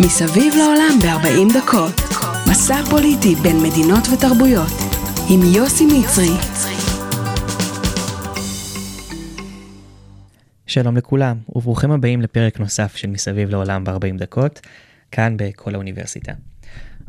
מסביב 0.00 0.54
לעולם 0.58 0.98
ב-40 1.02 1.58
דקות. 1.58 2.00
מסע 2.50 2.84
פוליטי 2.90 3.34
בין 3.34 3.56
מדינות 3.56 4.04
ותרבויות. 4.12 4.72
עם 5.30 5.40
יוסי 5.56 5.86
מצרי. 5.86 6.28
שלום 10.66 10.96
לכולם, 10.96 11.36
וברוכים 11.48 11.90
הבאים 11.90 12.22
לפרק 12.22 12.60
נוסף 12.60 12.96
של 12.96 13.10
מסביב 13.10 13.50
לעולם 13.50 13.84
ב-40 13.84 14.18
דקות, 14.18 14.60
כאן 15.12 15.36
בכל 15.36 15.74
האוניברסיטה. 15.74 16.32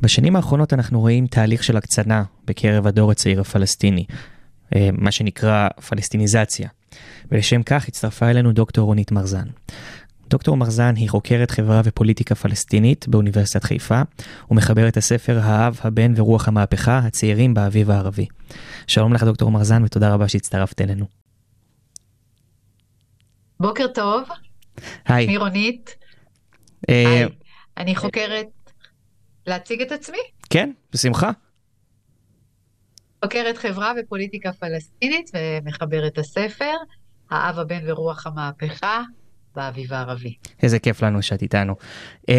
בשנים 0.02 0.36
האחרונות 0.36 0.74
אנחנו 0.74 1.00
רואים 1.00 1.28
תהליך 1.28 1.64
של 1.64 1.78
הקצנה 1.78 2.24
בקרב 2.46 2.88
הדור 2.88 3.12
הצעיר 3.12 3.42
הפלסטיני, 3.42 4.06
אה, 4.76 4.90
מה 4.94 5.12
שנקרא 5.12 5.68
פלסטיניזציה. 5.90 6.70
ולשם 7.32 7.64
כך 7.64 7.88
הצטרפה 7.88 8.30
אלינו 8.30 8.52
דוקטור 8.52 8.86
רונית 8.86 9.12
מרזן. 9.12 9.48
דוקטור 10.30 10.58
מרזן 10.58 10.96
היא 10.96 11.10
חוקרת 11.10 11.52
חברה 11.52 11.82
ופוליטיקה 11.84 12.36
פלסטינית 12.36 13.08
באוניברסיטת 13.08 13.64
חיפה, 13.64 14.02
ומחברת 14.52 14.98
הספר 14.98 15.40
האב, 15.44 15.80
הבן 15.84 16.14
ורוח 16.16 16.48
המהפכה, 16.48 16.98
הצעירים 16.98 17.54
באביב 17.54 17.92
הערבי. 17.92 18.28
שלום 18.88 19.14
לך 19.14 19.24
דוקטור 19.24 19.52
מרזן 19.52 19.84
ותודה 19.84 20.14
רבה 20.14 20.28
שהצטרפת 20.28 20.82
אלינו. 20.82 21.06
בוקר 23.60 23.88
טוב, 23.88 24.24
היי. 25.06 25.26
שמי 25.26 25.38
רונית. 25.38 25.96
אה, 26.90 27.08
היי. 27.08 27.30
אני 27.78 27.96
חוקרת, 27.96 28.48
להציג 29.48 29.82
את 29.82 29.92
עצמי? 29.92 30.18
כן, 30.50 30.72
בשמחה. 30.94 31.32
חוקרת 33.26 33.58
חברה 33.58 33.94
ופוליטיקה 34.00 34.54
פלסטינית 34.54 35.32
ומחברת 35.34 36.18
הספר, 36.18 36.74
האב, 37.30 37.60
הבן 37.60 37.92
ורוח 37.92 38.28
המהפכה, 38.28 39.02
באביב 39.56 39.94
הערבי. 39.94 40.34
איזה 40.64 40.80
כיף 40.80 41.04
לנו 41.04 41.22
שאת 41.22 41.42
איתנו. 41.42 41.76
Uh, 42.22 42.34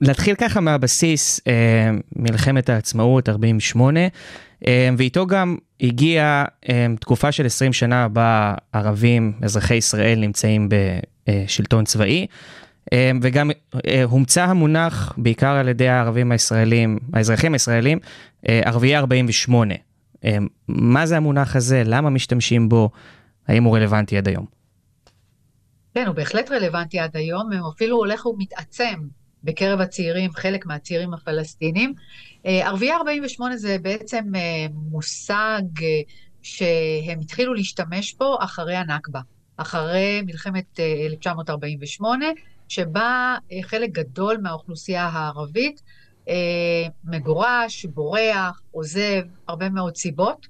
נתחיל 0.00 0.34
ככה 0.34 0.60
מהבסיס, 0.60 1.40
uh, 1.40 1.42
מלחמת 2.16 2.68
העצמאות 2.68 3.28
48, 3.28 4.00
uh, 4.06 4.66
ואיתו 4.98 5.26
גם 5.26 5.56
הגיעה 5.80 6.44
uh, 6.64 6.68
תקופה 7.00 7.32
של 7.32 7.46
20 7.46 7.72
שנה 7.72 8.08
בה 8.08 8.54
ערבים, 8.72 9.32
אזרחי 9.42 9.74
ישראל, 9.74 10.18
נמצאים 10.18 10.68
בשלטון 11.28 11.84
צבאי. 11.84 12.26
uh, 12.88 12.90
וגם 13.22 13.50
uh, 13.50 13.78
הומצא 14.04 14.44
המונח, 14.44 15.12
בעיקר 15.16 15.50
על 15.50 15.68
ידי 15.68 15.88
הערבים 15.88 16.32
הישראלים, 16.32 16.98
האזרחים 17.12 17.52
הישראלים, 17.52 17.98
uh, 17.98 18.48
ערביי 18.64 18.96
48. 18.96 19.74
Uh, 19.74 20.28
מה 20.68 21.06
זה 21.06 21.16
המונח 21.16 21.56
הזה? 21.56 21.82
למה 21.86 22.10
משתמשים 22.10 22.68
בו? 22.68 22.90
האם 23.48 23.64
הוא 23.64 23.76
רלוונטי 23.76 24.18
עד 24.18 24.28
היום? 24.28 24.57
כן, 25.98 26.06
הוא 26.06 26.14
בהחלט 26.14 26.50
רלוונטי 26.50 26.98
עד 26.98 27.16
היום, 27.16 27.52
הוא 27.52 27.72
אפילו 27.72 27.96
הולך 27.96 28.26
ומתעצם 28.26 29.08
בקרב 29.44 29.80
הצעירים, 29.80 30.32
חלק 30.32 30.66
מהצעירים 30.66 31.14
הפלסטינים. 31.14 31.94
אה, 32.46 32.66
ערביי 32.66 32.92
48 32.92 33.56
זה 33.56 33.76
בעצם 33.82 34.24
אה, 34.34 34.66
מושג 34.72 35.62
אה, 35.82 36.00
שהם 36.42 37.20
התחילו 37.20 37.54
להשתמש 37.54 38.14
בו 38.14 38.36
אחרי 38.40 38.76
הנכבה, 38.76 39.20
אחרי 39.56 40.22
מלחמת 40.26 40.80
1948, 41.06 42.26
שבה 42.68 43.36
חלק 43.62 43.90
גדול 43.92 44.36
מהאוכלוסייה 44.42 45.06
הערבית 45.06 45.82
מגורש, 47.04 47.84
בורח, 47.84 48.60
עוזב, 48.70 49.22
הרבה 49.48 49.70
מאוד 49.70 49.96
סיבות. 49.96 50.46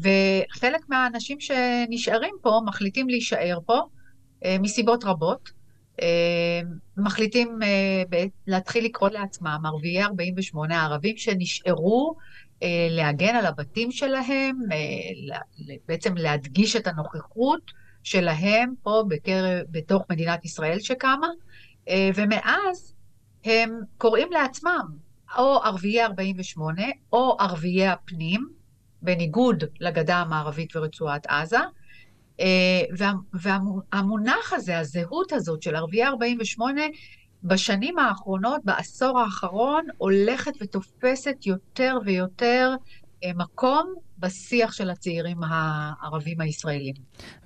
וחלק 0.00 0.80
מהאנשים 0.88 1.40
שנשארים 1.40 2.34
פה 2.42 2.60
מחליטים 2.66 3.08
להישאר 3.08 3.58
פה, 3.66 3.80
מסיבות 4.44 5.04
רבות. 5.04 5.50
אה, 6.02 6.60
מחליטים 6.96 7.58
אה, 7.62 8.02
להתחיל 8.46 8.84
לקרוא 8.84 9.08
לעצמם 9.08 9.60
ערביי 9.64 10.02
48 10.02 10.76
הערבים 10.76 11.16
שנשארו 11.16 12.16
להגן 12.90 13.36
על 13.36 13.46
הבתים 13.46 13.92
שלהם, 13.92 14.58
בעצם 15.88 16.16
להדגיש 16.16 16.76
את 16.76 16.86
הנוכחות 16.86 17.60
שלהם 18.02 18.74
פה 18.82 19.02
בקרב, 19.08 19.62
בתוך 19.70 20.02
מדינת 20.10 20.44
ישראל 20.44 20.80
שקמה, 20.80 21.28
ומאז 22.14 22.94
הם 23.44 23.80
קוראים 23.98 24.32
לעצמם 24.32 24.86
או 25.38 25.60
ערביי 25.64 26.04
48 26.04 26.82
או 27.12 27.36
ערביי 27.40 27.88
הפנים, 27.88 28.48
בניגוד 29.02 29.64
לגדה 29.80 30.16
המערבית 30.16 30.76
ורצועת 30.76 31.26
עזה, 31.26 31.58
אה, 31.58 31.64
והמונח 33.32 34.52
הזה, 34.52 34.78
הזהות 34.78 35.32
הזאת 35.32 35.62
של 35.62 35.76
ערביי 35.76 36.06
48, 36.06 36.80
בשנים 37.44 37.98
האחרונות, 37.98 38.60
בעשור 38.64 39.20
האחרון, 39.20 39.84
הולכת 39.98 40.52
ותופסת 40.60 41.46
יותר 41.46 41.98
ויותר 42.04 42.74
אה, 43.24 43.30
מקום 43.34 43.94
בשיח 44.18 44.72
של 44.72 44.90
הצעירים 44.90 45.36
הערבים 45.42 46.40
הישראלים. 46.40 46.94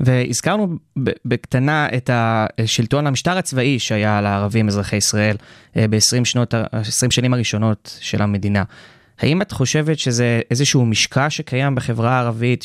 והזכרנו 0.01 0.77
בקטנה 1.25 1.89
את 1.97 2.11
השלטון, 2.13 3.07
המשטר 3.07 3.39
הצבאי 3.39 3.79
שהיה 3.79 4.19
על 4.19 4.27
הערבים 4.27 4.69
אזרחי 4.69 4.97
ישראל 4.97 5.37
אה, 5.77 5.89
ב-20 5.89 6.25
שנות, 6.25 6.55
20 6.73 7.11
שנים 7.11 7.35
הראשונות 7.35 7.99
של 8.01 8.23
המדינה. 8.23 8.65
האם 9.19 9.43
את 9.43 9.53
חושבת 9.53 9.99
שזה 9.99 10.41
איזשהו 10.51 10.87
משקע 10.87 11.31
שקיים 11.31 11.75
בחברה 11.75 12.13
הערבית. 12.17 12.63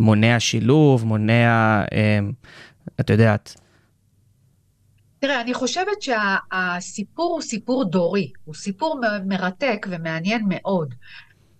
מונע 0.00 0.40
שילוב, 0.40 1.04
מונע, 1.04 1.82
אה, 1.92 2.18
את 3.00 3.10
יודעת. 3.10 3.60
תראה, 5.18 5.40
אני 5.40 5.54
חושבת 5.54 6.02
שהסיפור 6.02 7.32
הוא 7.32 7.42
סיפור 7.42 7.84
דורי, 7.84 8.32
הוא 8.44 8.54
סיפור 8.54 9.00
מרתק 9.26 9.86
ומעניין 9.90 10.44
מאוד. 10.48 10.94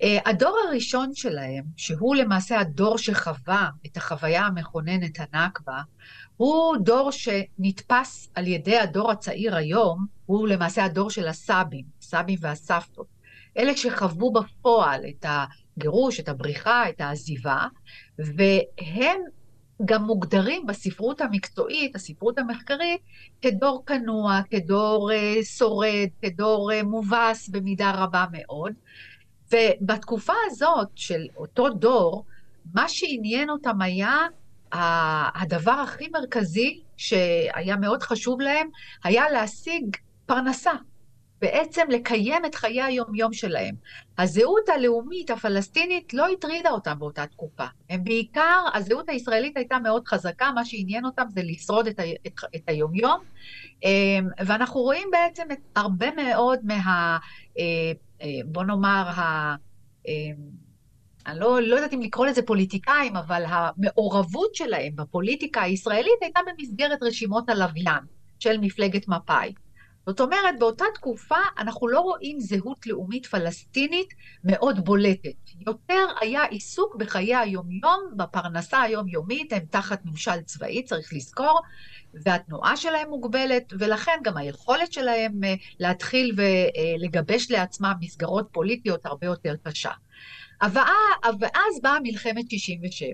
אה, 0.02 0.18
הדור 0.26 0.56
הראשון 0.68 1.14
שלהם, 1.14 1.64
שהוא 1.76 2.16
למעשה 2.16 2.60
הדור 2.60 2.98
שחווה 2.98 3.68
את 3.86 3.96
החוויה 3.96 4.46
המכוננת 4.46 5.18
הנכבה, 5.18 5.80
הוא 6.36 6.76
דור 6.84 7.10
שנתפס 7.10 8.30
על 8.34 8.46
ידי 8.46 8.78
הדור 8.78 9.10
הצעיר 9.10 9.56
היום, 9.56 10.06
הוא 10.26 10.48
למעשה 10.48 10.84
הדור 10.84 11.10
של 11.10 11.28
הסבים, 11.28 11.84
הסבים 12.02 12.38
והסבתות. 12.40 13.06
אלה 13.58 13.76
שחוו 13.76 14.32
בפועל 14.32 15.00
את 15.08 15.26
הגירוש, 15.76 16.20
את 16.20 16.28
הבריחה, 16.28 16.88
את 16.88 17.00
העזיבה, 17.00 17.66
והם 18.18 19.20
גם 19.84 20.02
מוגדרים 20.02 20.66
בספרות 20.66 21.20
המקצועית, 21.20 21.96
הספרות 21.96 22.38
המחקרית, 22.38 23.00
כדור 23.42 23.82
כנוע, 23.86 24.40
כדור 24.50 25.10
uh, 25.10 25.44
שורד, 25.44 26.08
כדור 26.22 26.72
uh, 26.72 26.82
מובס 26.82 27.48
במידה 27.48 27.90
רבה 27.90 28.24
מאוד. 28.32 28.72
ובתקופה 29.52 30.32
הזאת 30.46 30.88
של 30.94 31.26
אותו 31.36 31.68
דור, 31.68 32.24
מה 32.74 32.88
שעניין 32.88 33.50
אותם 33.50 33.82
היה 33.82 34.16
הדבר 35.34 35.72
הכי 35.72 36.08
מרכזי 36.08 36.80
שהיה 36.96 37.76
מאוד 37.76 38.02
חשוב 38.02 38.40
להם, 38.40 38.68
היה 39.04 39.30
להשיג 39.30 39.96
פרנסה, 40.26 40.72
בעצם 41.40 41.82
לקיים 41.90 42.44
את 42.44 42.54
חיי 42.54 42.82
היום-יום 42.82 43.32
שלהם. 43.32 43.74
הזהות 44.18 44.68
הלאומית 44.68 45.30
הפלסטינית 45.30 46.14
לא 46.14 46.28
הטרידה 46.28 46.70
אותם 46.70 46.98
באותה 46.98 47.26
תקופה. 47.26 47.64
הם 47.90 48.04
בעיקר, 48.04 48.64
הזהות 48.74 49.08
הישראלית 49.08 49.56
הייתה 49.56 49.78
מאוד 49.78 50.08
חזקה, 50.08 50.50
מה 50.54 50.64
שעניין 50.64 51.04
אותם 51.04 51.24
זה 51.28 51.40
לשרוד 51.44 51.86
את, 51.86 51.98
ה, 51.98 52.02
את, 52.26 52.32
את 52.56 52.62
היום-יום. 52.66 53.20
אמ, 53.84 54.28
ואנחנו 54.46 54.80
רואים 54.80 55.08
בעצם 55.12 55.42
את 55.52 55.58
הרבה 55.76 56.06
מאוד 56.16 56.60
מה... 56.64 57.18
אה, 57.58 57.64
אה, 58.22 58.28
בוא 58.46 58.64
נאמר, 58.64 59.08
ה... 59.16 59.54
אמ, 60.08 60.66
אני 61.26 61.40
לא, 61.40 61.60
לא 61.62 61.76
יודעת 61.76 61.92
אם 61.92 62.00
לקרוא 62.00 62.26
לזה 62.26 62.42
פוליטיקאים, 62.42 63.16
אבל 63.16 63.44
המעורבות 63.48 64.54
שלהם 64.54 64.92
בפוליטיקה 64.96 65.62
הישראלית 65.62 66.22
הייתה 66.22 66.40
במסגרת 66.46 67.02
רשימות 67.02 67.48
הלוויין 67.48 68.04
של 68.38 68.58
מפלגת 68.58 69.08
מפא"י. 69.08 69.54
זאת 70.06 70.20
אומרת, 70.20 70.58
באותה 70.58 70.84
תקופה 70.94 71.36
אנחנו 71.58 71.88
לא 71.88 72.00
רואים 72.00 72.40
זהות 72.40 72.86
לאומית 72.86 73.26
פלסטינית 73.26 74.14
מאוד 74.44 74.84
בולטת. 74.84 75.50
יותר 75.66 76.06
היה 76.20 76.44
עיסוק 76.44 76.96
בחיי 76.96 77.36
היומיום, 77.36 78.00
בפרנסה 78.16 78.80
היומיומית, 78.80 79.52
הם 79.52 79.64
תחת 79.70 80.04
ממשל 80.04 80.40
צבאי, 80.40 80.82
צריך 80.82 81.12
לזכור, 81.12 81.60
והתנועה 82.14 82.76
שלהם 82.76 83.08
מוגבלת, 83.08 83.72
ולכן 83.78 84.18
גם 84.24 84.36
היכולת 84.36 84.92
שלהם 84.92 85.44
אה, 85.44 85.54
להתחיל 85.78 86.36
ולגבש 86.36 87.50
לעצמם 87.50 87.92
מסגרות 88.00 88.48
פוליטיות 88.52 89.06
הרבה 89.06 89.26
יותר 89.26 89.54
קשה. 89.62 89.92
ואז 91.40 91.80
באה 91.82 92.00
מלחמת 92.02 92.50
67. 92.50 93.08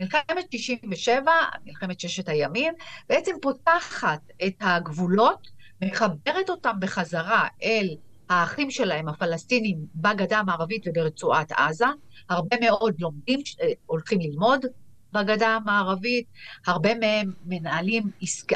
מלחמת 0.00 0.52
67, 0.52 1.32
מלחמת 1.64 2.00
ששת 2.00 2.28
הימים, 2.28 2.74
בעצם 3.08 3.32
פותחת 3.42 4.20
את 4.46 4.54
הגבולות 4.60 5.57
מחברת 5.82 6.50
אותם 6.50 6.76
בחזרה 6.80 7.46
אל 7.62 7.96
האחים 8.28 8.70
שלהם, 8.70 9.08
הפלסטינים, 9.08 9.78
בגדה 9.94 10.38
המערבית 10.38 10.82
וברצועת 10.86 11.52
עזה. 11.52 11.86
הרבה 12.28 12.56
מאוד 12.60 12.94
לומדים, 12.98 13.40
אה, 13.62 13.72
הולכים 13.86 14.20
ללמוד 14.20 14.66
בגדה 15.12 15.48
המערבית, 15.48 16.26
הרבה 16.66 16.94
מהם 16.94 17.32
מנהלים 17.46 18.02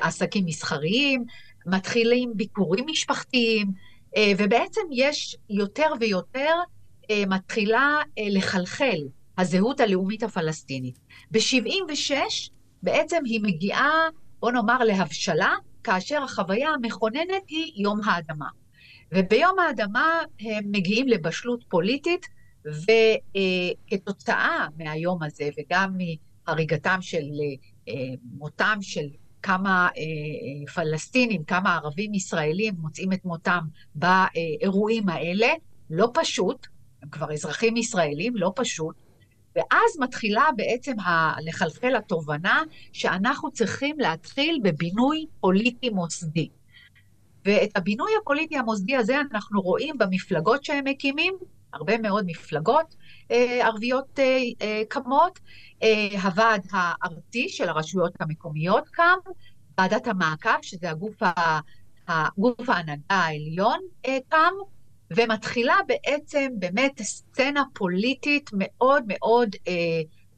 עסקים 0.00 0.46
מסחריים, 0.46 1.24
מתחילים 1.66 2.32
ביקורים 2.36 2.84
משפחתיים, 2.88 3.66
אה, 4.16 4.32
ובעצם 4.38 4.80
יש 4.92 5.36
יותר 5.50 5.92
ויותר 6.00 6.54
אה, 7.10 7.22
מתחילה 7.28 7.98
לחלחל 8.30 8.98
הזהות 9.38 9.80
הלאומית 9.80 10.22
הפלסטינית. 10.22 10.98
ב-76' 11.30 12.12
בעצם 12.82 13.22
היא 13.24 13.40
מגיעה, 13.42 14.08
בוא 14.40 14.50
נאמר, 14.50 14.78
להבשלה, 14.78 15.54
כאשר 15.84 16.22
החוויה 16.22 16.70
המכוננת 16.70 17.42
היא 17.48 17.82
יום 17.82 18.00
האדמה. 18.04 18.48
וביום 19.12 19.58
האדמה 19.58 20.18
הם 20.40 20.64
מגיעים 20.70 21.08
לבשלות 21.08 21.64
פוליטית, 21.68 22.26
וכתוצאה 23.92 24.66
מהיום 24.78 25.22
הזה, 25.22 25.48
וגם 25.58 25.96
מהריגתם 26.46 26.98
של 27.00 27.24
מותם 28.24 28.78
של 28.80 29.06
כמה 29.42 29.88
פלסטינים, 30.74 31.44
כמה 31.44 31.76
ערבים 31.76 32.14
ישראלים 32.14 32.74
מוצאים 32.78 33.12
את 33.12 33.24
מותם 33.24 33.60
באירועים 33.94 35.08
האלה, 35.08 35.48
לא 35.90 36.10
פשוט, 36.14 36.66
הם 37.02 37.08
כבר 37.08 37.32
אזרחים 37.32 37.76
ישראלים, 37.76 38.36
לא 38.36 38.52
פשוט, 38.56 38.96
ואז 39.56 39.98
מתחילה 39.98 40.48
בעצם 40.56 40.92
לחלחל 41.44 41.96
התובנה 41.96 42.62
שאנחנו 42.92 43.50
צריכים 43.50 44.00
להתחיל 44.00 44.60
בבינוי 44.62 45.26
פוליטי 45.40 45.90
מוסדי. 45.90 46.48
ואת 47.44 47.70
הבינוי 47.76 48.12
הפוליטי 48.22 48.58
המוסדי 48.58 48.96
הזה 48.96 49.20
אנחנו 49.20 49.60
רואים 49.60 49.98
במפלגות 49.98 50.64
שהם 50.64 50.84
מקימים, 50.84 51.34
הרבה 51.72 51.98
מאוד 51.98 52.24
מפלגות 52.26 52.94
אה, 53.30 53.66
ערביות 53.66 54.18
אה, 54.18 54.38
אה, 54.62 54.82
קמות, 54.88 55.38
אה, 55.82 56.22
הוועד 56.22 56.66
הארצי 56.72 57.48
של 57.48 57.68
הרשויות 57.68 58.12
המקומיות 58.20 58.88
קם, 58.88 59.18
ועדת 59.78 60.06
המעקב, 60.06 60.50
שזה 60.62 60.90
ה, 61.22 61.60
הגוף 62.08 62.68
ההנהגה 62.68 63.02
העליון, 63.08 63.78
אה, 64.06 64.18
קם, 64.28 64.52
ומתחילה 65.16 65.76
בעצם 65.86 66.52
באמת 66.58 67.02
סצנה 67.02 67.62
פוליטית 67.74 68.50
מאוד 68.52 69.04
מאוד 69.06 69.56
אה, 69.68 69.72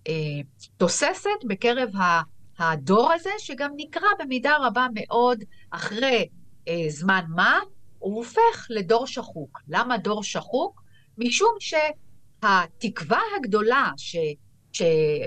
אה, 0.09 0.41
תוססת 0.77 1.45
בקרב 1.49 1.91
הדור 2.59 3.13
הזה, 3.13 3.31
שגם 3.39 3.71
נקרא 3.77 4.09
במידה 4.19 4.57
רבה 4.61 4.87
מאוד 4.95 5.45
אחרי 5.71 6.29
אה, 6.69 6.85
זמן 6.89 7.25
מה, 7.29 7.59
הוא 7.99 8.17
הופך 8.17 8.67
לדור 8.71 9.07
שחוק. 9.07 9.61
למה 9.69 9.99
דור 9.99 10.23
שחוק? 10.23 10.83
משום 11.19 11.57
שהתקווה 11.61 13.21
הגדולה 13.37 13.91
ש, 13.97 14.17
ש, 14.73 14.83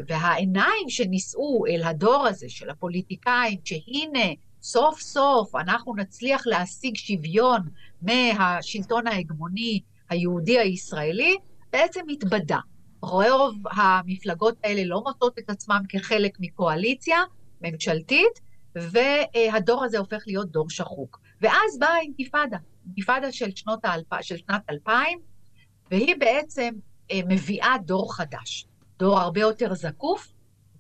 והעיניים 0.08 0.90
שנישאו 0.90 1.66
אל 1.68 1.84
הדור 1.84 2.28
הזה 2.28 2.50
של 2.50 2.70
הפוליטיקאים, 2.70 3.60
שהנה, 3.66 4.28
סוף 4.68 5.00
סוף 5.02 5.56
אנחנו 5.56 5.96
נצליח 5.96 6.48
להשיג 6.48 6.96
שוויון 6.96 7.62
מהשלטון 8.02 9.08
ההגמוני 9.08 9.82
היהודי 10.10 10.60
הישראלי, 10.60 11.36
בעצם 11.72 12.02
התבדה. 12.10 12.60
רוב 13.02 13.56
המפלגות 13.72 14.56
האלה 14.64 14.84
לא 14.86 15.04
מוצאות 15.06 15.40
את 15.40 15.50
עצמם 15.50 15.82
כחלק 15.90 16.38
מקואליציה 16.40 17.18
ממשלתית, 17.62 18.40
והדור 18.76 19.84
הזה 19.86 19.98
הופך 19.98 20.24
להיות 20.28 20.52
דור 20.52 20.70
שחוק. 20.70 21.20
ואז 21.42 21.80
באה 21.80 21.94
האינתיפאדה, 21.94 22.58
אינתיפאדה 22.86 23.32
של, 23.32 23.50
האלפ... 23.84 24.08
של 24.22 24.38
שנת 24.38 24.62
2000, 24.70 25.20
והיא 25.92 26.16
בעצם 26.20 26.74
אה, 27.12 27.20
מביאה 27.28 27.76
דור 27.86 28.16
חדש. 28.16 28.68
דור 29.00 29.20
הרבה 29.20 29.42
יותר 29.42 29.74
זקוף, 29.74 30.34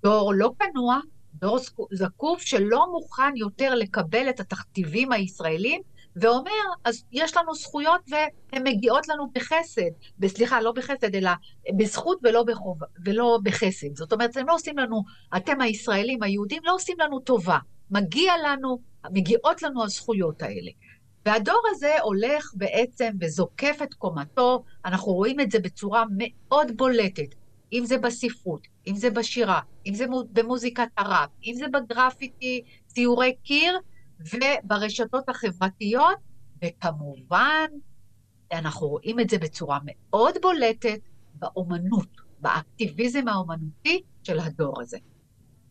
דור 0.03 0.33
לא 0.33 0.51
כנוע, 0.59 0.99
דור 1.39 1.57
זקוף 1.91 2.41
שלא 2.41 2.91
מוכן 2.91 3.35
יותר 3.35 3.75
לקבל 3.75 4.29
את 4.29 4.39
התכתיבים 4.39 5.11
הישראלים, 5.11 5.81
ואומר, 6.21 6.51
אז 6.83 7.03
יש 7.11 7.37
לנו 7.37 7.55
זכויות 7.55 8.01
והן 8.09 8.67
מגיעות 8.67 9.07
לנו 9.07 9.31
בחסד, 9.33 9.91
סליחה, 10.25 10.61
לא 10.61 10.71
בחסד, 10.71 11.15
אלא 11.15 11.31
בזכות 11.77 12.19
ולא, 12.23 12.43
בחוב, 12.43 12.77
ולא 13.05 13.39
בחסד. 13.43 13.95
זאת 13.95 14.13
אומרת, 14.13 14.37
הם 14.37 14.47
לא 14.47 14.53
עושים 14.53 14.77
לנו, 14.77 15.03
אתם 15.37 15.61
הישראלים, 15.61 16.23
היהודים, 16.23 16.61
לא 16.65 16.75
עושים 16.75 16.97
לנו 16.99 17.19
טובה. 17.19 17.57
מגיע 17.91 18.33
לנו, 18.43 18.79
מגיעות 19.11 19.61
לנו 19.61 19.83
הזכויות 19.83 20.41
האלה. 20.41 20.71
והדור 21.25 21.61
הזה 21.69 21.99
הולך 22.01 22.51
בעצם 22.53 23.09
וזוקף 23.21 23.79
את 23.83 23.93
קומתו, 23.93 24.63
אנחנו 24.85 25.11
רואים 25.11 25.39
את 25.39 25.51
זה 25.51 25.59
בצורה 25.59 26.03
מאוד 26.17 26.77
בולטת, 26.77 27.35
אם 27.73 27.85
זה 27.85 27.97
בספרות, 27.97 28.67
אם 28.87 28.95
זה 28.95 29.09
בשירה, 29.09 29.59
אם 29.85 29.93
זה 29.93 30.05
במוזיקת 30.33 30.87
ערב, 30.97 31.27
אם 31.45 31.53
זה 31.55 31.65
בגרפיטי, 31.67 32.61
ציורי 32.87 33.35
קיר, 33.43 33.79
וברשתות 34.19 35.29
החברתיות, 35.29 36.17
וכמובן, 36.63 37.65
אנחנו 38.51 38.87
רואים 38.87 39.19
את 39.19 39.29
זה 39.29 39.37
בצורה 39.37 39.79
מאוד 39.83 40.35
בולטת 40.41 40.99
באומנות, 41.33 42.07
באקטיביזם 42.39 43.27
האומנותי 43.27 44.01
של 44.23 44.39
הדור 44.39 44.81
הזה. 44.81 44.97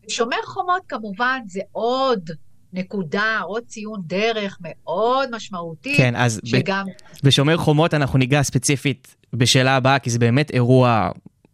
שומר 0.07 0.37
חומות 0.45 0.81
כמובן 0.87 1.41
זה 1.45 1.61
עוד 1.71 2.29
נקודה, 2.73 3.39
עוד 3.43 3.63
ציון 3.65 4.01
דרך 4.05 4.57
מאוד 4.61 5.35
משמעותי. 5.35 5.97
כן, 5.97 6.15
אז 6.15 6.41
שגם... 6.45 6.85
ב... 6.85 7.27
בשומר 7.27 7.57
חומות 7.57 7.93
אנחנו 7.93 8.19
ניגע 8.19 8.43
ספציפית 8.43 9.15
בשאלה 9.33 9.75
הבאה, 9.75 9.99
כי 9.99 10.09
זה 10.09 10.19
באמת 10.19 10.51
אירוע 10.51 11.09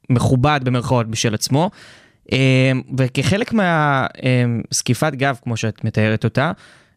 מכובד 0.09 0.59
במרכאות 0.63 1.07
בשל 1.07 1.33
עצמו. 1.33 1.69
אמ, 2.31 2.81
וכחלק 2.97 3.53
מהזקיפת 3.53 5.13
גב, 5.15 5.37
כמו 5.43 5.57
שאת 5.57 5.83
מתארת 5.83 6.23
אותה, 6.23 6.51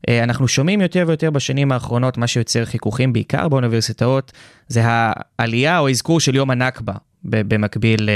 אה, 0.08 0.22
אנחנו 0.22 0.48
שומעים 0.48 0.80
יותר 0.80 1.04
ויותר 1.06 1.30
בשנים 1.30 1.72
האחרונות, 1.72 2.18
מה 2.18 2.26
שיוצר 2.26 2.64
חיכוכים 2.64 3.12
בעיקר 3.12 3.48
באוניברסיטאות, 3.48 4.32
זה 4.68 4.80
העלייה 4.84 5.78
או 5.78 5.90
אזכור 5.90 6.20
של 6.20 6.34
יום 6.34 6.50
הנכבה, 6.50 6.92
במקביל 7.24 8.08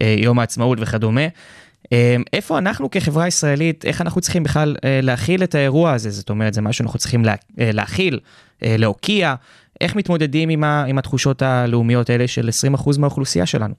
ליום 0.00 0.38
העצמאות 0.38 0.78
וכדומה. 0.80 1.26
איפה 2.32 2.58
אנחנו 2.58 2.90
כחברה 2.90 3.26
ישראלית, 3.26 3.84
איך 3.84 4.00
אנחנו 4.00 4.20
צריכים 4.20 4.42
בכלל 4.42 4.76
אה, 4.84 5.00
להכיל 5.02 5.42
את 5.42 5.54
האירוע 5.54 5.92
הזה? 5.92 6.10
זאת 6.10 6.30
אומרת, 6.30 6.54
זה 6.54 6.62
משהו 6.62 6.78
שאנחנו 6.78 6.98
צריכים 6.98 7.24
לה, 7.24 7.34
אה, 7.60 7.70
להכיל, 7.72 8.20
להוקיע, 8.62 9.34
איך 9.80 9.96
מתמודדים 9.96 10.48
עם, 10.48 10.64
ה, 10.64 10.84
עם 10.84 10.98
התחושות 10.98 11.42
הלאומיות 11.42 12.10
האלה 12.10 12.28
של 12.28 12.48
20% 12.74 12.98
מהאוכלוסייה 12.98 13.46
שלנו? 13.46 13.74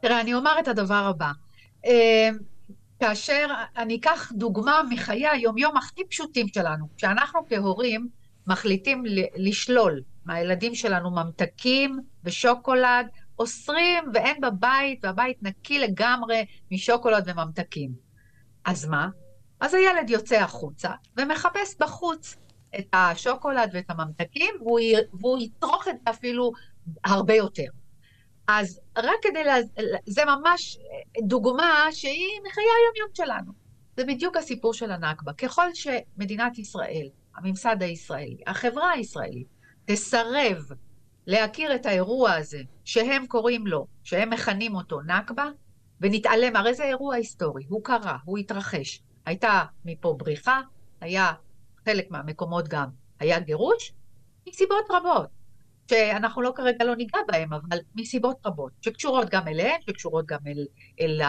תראה, 0.00 0.20
אני 0.20 0.34
אומר 0.34 0.52
את 0.60 0.68
הדבר 0.68 0.94
הבא. 0.94 1.30
אמ, 1.84 2.38
כאשר 3.00 3.46
אני 3.76 3.96
אקח 3.96 4.32
דוגמה 4.32 4.82
מחיי 4.90 5.28
היומיום 5.28 5.76
הכי 5.76 6.04
פשוטים 6.08 6.48
שלנו, 6.48 6.86
כשאנחנו 6.96 7.40
כהורים 7.48 8.08
מחליטים 8.46 9.02
לשלול 9.36 10.02
מהילדים 10.24 10.74
שלנו 10.74 11.10
ממתקים 11.10 11.98
ושוקולד, 12.24 13.06
אוסרים 13.38 14.04
ואין 14.14 14.40
בבית, 14.40 15.04
והבית 15.04 15.42
נקי 15.42 15.78
לגמרי 15.78 16.44
משוקולד 16.70 17.24
וממתקים. 17.26 17.90
אז 18.64 18.84
מה? 18.84 19.08
אז 19.60 19.74
הילד 19.74 20.10
יוצא 20.10 20.36
החוצה 20.36 20.90
ומחפש 21.16 21.76
בחוץ 21.80 22.36
את 22.78 22.86
השוקולד 22.92 23.70
ואת 23.72 23.84
הממתקים, 23.88 24.54
והוא, 24.60 24.80
והוא 25.12 25.38
יצרוך 25.38 25.88
את 25.88 25.94
זה 26.04 26.10
אפילו 26.10 26.52
הרבה 27.04 27.34
יותר. 27.34 27.77
אז 28.48 28.80
רק 28.96 29.14
כדי, 29.22 29.44
לה... 29.44 29.56
זה 30.06 30.22
ממש 30.24 30.78
דוגמה 31.22 31.86
שהיא 31.90 32.40
מחיי 32.46 32.64
היום-יום 32.64 33.08
שלנו. 33.14 33.52
זה 33.96 34.04
בדיוק 34.04 34.36
הסיפור 34.36 34.74
של 34.74 34.90
הנכבה. 34.90 35.32
ככל 35.32 35.74
שמדינת 35.74 36.58
ישראל, 36.58 37.08
הממסד 37.36 37.82
הישראלי, 37.82 38.36
החברה 38.46 38.90
הישראלית, 38.90 39.46
תסרב 39.84 40.64
להכיר 41.26 41.74
את 41.74 41.86
האירוע 41.86 42.32
הזה, 42.32 42.60
שהם 42.84 43.26
קוראים 43.26 43.66
לו, 43.66 43.86
שהם 44.04 44.30
מכנים 44.30 44.74
אותו 44.74 45.00
נכבה, 45.00 45.48
ונתעלם, 46.00 46.56
הרי 46.56 46.74
זה 46.74 46.84
אירוע 46.84 47.14
היסטורי, 47.14 47.64
הוא 47.68 47.84
קרה, 47.84 48.16
הוא 48.24 48.38
התרחש. 48.38 49.02
הייתה 49.26 49.64
מפה 49.84 50.14
בריחה, 50.18 50.60
היה 51.00 51.32
חלק 51.84 52.10
מהמקומות 52.10 52.68
גם, 52.68 52.88
היה 53.20 53.40
גירוש, 53.40 53.92
מסיבות 54.48 54.84
רבות. 54.90 55.37
שאנחנו 55.90 56.42
לא 56.42 56.52
כרגע 56.56 56.84
לא 56.84 56.96
ניגע 56.96 57.18
בהם, 57.28 57.52
אבל 57.52 57.78
מסיבות 57.94 58.36
רבות, 58.46 58.72
שקשורות 58.80 59.30
גם 59.30 59.48
אליהם, 59.48 59.80
שקשורות 59.90 60.26
גם 60.26 60.38
אל, 60.46 60.66
אל, 61.00 61.22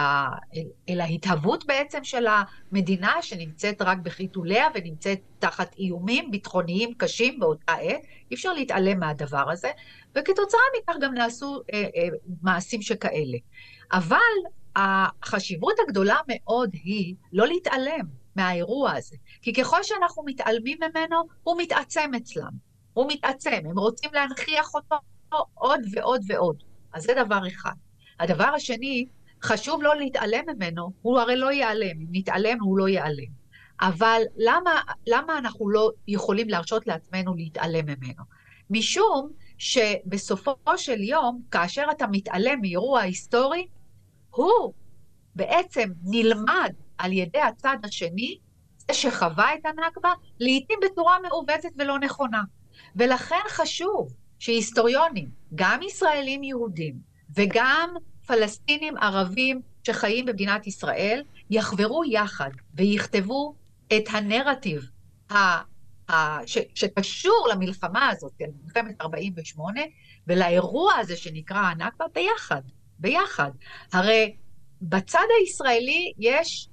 אל, 0.56 0.62
אל 0.88 1.00
ההתהוות 1.00 1.66
בעצם 1.66 2.04
של 2.04 2.26
המדינה, 2.26 3.22
שנמצאת 3.22 3.82
רק 3.82 3.98
בחיתוליה 3.98 4.68
ונמצאת 4.74 5.20
תחת 5.38 5.74
איומים 5.78 6.30
ביטחוניים 6.30 6.94
קשים 6.94 7.40
באותה 7.40 7.72
עת, 7.72 8.00
אי 8.30 8.34
אפשר 8.34 8.52
להתעלם 8.52 9.00
מהדבר 9.00 9.50
הזה, 9.50 9.70
וכתוצאה 10.14 10.60
מכך 10.78 10.94
גם 11.00 11.14
נעשו 11.14 11.60
אה, 11.72 11.82
אה, 11.96 12.08
מעשים 12.42 12.82
שכאלה. 12.82 13.38
אבל 13.92 14.18
החשיבות 14.76 15.74
הגדולה 15.86 16.16
מאוד 16.28 16.70
היא 16.72 17.14
לא 17.32 17.46
להתעלם 17.46 18.06
מהאירוע 18.36 18.92
הזה, 18.92 19.16
כי 19.42 19.52
ככל 19.52 19.82
שאנחנו 19.82 20.22
מתעלמים 20.26 20.78
ממנו, 20.80 21.16
הוא 21.42 21.62
מתעצם 21.62 22.10
אצלם. 22.16 22.69
הוא 22.94 23.06
מתעצם, 23.12 23.60
הם 23.64 23.78
רוצים 23.78 24.10
להנכיח 24.12 24.74
אותו 24.74 24.96
עוד 25.54 25.80
ועוד 25.92 26.20
ועוד. 26.26 26.62
אז 26.92 27.02
זה 27.02 27.12
דבר 27.24 27.40
אחד. 27.48 27.72
הדבר 28.20 28.44
השני, 28.44 29.06
חשוב 29.42 29.82
לא 29.82 29.96
להתעלם 29.96 30.44
ממנו, 30.54 30.92
הוא 31.02 31.18
הרי 31.18 31.36
לא 31.36 31.52
ייעלם. 31.52 32.00
אם 32.00 32.06
נתעלם, 32.10 32.60
הוא 32.60 32.78
לא 32.78 32.88
ייעלם. 32.88 33.40
אבל 33.80 34.22
למה, 34.36 34.70
למה 35.06 35.38
אנחנו 35.38 35.70
לא 35.70 35.90
יכולים 36.08 36.48
להרשות 36.48 36.86
לעצמנו 36.86 37.34
להתעלם 37.34 37.86
ממנו? 37.86 38.22
משום 38.70 39.30
שבסופו 39.58 40.78
של 40.78 41.00
יום, 41.00 41.42
כאשר 41.50 41.84
אתה 41.90 42.06
מתעלם 42.06 42.60
מאירוע 42.60 43.00
היסטורי, 43.00 43.66
הוא 44.30 44.72
בעצם 45.34 45.90
נלמד 46.02 46.72
על 46.98 47.12
ידי 47.12 47.40
הצד 47.40 47.76
השני, 47.84 48.38
זה 48.78 48.94
שחווה 48.94 49.54
את 49.54 49.66
הנכבה, 49.66 50.12
לעתים 50.40 50.78
בצורה 50.84 51.16
מעוותת 51.22 51.70
ולא 51.78 51.98
נכונה. 51.98 52.42
ולכן 52.96 53.40
חשוב 53.48 54.14
שהיסטוריונים, 54.38 55.28
גם 55.54 55.82
ישראלים 55.82 56.42
יהודים 56.42 56.94
וגם 57.36 57.94
פלסטינים 58.26 58.96
ערבים 58.96 59.60
שחיים 59.84 60.26
במדינת 60.26 60.66
ישראל, 60.66 61.22
יחברו 61.50 62.04
יחד 62.04 62.50
ויכתבו 62.74 63.54
את 63.96 64.04
הנרטיב 64.10 64.90
ה, 65.30 65.34
ה, 66.10 66.46
ש, 66.46 66.58
שקשור 66.74 67.48
למלחמה 67.52 68.08
הזאת, 68.08 68.32
מלחמת 68.64 69.00
48, 69.00 69.80
ולאירוע 70.26 70.94
הזה 70.94 71.16
שנקרא 71.16 71.58
הנכבה 71.58 72.04
ביחד, 72.14 72.62
ביחד. 72.98 73.50
הרי 73.92 74.36
בצד 74.82 75.26
הישראלי 75.40 76.12
יש, 76.18 76.68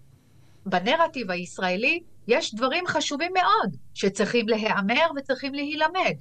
בנרטיב 0.65 1.31
הישראלי, 1.31 2.03
יש 2.27 2.55
דברים 2.55 2.87
חשובים 2.87 3.31
מאוד 3.33 3.75
שצריכים 3.93 4.49
להיאמר 4.49 5.07
וצריכים 5.17 5.53
להילמד. 5.53 6.15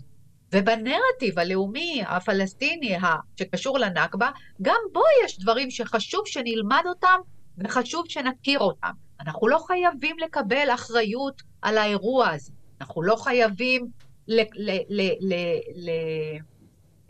ובנרטיב 0.52 1.38
הלאומי 1.38 2.02
הפלסטיני 2.06 2.96
שקשור 3.36 3.78
לנכבה, 3.78 4.30
גם 4.62 4.80
בו 4.92 5.02
יש 5.24 5.38
דברים 5.38 5.70
שחשוב 5.70 6.22
שנלמד 6.26 6.82
אותם 6.86 7.18
וחשוב 7.58 8.04
שנכיר 8.08 8.58
אותם. 8.58 8.90
אנחנו 9.20 9.48
לא 9.48 9.58
חייבים 9.66 10.16
לקבל 10.18 10.68
אחריות 10.74 11.42
על 11.62 11.78
האירוע 11.78 12.28
הזה. 12.28 12.52
אנחנו 12.80 13.02
לא 13.02 13.16
חייבים, 13.16 13.86
ל, 14.28 14.40
ל, 14.40 14.70
ל, 14.88 15.10
ל, 15.20 15.34
ל, 15.74 15.90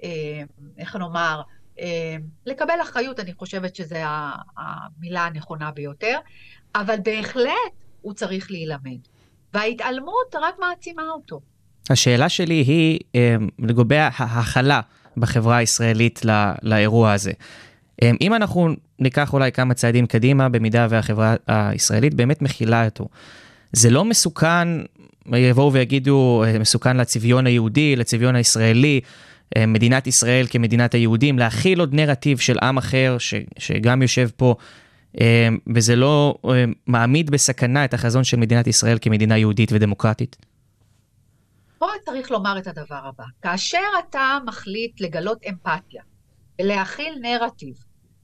אה, 0.02 0.42
איך 0.78 0.96
נאמר, 0.96 1.42
אה, 1.80 2.16
לקבל 2.46 2.82
אחריות, 2.82 3.20
אני 3.20 3.32
חושבת 3.32 3.76
שזו 3.76 3.96
המילה 4.56 5.24
הנכונה 5.26 5.70
ביותר, 5.70 6.18
אבל 6.74 6.96
בהחלט 7.04 7.85
הוא 8.06 8.14
צריך 8.14 8.50
להילמד. 8.50 8.98
וההתעלמות 9.54 10.34
רק 10.42 10.54
מעצימה 10.60 11.02
אותו. 11.14 11.40
השאלה 11.90 12.28
שלי 12.28 12.54
היא 12.54 12.98
אה, 13.14 13.36
לגבי 13.58 13.96
ההכלה 13.98 14.80
בחברה 15.16 15.56
הישראלית 15.56 16.24
לא, 16.24 16.32
לאירוע 16.62 17.12
הזה. 17.12 17.32
אה, 18.02 18.10
אם 18.20 18.34
אנחנו 18.34 18.68
ניקח 18.98 19.32
אולי 19.32 19.52
כמה 19.52 19.74
צעדים 19.74 20.06
קדימה, 20.06 20.48
במידה 20.48 20.86
והחברה 20.90 21.34
הישראלית 21.46 22.14
באמת 22.14 22.42
מכילה 22.42 22.84
אותו, 22.84 23.08
זה 23.72 23.90
לא 23.90 24.04
מסוכן, 24.04 24.68
יבואו 25.32 25.72
ויגידו, 25.72 26.44
אה, 26.46 26.58
מסוכן 26.58 26.96
לצביון 26.96 27.46
היהודי, 27.46 27.96
לצביון 27.96 28.36
הישראלי, 28.36 29.00
מדינת 29.58 30.06
ישראל 30.06 30.46
כמדינת 30.50 30.94
היהודים, 30.94 31.38
להכיל 31.38 31.80
עוד 31.80 31.94
נרטיב 31.94 32.38
של 32.38 32.58
עם 32.62 32.78
אחר 32.78 33.16
ש, 33.18 33.34
שגם 33.58 34.02
יושב 34.02 34.28
פה, 34.36 34.54
וזה 35.74 35.96
לא 35.96 36.38
מעמיד 36.86 37.30
בסכנה 37.30 37.84
את 37.84 37.94
החזון 37.94 38.24
של 38.24 38.36
מדינת 38.36 38.66
ישראל 38.66 38.98
כמדינה 39.00 39.38
יהודית 39.38 39.72
ודמוקרטית? 39.72 40.36
פה 41.78 41.86
צריך 42.04 42.30
לומר 42.30 42.58
את 42.58 42.66
הדבר 42.66 43.00
הבא, 43.08 43.24
כאשר 43.42 43.78
אתה 44.08 44.38
מחליט 44.46 45.00
לגלות 45.00 45.38
אמפתיה 45.48 46.02
ולהכיל 46.60 47.18
נרטיב 47.20 47.74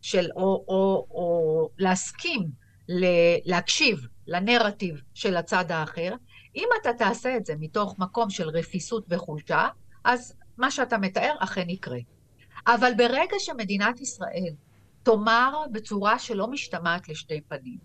של, 0.02 0.28
או, 0.36 0.64
או, 0.68 1.06
או 1.10 1.68
להסכים 1.78 2.50
להקשיב 3.44 4.06
לנרטיב 4.26 5.00
של 5.14 5.36
הצד 5.36 5.72
האחר, 5.72 6.14
אם 6.56 6.68
אתה 6.80 6.92
תעשה 6.92 7.36
את 7.36 7.46
זה 7.46 7.54
מתוך 7.60 7.98
מקום 7.98 8.30
של 8.30 8.48
רפיסות 8.48 9.06
וחולשה, 9.08 9.68
אז 10.04 10.34
מה 10.58 10.70
שאתה 10.70 10.98
מתאר 10.98 11.34
אכן 11.38 11.70
יקרה. 11.70 11.98
אבל 12.66 12.92
ברגע 12.96 13.36
שמדינת 13.38 14.00
ישראל 14.00 14.54
תאמר 15.02 15.64
בצורה 15.72 16.18
שלא 16.18 16.46
משתמעת 16.46 17.08
לשתי 17.08 17.40
פנים, 17.40 17.78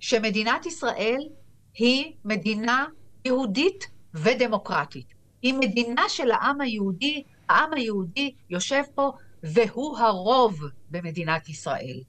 שמדינת 0.00 0.66
ישראל 0.66 1.28
היא 1.74 2.12
מדינה 2.24 2.86
יהודית 3.24 3.84
ודמוקרטית. 4.14 5.06
היא 5.42 5.54
מדינה 5.54 6.08
של 6.08 6.30
העם 6.30 6.60
היהודי, 6.60 7.22
העם 7.48 7.74
היהודי 7.74 8.34
יושב 8.50 8.82
פה 8.94 9.12
והוא 9.42 9.98
הרוב 9.98 10.60
במדינת 10.90 11.48
ישראל. 11.48 12.00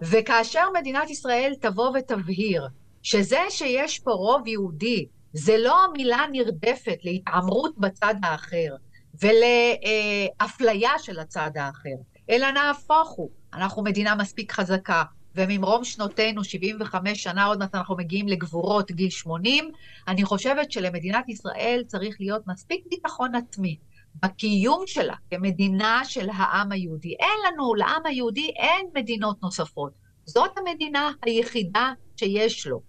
וכאשר 0.00 0.68
מדינת 0.80 1.10
ישראל 1.10 1.54
תבוא 1.60 1.90
ותבהיר 1.98 2.68
שזה 3.02 3.40
שיש 3.50 3.98
פה 3.98 4.10
רוב 4.10 4.46
יהודי, 4.46 5.06
זה 5.32 5.58
לא 5.58 5.76
מילה 5.92 6.24
נרדפת 6.32 6.98
להתעמרות 7.02 7.78
בצד 7.78 8.14
האחר 8.22 8.74
ולאפליה 9.22 10.90
של 10.98 11.18
הצד 11.18 11.50
האחר, 11.56 11.96
אלא 12.30 12.50
נהפוך 12.50 13.10
הוא, 13.10 13.30
אנחנו 13.54 13.82
מדינה 13.82 14.14
מספיק 14.14 14.52
חזקה, 14.52 15.02
וממרום 15.34 15.84
שנותינו, 15.84 16.44
75 16.44 17.22
שנה, 17.22 17.44
עוד 17.44 17.58
מעט 17.58 17.74
אנחנו 17.74 17.96
מגיעים 17.96 18.28
לגבורות 18.28 18.90
גיל 18.90 19.10
80, 19.10 19.70
אני 20.08 20.24
חושבת 20.24 20.72
שלמדינת 20.72 21.28
ישראל 21.28 21.82
צריך 21.86 22.16
להיות 22.20 22.42
מספיק 22.46 22.84
ביטחון 22.90 23.34
עצמי 23.34 23.76
בקיום 24.22 24.82
שלה 24.86 25.14
כמדינה 25.30 26.00
של 26.04 26.28
העם 26.34 26.72
היהודי. 26.72 27.14
אין 27.20 27.38
לנו, 27.46 27.74
לעם 27.74 28.06
היהודי 28.06 28.50
אין 28.56 28.86
מדינות 28.94 29.42
נוספות. 29.42 29.92
זאת 30.24 30.58
המדינה 30.58 31.12
היחידה 31.22 31.92
שיש 32.16 32.66
לו. 32.66 32.82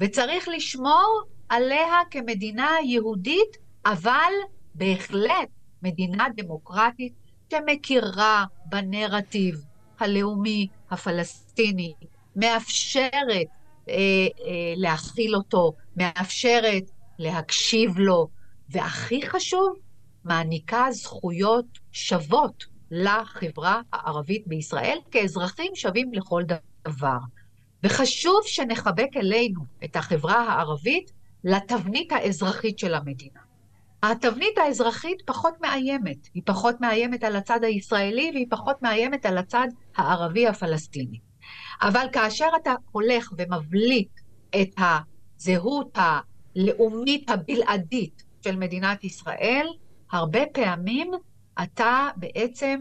וצריך 0.00 0.48
לשמור 0.48 1.22
עליה 1.48 1.98
כמדינה 2.10 2.70
יהודית, 2.84 3.56
אבל 3.86 4.32
בהחלט 4.74 5.48
מדינה 5.82 6.26
דמוקרטית 6.36 7.12
שמכירה 7.50 8.44
בנרטיב 8.66 9.69
הלאומי 10.02 10.68
הפלסטיני, 10.90 11.94
מאפשרת 12.36 13.46
אה, 13.88 13.94
אה, 13.94 14.72
להכיל 14.76 15.36
אותו, 15.36 15.72
מאפשרת 15.96 16.90
להקשיב 17.18 17.98
לו, 17.98 18.28
והכי 18.68 19.22
חשוב, 19.26 19.76
מעניקה 20.24 20.86
זכויות 20.90 21.66
שוות 21.92 22.64
לחברה 22.90 23.80
הערבית 23.92 24.46
בישראל 24.46 24.98
כאזרחים 25.10 25.72
שווים 25.74 26.12
לכל 26.14 26.42
דבר. 26.88 27.18
וחשוב 27.84 28.40
שנחבק 28.46 29.16
אלינו 29.16 29.60
את 29.84 29.96
החברה 29.96 30.48
הערבית 30.48 31.10
לתבנית 31.44 32.12
האזרחית 32.12 32.78
של 32.78 32.94
המדינה. 32.94 33.40
התבנית 34.02 34.58
האזרחית 34.58 35.22
פחות 35.26 35.54
מאיימת, 35.60 36.28
היא 36.34 36.42
פחות 36.46 36.80
מאיימת 36.80 37.24
על 37.24 37.36
הצד 37.36 37.64
הישראלי 37.64 38.30
והיא 38.34 38.46
פחות 38.50 38.82
מאיימת 38.82 39.26
על 39.26 39.38
הצד 39.38 39.68
הערבי 39.96 40.46
הפלסטיני. 40.46 41.18
אבל 41.82 42.06
כאשר 42.12 42.48
אתה 42.62 42.74
הולך 42.90 43.32
ומבליט 43.38 44.10
את 44.60 44.74
הזהות 44.78 45.98
הלאומית 45.98 47.30
הבלעדית 47.30 48.24
של 48.44 48.56
מדינת 48.56 49.04
ישראל, 49.04 49.66
הרבה 50.12 50.40
פעמים 50.52 51.10
אתה 51.62 52.08
בעצם 52.16 52.80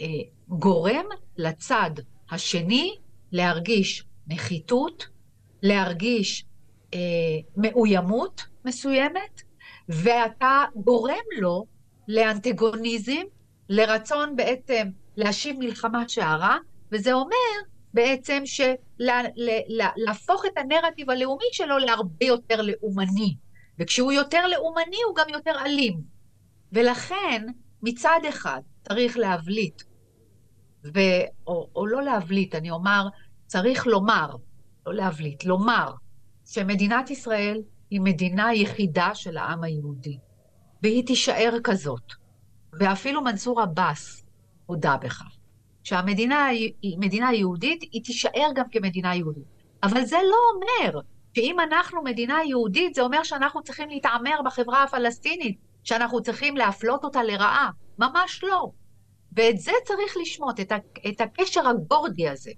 אה, 0.00 0.06
גורם 0.48 1.04
לצד 1.36 1.90
השני 2.30 2.96
להרגיש 3.32 4.04
נחיתות, 4.26 5.06
להרגיש 5.62 6.44
אה, 6.94 6.98
מאוימות 7.56 8.44
מסוימת, 8.64 9.42
ואתה 9.90 10.64
גורם 10.76 11.24
לו 11.38 11.66
לאנטגוניזם, 12.08 13.22
לרצון 13.68 14.36
בעצם 14.36 14.88
להשיב 15.16 15.56
מלחמה 15.58 16.08
שערה, 16.08 16.58
וזה 16.92 17.12
אומר 17.12 17.36
בעצם 17.94 18.42
להפוך 19.96 20.44
את 20.46 20.58
הנרטיב 20.58 21.10
הלאומי 21.10 21.44
שלו 21.52 21.78
להרבה 21.78 22.26
יותר 22.26 22.62
לאומני. 22.62 23.34
וכשהוא 23.78 24.12
יותר 24.12 24.46
לאומני 24.46 24.96
הוא 25.06 25.16
גם 25.16 25.28
יותר 25.28 25.52
אלים. 25.66 26.00
ולכן 26.72 27.46
מצד 27.82 28.20
אחד 28.28 28.60
צריך 28.88 29.18
להבליט, 29.18 29.82
ו... 30.94 30.98
או, 31.46 31.70
או 31.76 31.86
לא 31.86 32.02
להבליט, 32.02 32.54
אני 32.54 32.70
אומר, 32.70 33.08
צריך 33.46 33.86
לומר, 33.86 34.30
לא 34.86 34.94
להבליט, 34.94 35.44
לומר, 35.44 35.92
שמדינת 36.46 37.10
ישראל 37.10 37.62
היא 37.90 38.00
מדינה 38.00 38.54
יחידה 38.54 39.14
של 39.14 39.36
העם 39.36 39.64
היהודי, 39.64 40.18
והיא 40.82 41.06
תישאר 41.06 41.56
כזאת. 41.64 42.12
ואפילו 42.72 43.22
מנסור 43.22 43.60
עבאס 43.60 44.24
הודה 44.66 44.96
בכך. 44.96 45.36
שהמדינה 45.84 46.46
היא 46.46 46.98
מדינה 46.98 47.32
יהודית, 47.34 47.82
היא 47.92 48.04
תישאר 48.04 48.48
גם 48.54 48.64
כמדינה 48.70 49.14
יהודית. 49.14 49.44
אבל 49.82 50.04
זה 50.04 50.16
לא 50.30 50.36
אומר 50.54 51.00
שאם 51.34 51.60
אנחנו 51.60 52.02
מדינה 52.02 52.38
יהודית, 52.46 52.94
זה 52.94 53.02
אומר 53.02 53.22
שאנחנו 53.22 53.62
צריכים 53.62 53.88
להתעמר 53.88 54.40
בחברה 54.44 54.82
הפלסטינית, 54.82 55.58
שאנחנו 55.84 56.22
צריכים 56.22 56.56
להפלות 56.56 57.04
אותה 57.04 57.22
לרעה. 57.22 57.70
ממש 57.98 58.44
לא. 58.44 58.70
ואת 59.36 59.58
זה 59.58 59.72
צריך 59.84 60.16
לשמוט, 60.22 60.60
את, 60.60 60.72
את 61.08 61.20
הקשר 61.20 61.68
הגורדי 61.68 62.28
הזה 62.28 62.50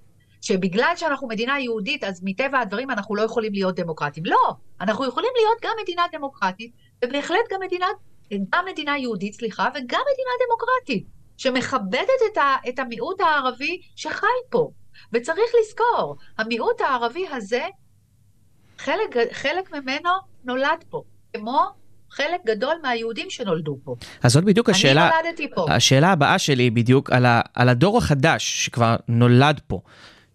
שבגלל 0.42 0.92
שאנחנו 0.96 1.28
מדינה 1.28 1.60
יהודית, 1.60 2.04
אז 2.04 2.20
מטבע 2.24 2.58
הדברים 2.60 2.90
אנחנו 2.90 3.16
לא 3.16 3.22
יכולים 3.22 3.52
להיות 3.52 3.74
דמוקרטים. 3.74 4.24
לא, 4.26 4.54
אנחנו 4.80 5.06
יכולים 5.06 5.30
להיות 5.36 5.58
גם 5.62 5.72
מדינה 5.82 6.02
דמוקרטית, 6.12 6.72
ובהחלט 7.04 7.52
גם 7.52 7.60
מדינה, 7.60 7.86
גם 8.32 8.64
מדינה 8.72 8.98
יהודית, 8.98 9.34
סליחה, 9.34 9.68
וגם 9.68 10.00
מדינה 10.12 10.30
דמוקרטית, 10.46 11.06
שמכבדת 11.36 12.20
את, 12.32 12.36
ה, 12.36 12.56
את 12.68 12.78
המיעוט 12.78 13.20
הערבי 13.20 13.80
שחי 13.96 14.26
פה. 14.50 14.70
וצריך 15.12 15.50
לזכור, 15.60 16.16
המיעוט 16.38 16.80
הערבי 16.80 17.26
הזה, 17.28 17.62
חלק, 18.78 19.16
חלק 19.32 19.72
ממנו 19.72 20.10
נולד 20.44 20.84
פה, 20.90 21.02
כמו 21.36 21.60
חלק 22.10 22.40
גדול 22.46 22.74
מהיהודים 22.82 23.30
שנולדו 23.30 23.78
פה. 23.84 23.94
אז 24.22 24.32
זאת 24.32 24.44
בדיוק 24.44 24.68
השאלה, 24.68 25.08
אני 25.08 25.22
נולדתי 25.22 25.50
פה. 25.54 25.66
השאלה 25.68 26.12
הבאה 26.12 26.38
שלי 26.38 26.62
היא 26.62 26.72
בדיוק 26.72 27.10
על, 27.10 27.26
ה, 27.26 27.40
על 27.54 27.68
הדור 27.68 27.98
החדש 27.98 28.64
שכבר 28.64 28.96
נולד 29.08 29.60
פה. 29.66 29.80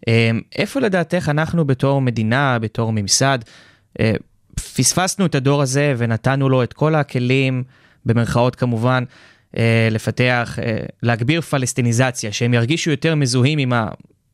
אמ, 0.08 0.42
איפה 0.56 0.80
לדעתך 0.80 1.30
אנחנו 1.30 1.66
בתור 1.66 2.01
מדינה, 2.01 2.60
בתור 2.60 2.92
ממסד, 2.92 3.39
אה, 4.00 4.13
פספסנו 4.56 5.25
את 5.25 5.36
הדור 5.36 5.62
הזה 5.62 5.94
ונתנו 5.98 6.50
לו 6.50 6.63
את 6.63 6.74
כל 6.74 6.96
הכלים, 6.96 7.63
במרכאות 8.06 8.56
כמובן, 8.56 9.04
אה, 9.58 9.88
לפתח, 9.92 10.60
אה, 10.62 10.77
להגביר 11.04 11.42
פלסטיניזציה, 11.42 12.32
שהם 12.32 12.54
ירגישו 12.54 12.92
יותר 12.92 13.16
מזוהים 13.16 13.60
עם 13.60 13.74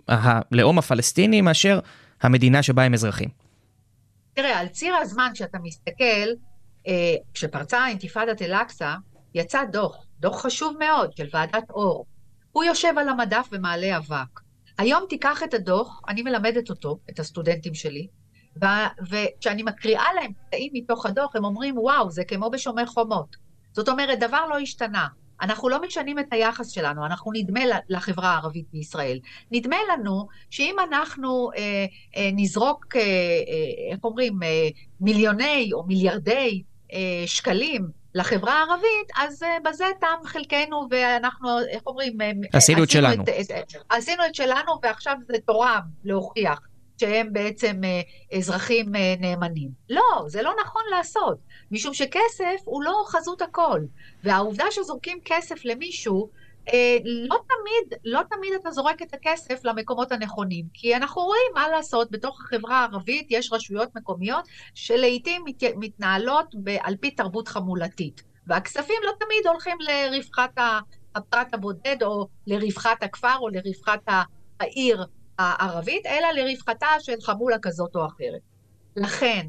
הלאום 0.07 0.77
הפלסטיני 0.77 1.41
מאשר 1.41 1.79
המדינה 2.21 2.63
שבה 2.63 2.83
הם 2.83 2.93
אזרחים. 2.93 3.29
תראה, 4.33 4.59
על 4.59 4.67
ציר 4.67 4.95
הזמן 4.95 5.29
שאתה 5.33 5.57
מסתכל, 5.63 6.29
כשפרצה 7.33 7.87
אינתיפאדת 7.87 8.41
אל-אקצא, 8.41 8.93
יצא 9.35 9.63
דוח, 9.71 10.05
דוח 10.19 10.41
חשוב 10.41 10.75
מאוד 10.79 11.17
של 11.17 11.25
ועדת 11.33 11.69
אור. 11.69 12.05
הוא 12.51 12.63
יושב 12.63 12.93
על 12.97 13.09
המדף 13.09 13.47
ומעלה 13.51 13.97
אבק. 13.97 14.42
היום 14.77 15.03
תיקח 15.09 15.43
את 15.43 15.53
הדוח, 15.53 16.01
אני 16.07 16.21
מלמדת 16.21 16.69
אותו, 16.69 16.99
את 17.09 17.19
הסטודנטים 17.19 17.73
שלי, 17.73 18.07
וכשאני 19.09 19.63
מקריאה 19.63 20.13
להם 20.15 20.31
קטעים 20.47 20.71
מתוך 20.73 21.05
הדוח, 21.05 21.35
הם 21.35 21.45
אומרים, 21.45 21.77
וואו, 21.77 22.11
זה 22.11 22.23
כמו 22.23 22.49
בשומר 22.49 22.85
חומות. 22.85 23.35
זאת 23.73 23.89
אומרת, 23.89 24.19
דבר 24.19 24.45
לא 24.49 24.57
השתנה. 24.57 25.07
אנחנו 25.41 25.69
לא 25.69 25.81
משנים 25.81 26.19
את 26.19 26.25
היחס 26.31 26.69
שלנו, 26.69 27.05
אנחנו 27.05 27.31
נדמה 27.31 27.59
לחברה 27.89 28.29
הערבית 28.29 28.65
בישראל. 28.73 29.19
נדמה 29.51 29.75
לנו 29.93 30.27
שאם 30.49 30.75
אנחנו 30.87 31.49
אה, 31.57 31.85
אה, 32.15 32.29
נזרוק, 32.33 32.95
אה, 32.95 33.01
אה, 33.01 33.91
איך 33.91 34.03
אומרים, 34.03 34.43
אה, 34.43 34.67
מיליוני 35.01 35.69
או 35.73 35.83
מיליארדי 35.83 36.63
אה, 36.93 37.23
שקלים 37.25 38.02
לחברה 38.15 38.53
הערבית, 38.53 39.11
אז 39.15 39.43
uh, 39.43 39.69
בזה 39.69 39.85
תם 39.99 40.25
חלקנו, 40.25 40.87
ואנחנו, 40.89 41.59
איך 41.59 41.81
אומרים? 41.87 42.21
אה, 42.21 42.31
עשינו 42.53 42.83
את 42.83 42.89
שלנו. 42.89 43.23
את, 43.23 43.29
את, 43.29 43.73
עשינו 43.89 44.25
את 44.25 44.35
שלנו, 44.35 44.79
ועכשיו 44.83 45.15
זה 45.27 45.37
תורם 45.45 45.81
להוכיח 46.03 46.59
שהם 46.99 47.33
בעצם 47.33 47.81
אזרחים 48.37 48.91
נאמנים. 49.19 49.69
לא, 49.89 50.23
זה 50.27 50.41
לא 50.41 50.53
נכון 50.65 50.81
לעשות, 50.91 51.37
משום 51.71 51.93
שכסף 51.93 52.61
הוא 52.65 52.83
לא 52.83 53.03
חזות 53.07 53.41
הכל. 53.41 53.79
והעובדה 54.23 54.65
שזורקים 54.71 55.19
כסף 55.25 55.65
למישהו, 55.65 56.29
אה, 56.29 56.42
לא 57.03 57.37
תמיד, 57.47 57.99
לא 58.03 58.21
תמיד 58.29 58.53
אתה 58.61 58.71
זורק 58.71 59.01
את 59.01 59.13
הכסף 59.13 59.65
למקומות 59.65 60.11
הנכונים, 60.11 60.65
כי 60.73 60.95
אנחנו 60.95 61.21
רואים 61.21 61.51
מה 61.53 61.67
לעשות, 61.67 62.11
בתוך 62.11 62.41
החברה 62.41 62.79
הערבית 62.79 63.27
יש 63.29 63.53
רשויות 63.53 63.95
מקומיות 63.95 64.47
שלעיתים 64.73 65.43
מת, 65.45 65.63
מתנהלות 65.75 66.55
על 66.79 66.95
פי 66.97 67.11
תרבות 67.11 67.47
חמולתית, 67.47 68.23
והכספים 68.47 68.95
לא 69.05 69.11
תמיד 69.19 69.47
הולכים 69.47 69.77
לרווחת 69.79 70.51
הפרט 71.15 71.53
הבודד, 71.53 72.03
או 72.03 72.27
לרווחת 72.47 73.03
הכפר, 73.03 73.37
או 73.39 73.49
לרווחת 73.49 74.01
העיר 74.59 75.05
הערבית, 75.39 76.05
אלא 76.05 76.27
לרווחתה 76.41 76.87
של 76.99 77.21
חמולה 77.21 77.57
כזאת 77.61 77.95
או 77.95 78.05
אחרת. 78.05 78.41
לכן, 78.95 79.47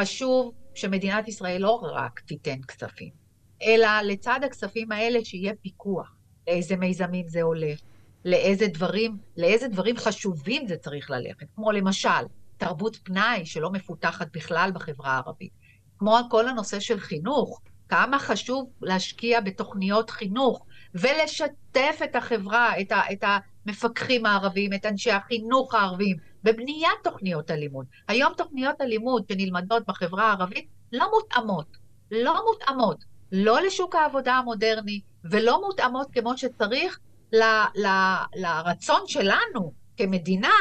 חשוב 0.00 0.52
שמדינת 0.74 1.28
ישראל 1.28 1.62
לא 1.62 1.80
רק 1.82 2.20
תיתן 2.20 2.62
כספים, 2.68 3.10
אלא 3.62 3.88
לצד 4.04 4.40
הכספים 4.44 4.92
האלה 4.92 5.24
שיהיה 5.24 5.52
פיקוח. 5.62 6.19
לאיזה 6.48 6.76
מיזמים 6.76 7.28
זה 7.28 7.42
הולך, 7.42 7.80
לאיזה 8.24 8.66
דברים, 8.66 9.16
לאיזה 9.36 9.68
דברים 9.68 9.96
חשובים 9.96 10.66
זה 10.66 10.76
צריך 10.76 11.10
ללכת, 11.10 11.46
כמו 11.54 11.72
למשל, 11.72 12.24
תרבות 12.56 12.96
פנאי 12.96 13.46
שלא 13.46 13.70
מפותחת 13.70 14.28
בכלל 14.32 14.70
בחברה 14.74 15.12
הערבית, 15.12 15.52
כמו 15.98 16.18
כל 16.30 16.48
הנושא 16.48 16.80
של 16.80 17.00
חינוך, 17.00 17.60
כמה 17.88 18.18
חשוב 18.18 18.70
להשקיע 18.80 19.40
בתוכניות 19.40 20.10
חינוך 20.10 20.66
ולשתף 20.94 22.00
את 22.04 22.16
החברה, 22.16 22.80
את, 22.80 22.92
ה, 22.92 23.00
את 23.12 23.24
המפקחים 23.66 24.26
הערבים, 24.26 24.72
את 24.72 24.86
אנשי 24.86 25.10
החינוך 25.10 25.74
הערבים, 25.74 26.16
בבניית 26.44 26.98
תוכניות 27.04 27.50
הלימוד. 27.50 27.86
היום 28.08 28.32
תוכניות 28.36 28.80
הלימוד 28.80 29.24
שנלמדות 29.32 29.82
בחברה 29.86 30.28
הערבית 30.28 30.68
לא 30.92 31.10
מותאמות, 31.10 31.76
לא 32.10 32.44
מותאמות, 32.46 33.04
לא 33.32 33.60
לשוק 33.60 33.94
העבודה 33.94 34.34
המודרני, 34.34 35.00
ולא 35.24 35.60
מותאמות 35.60 36.08
כמו 36.12 36.38
שצריך 36.38 36.98
ל, 37.32 37.42
ל, 37.74 37.86
לרצון 38.34 39.00
שלנו 39.06 39.72
כמדינה 39.96 40.54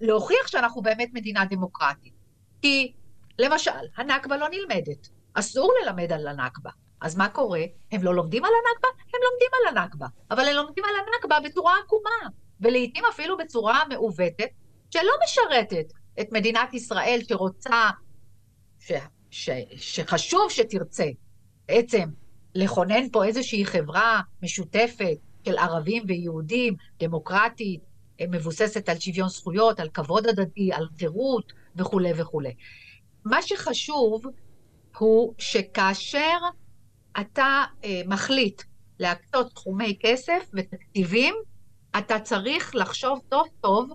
להוכיח 0.00 0.46
שאנחנו 0.46 0.82
באמת 0.82 1.08
מדינה 1.12 1.44
דמוקרטית. 1.44 2.14
כי 2.62 2.92
למשל, 3.38 3.70
הנכבה 3.96 4.36
לא 4.36 4.46
נלמדת, 4.50 5.08
אסור 5.34 5.72
ללמד 5.82 6.12
על 6.12 6.28
הנכבה. 6.28 6.70
אז 7.00 7.16
מה 7.16 7.28
קורה? 7.28 7.62
הם 7.92 8.02
לא 8.02 8.14
לומדים 8.14 8.44
על 8.44 8.50
הנכבה? 8.50 8.88
הם 9.14 9.20
לומדים 9.30 9.48
על 9.52 9.76
הנכבה. 9.76 10.06
אבל 10.30 10.48
הם 10.48 10.56
לומדים 10.56 10.84
על 10.84 10.90
הנכבה 11.00 11.48
בצורה 11.48 11.74
עקומה, 11.84 12.30
ולעיתים 12.60 13.04
אפילו 13.04 13.36
בצורה 13.36 13.82
מעוותת, 13.88 14.48
שלא 14.90 15.12
משרתת 15.24 15.92
את 16.20 16.32
מדינת 16.32 16.74
ישראל 16.74 17.20
שרוצה, 17.28 17.90
ש, 18.78 18.92
ש, 19.30 19.50
שחשוב 19.76 20.50
שתרצה 20.50 21.06
בעצם 21.68 22.08
לכונן 22.56 23.08
פה 23.12 23.24
איזושהי 23.24 23.64
חברה 23.64 24.20
משותפת 24.42 25.16
של 25.46 25.58
ערבים 25.58 26.02
ויהודים, 26.06 26.74
דמוקרטית, 27.00 27.80
מבוססת 28.30 28.88
על 28.88 28.98
שוויון 28.98 29.28
זכויות, 29.28 29.80
על 29.80 29.88
כבוד 29.88 30.26
הדדי, 30.26 30.72
על 30.72 30.86
חירות 30.98 31.52
וכולי 31.76 32.12
וכולי. 32.16 32.54
מה 33.24 33.42
שחשוב 33.42 34.22
הוא 34.98 35.34
שכאשר 35.38 36.38
אתה 37.20 37.64
אה, 37.84 38.02
מחליט 38.06 38.62
להקצות 38.98 39.52
תחומי 39.54 39.96
כסף 40.00 40.50
ותקציבים, 40.54 41.34
אתה 41.98 42.20
צריך 42.20 42.74
לחשוב 42.74 43.20
טוב 43.28 43.46
טוב 43.60 43.90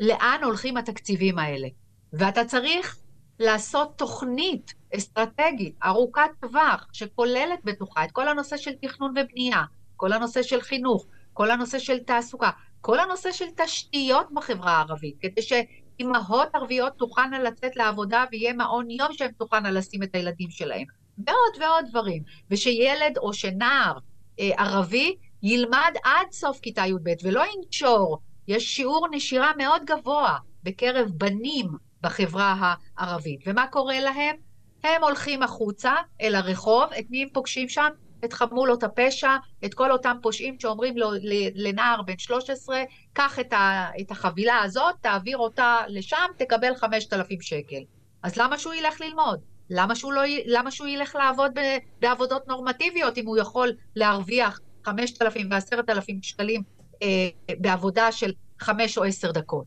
לאן 0.00 0.40
הולכים 0.44 0.76
התקציבים 0.76 1.38
האלה. 1.38 1.68
ואתה 2.12 2.44
צריך 2.44 2.96
לעשות 3.38 3.98
תוכנית 3.98 4.74
אסטרטגית, 4.96 5.74
ארוכת 5.84 6.30
טווח, 6.40 6.86
שכוללת 6.92 7.58
בתוכה 7.64 8.04
את 8.04 8.12
כל 8.12 8.28
הנושא 8.28 8.56
של 8.56 8.72
תכנון 8.82 9.14
ובנייה, 9.16 9.62
כל 9.96 10.12
הנושא 10.12 10.42
של 10.42 10.60
חינוך, 10.60 11.06
כל 11.32 11.50
הנושא 11.50 11.78
של 11.78 11.98
תעסוקה, 11.98 12.50
כל 12.80 12.98
הנושא 12.98 13.32
של 13.32 13.44
תשתיות 13.56 14.26
בחברה 14.34 14.72
הערבית, 14.72 15.16
כדי 15.20 15.42
שאימהות 15.42 16.48
ערביות 16.54 16.92
תוכלנה 16.96 17.38
לצאת 17.38 17.76
לעבודה 17.76 18.24
ויהיה 18.32 18.52
מעון 18.52 18.90
יום 18.90 19.12
שהן 19.12 19.32
תוכלנה 19.38 19.70
לשים 19.70 20.02
את 20.02 20.14
הילדים 20.14 20.50
שלהם, 20.50 20.86
ועוד 21.18 21.52
ועוד 21.60 21.84
דברים. 21.90 22.22
ושילד 22.50 23.18
או 23.18 23.32
שנער 23.32 23.98
אה, 24.40 24.50
ערבי 24.58 25.16
ילמד 25.42 25.92
עד 26.04 26.32
סוף 26.32 26.60
כיתה 26.60 26.86
י"ב 26.86 27.10
ולא 27.22 27.42
ינשור. 27.56 28.18
יש 28.48 28.76
שיעור 28.76 29.08
נשירה 29.10 29.52
מאוד 29.58 29.82
גבוה 29.84 30.38
בקרב 30.62 31.08
בנים 31.14 31.66
בחברה 32.04 32.74
הערבית. 32.96 33.40
ומה 33.46 33.66
קורה 33.66 34.00
להם? 34.00 34.36
הם 34.84 35.02
הולכים 35.02 35.42
החוצה 35.42 35.94
אל 36.20 36.34
הרחוב, 36.34 36.84
את 36.98 37.04
מי 37.10 37.22
הם 37.22 37.28
פוגשים 37.32 37.68
שם? 37.68 37.88
את 38.24 38.32
חמולות 38.32 38.82
הפשע, 38.82 39.36
את 39.64 39.74
כל 39.74 39.92
אותם 39.92 40.16
פושעים 40.22 40.56
שאומרים 40.60 40.98
לו, 40.98 41.10
לנער 41.54 42.02
בן 42.02 42.18
13, 42.18 42.82
קח 43.12 43.38
את, 43.38 43.52
ה, 43.52 43.88
את 44.00 44.10
החבילה 44.10 44.62
הזאת, 44.62 44.94
תעביר 45.00 45.38
אותה 45.38 45.82
לשם, 45.88 46.26
תקבל 46.38 46.74
5,000 46.76 47.40
שקל. 47.40 47.82
אז 48.22 48.36
למה 48.36 48.58
שהוא 48.58 48.74
ילך 48.74 49.00
ללמוד? 49.00 49.40
למה 49.70 49.94
שהוא, 49.94 50.12
לא, 50.12 50.22
למה 50.46 50.70
שהוא 50.70 50.88
ילך 50.88 51.14
לעבוד 51.14 51.50
ב, 51.54 51.60
בעבודות 52.00 52.48
נורמטיביות 52.48 53.18
אם 53.18 53.26
הוא 53.26 53.38
יכול 53.38 53.72
להרוויח 53.96 54.60
5,000 54.84 55.48
ו-10,000 55.50 56.12
שקלים 56.22 56.62
אה, 57.02 57.28
בעבודה 57.58 58.12
של 58.12 58.32
5 58.60 58.98
או 58.98 59.04
10 59.04 59.32
דקות? 59.32 59.66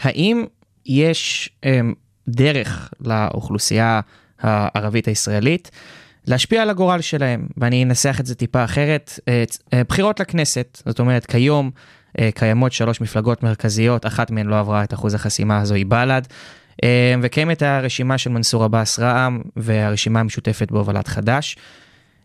האם 0.00 0.44
יש 0.86 1.50
אה, 1.64 1.80
דרך 2.28 2.90
לאוכלוסייה 3.00 4.00
הערבית 4.40 5.08
הישראלית 5.08 5.70
להשפיע 6.26 6.62
על 6.62 6.70
הגורל 6.70 7.00
שלהם, 7.00 7.46
ואני 7.56 7.84
אנסח 7.84 8.20
את 8.20 8.26
זה 8.26 8.34
טיפה 8.34 8.64
אחרת. 8.64 9.20
אה, 9.28 9.44
אה, 9.72 9.84
בחירות 9.84 10.20
לכנסת, 10.20 10.82
זאת 10.86 10.98
אומרת 10.98 11.26
כיום 11.26 11.70
אה, 12.18 12.30
קיימות 12.34 12.72
שלוש 12.72 13.00
מפלגות 13.00 13.42
מרכזיות, 13.42 14.06
אחת 14.06 14.30
מהן 14.30 14.46
לא 14.46 14.58
עברה 14.58 14.84
את 14.84 14.94
אחוז 14.94 15.14
החסימה 15.14 15.60
הזו, 15.60 15.74
היא 15.74 15.86
בל"ד, 15.88 16.22
וקיימת 17.22 17.62
הרשימה 17.62 18.18
של 18.18 18.30
מנסור 18.30 18.64
עבאס 18.64 18.98
רע"מ 18.98 19.42
והרשימה 19.56 20.20
המשותפת 20.20 20.70
בהובלת 20.70 21.08
חד"ש. 21.08 21.56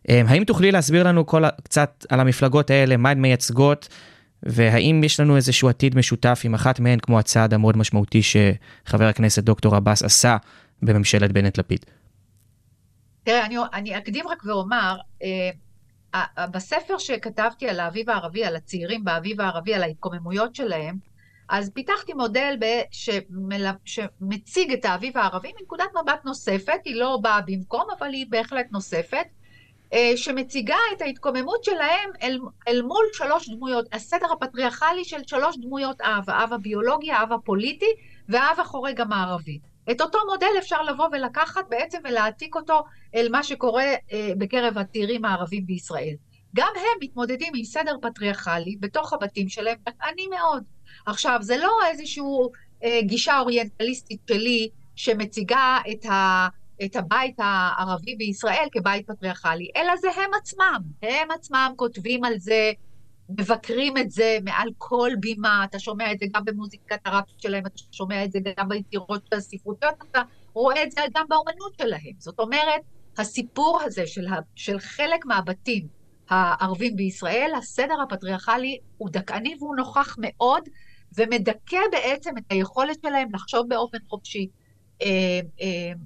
האם 0.07 0.43
תוכלי 0.43 0.71
להסביר 0.71 1.03
לנו 1.03 1.25
כל, 1.25 1.43
קצת 1.63 2.05
על 2.09 2.19
המפלגות 2.19 2.69
האלה, 2.69 2.97
מה 2.97 3.09
הן 3.09 3.21
מייצגות, 3.21 3.87
והאם 4.43 5.01
יש 5.03 5.19
לנו 5.19 5.35
איזשהו 5.35 5.69
עתיד 5.69 5.97
משותף 5.97 6.41
עם 6.45 6.53
אחת 6.53 6.79
מהן, 6.79 6.99
כמו 6.99 7.19
הצעד 7.19 7.53
המאוד 7.53 7.77
משמעותי 7.77 8.21
שחבר 8.23 9.05
הכנסת 9.07 9.43
דוקטור 9.43 9.75
עבאס 9.75 10.03
עשה 10.03 10.37
בממשלת 10.81 11.31
בנט-לפיד? 11.31 11.85
תראה, 13.23 13.45
אני, 13.45 13.55
אני 13.73 13.97
אקדים 13.97 14.27
רק 14.27 14.45
ואומר, 14.45 14.97
אה, 15.23 15.49
בספר 16.47 16.97
שכתבתי 16.97 17.69
על 17.69 17.79
האביב 17.79 18.09
הערבי, 18.09 18.45
על 18.45 18.55
הצעירים 18.55 19.03
באביב 19.03 19.41
הערבי, 19.41 19.73
על 19.73 19.83
ההתקוממויות 19.83 20.55
שלהם, 20.55 20.95
אז 21.49 21.71
פיתחתי 21.73 22.13
מודל 22.13 22.55
שמל... 22.91 23.67
שמציג 23.85 24.71
את 24.71 24.85
האביב 24.85 25.17
הערבי 25.17 25.51
מנקודת 25.59 25.85
מבט 26.01 26.25
נוספת, 26.25 26.79
היא 26.85 26.95
לא 26.95 27.19
באה 27.21 27.41
במקום, 27.41 27.83
אבל 27.99 28.13
היא 28.13 28.25
בהחלט 28.29 28.65
נוספת, 28.71 29.25
שמציגה 30.15 30.75
את 30.95 31.01
ההתקוממות 31.01 31.63
שלהם 31.63 32.09
אל, 32.23 32.39
אל 32.67 32.81
מול 32.81 33.05
שלוש 33.13 33.49
דמויות, 33.49 33.85
הסדר 33.93 34.31
הפטריארכלי 34.31 35.05
של 35.05 35.17
שלוש 35.27 35.57
דמויות 35.57 36.01
אב, 36.01 36.29
האב 36.29 36.53
הביולוגי, 36.53 37.11
האב 37.11 37.31
הפוליטי 37.31 37.93
והאב 38.29 38.59
החורג 38.59 39.01
המערבי. 39.01 39.59
את 39.91 40.01
אותו 40.01 40.19
מודל 40.29 40.47
אפשר 40.57 40.81
לבוא 40.81 41.07
ולקחת 41.11 41.65
בעצם 41.69 41.97
ולהעתיק 42.03 42.55
אותו 42.55 42.83
אל 43.15 43.27
מה 43.31 43.43
שקורה 43.43 43.83
אה, 43.83 44.31
בקרב 44.37 44.77
הצעירים 44.77 45.25
הערבים 45.25 45.65
בישראל. 45.65 46.15
גם 46.55 46.69
הם 46.75 46.97
מתמודדים 47.01 47.53
עם 47.55 47.63
סדר 47.63 47.95
פטריארכלי 48.01 48.75
בתוך 48.79 49.13
הבתים 49.13 49.49
שלהם, 49.49 49.77
אני 49.87 50.27
מאוד. 50.27 50.63
עכשיו, 51.05 51.37
זה 51.41 51.57
לא 51.57 51.71
איזושהי 51.91 52.23
אה, 52.83 52.99
גישה 53.01 53.39
אוריינטליסטית 53.39 54.19
שלי 54.27 54.69
שמציגה 54.95 55.77
את, 55.91 56.05
ה, 56.05 56.47
את 56.85 56.95
הבית 56.95 57.35
הערבי 57.37 58.15
בישראל 58.15 58.67
כבית 58.71 59.07
פטריארכלי, 59.07 59.69
אלא 59.75 59.97
זה 59.97 60.07
הם 60.11 60.33
עצמם. 60.41 60.81
הם 61.01 61.31
עצמם 61.31 61.73
כותבים 61.75 62.23
על 62.23 62.33
זה, 62.37 62.71
מבקרים 63.29 63.97
את 63.97 64.11
זה 64.11 64.37
מעל 64.43 64.69
כל 64.77 65.09
בימה, 65.19 65.63
אתה 65.63 65.79
שומע 65.79 66.11
את 66.11 66.19
זה 66.19 66.25
גם 66.33 66.45
במוזיקת 66.45 66.99
הראפ 67.05 67.23
שלהם, 67.37 67.65
אתה 67.65 67.75
שומע 67.91 68.23
את 68.23 68.31
זה 68.31 68.39
גם 68.57 68.69
ביצירות 68.69 69.33
הספרותיות, 69.33 69.93
אתה 70.11 70.21
רואה 70.53 70.83
את 70.83 70.91
זה 70.91 71.01
גם 71.15 71.25
באומנות 71.29 71.73
שלהם. 71.81 72.13
זאת 72.17 72.39
אומרת, 72.39 72.81
הסיפור 73.17 73.81
הזה 73.81 74.07
של, 74.07 74.27
ה, 74.27 74.35
של 74.55 74.79
חלק 74.79 75.25
מהבתים 75.25 75.87
הערבים 76.29 76.95
בישראל, 76.95 77.51
הסדר 77.57 78.01
הפטריארכלי 78.03 78.77
הוא 78.97 79.09
דכאני 79.11 79.55
והוא 79.59 79.75
נוכח 79.75 80.15
מאוד, 80.19 80.63
ומדכא 81.17 81.79
בעצם 81.91 82.37
את 82.37 82.43
היכולת 82.49 82.97
שלהם 83.01 83.27
לחשוב 83.33 83.67
באופן 83.69 83.97
חופשי, 84.09 84.47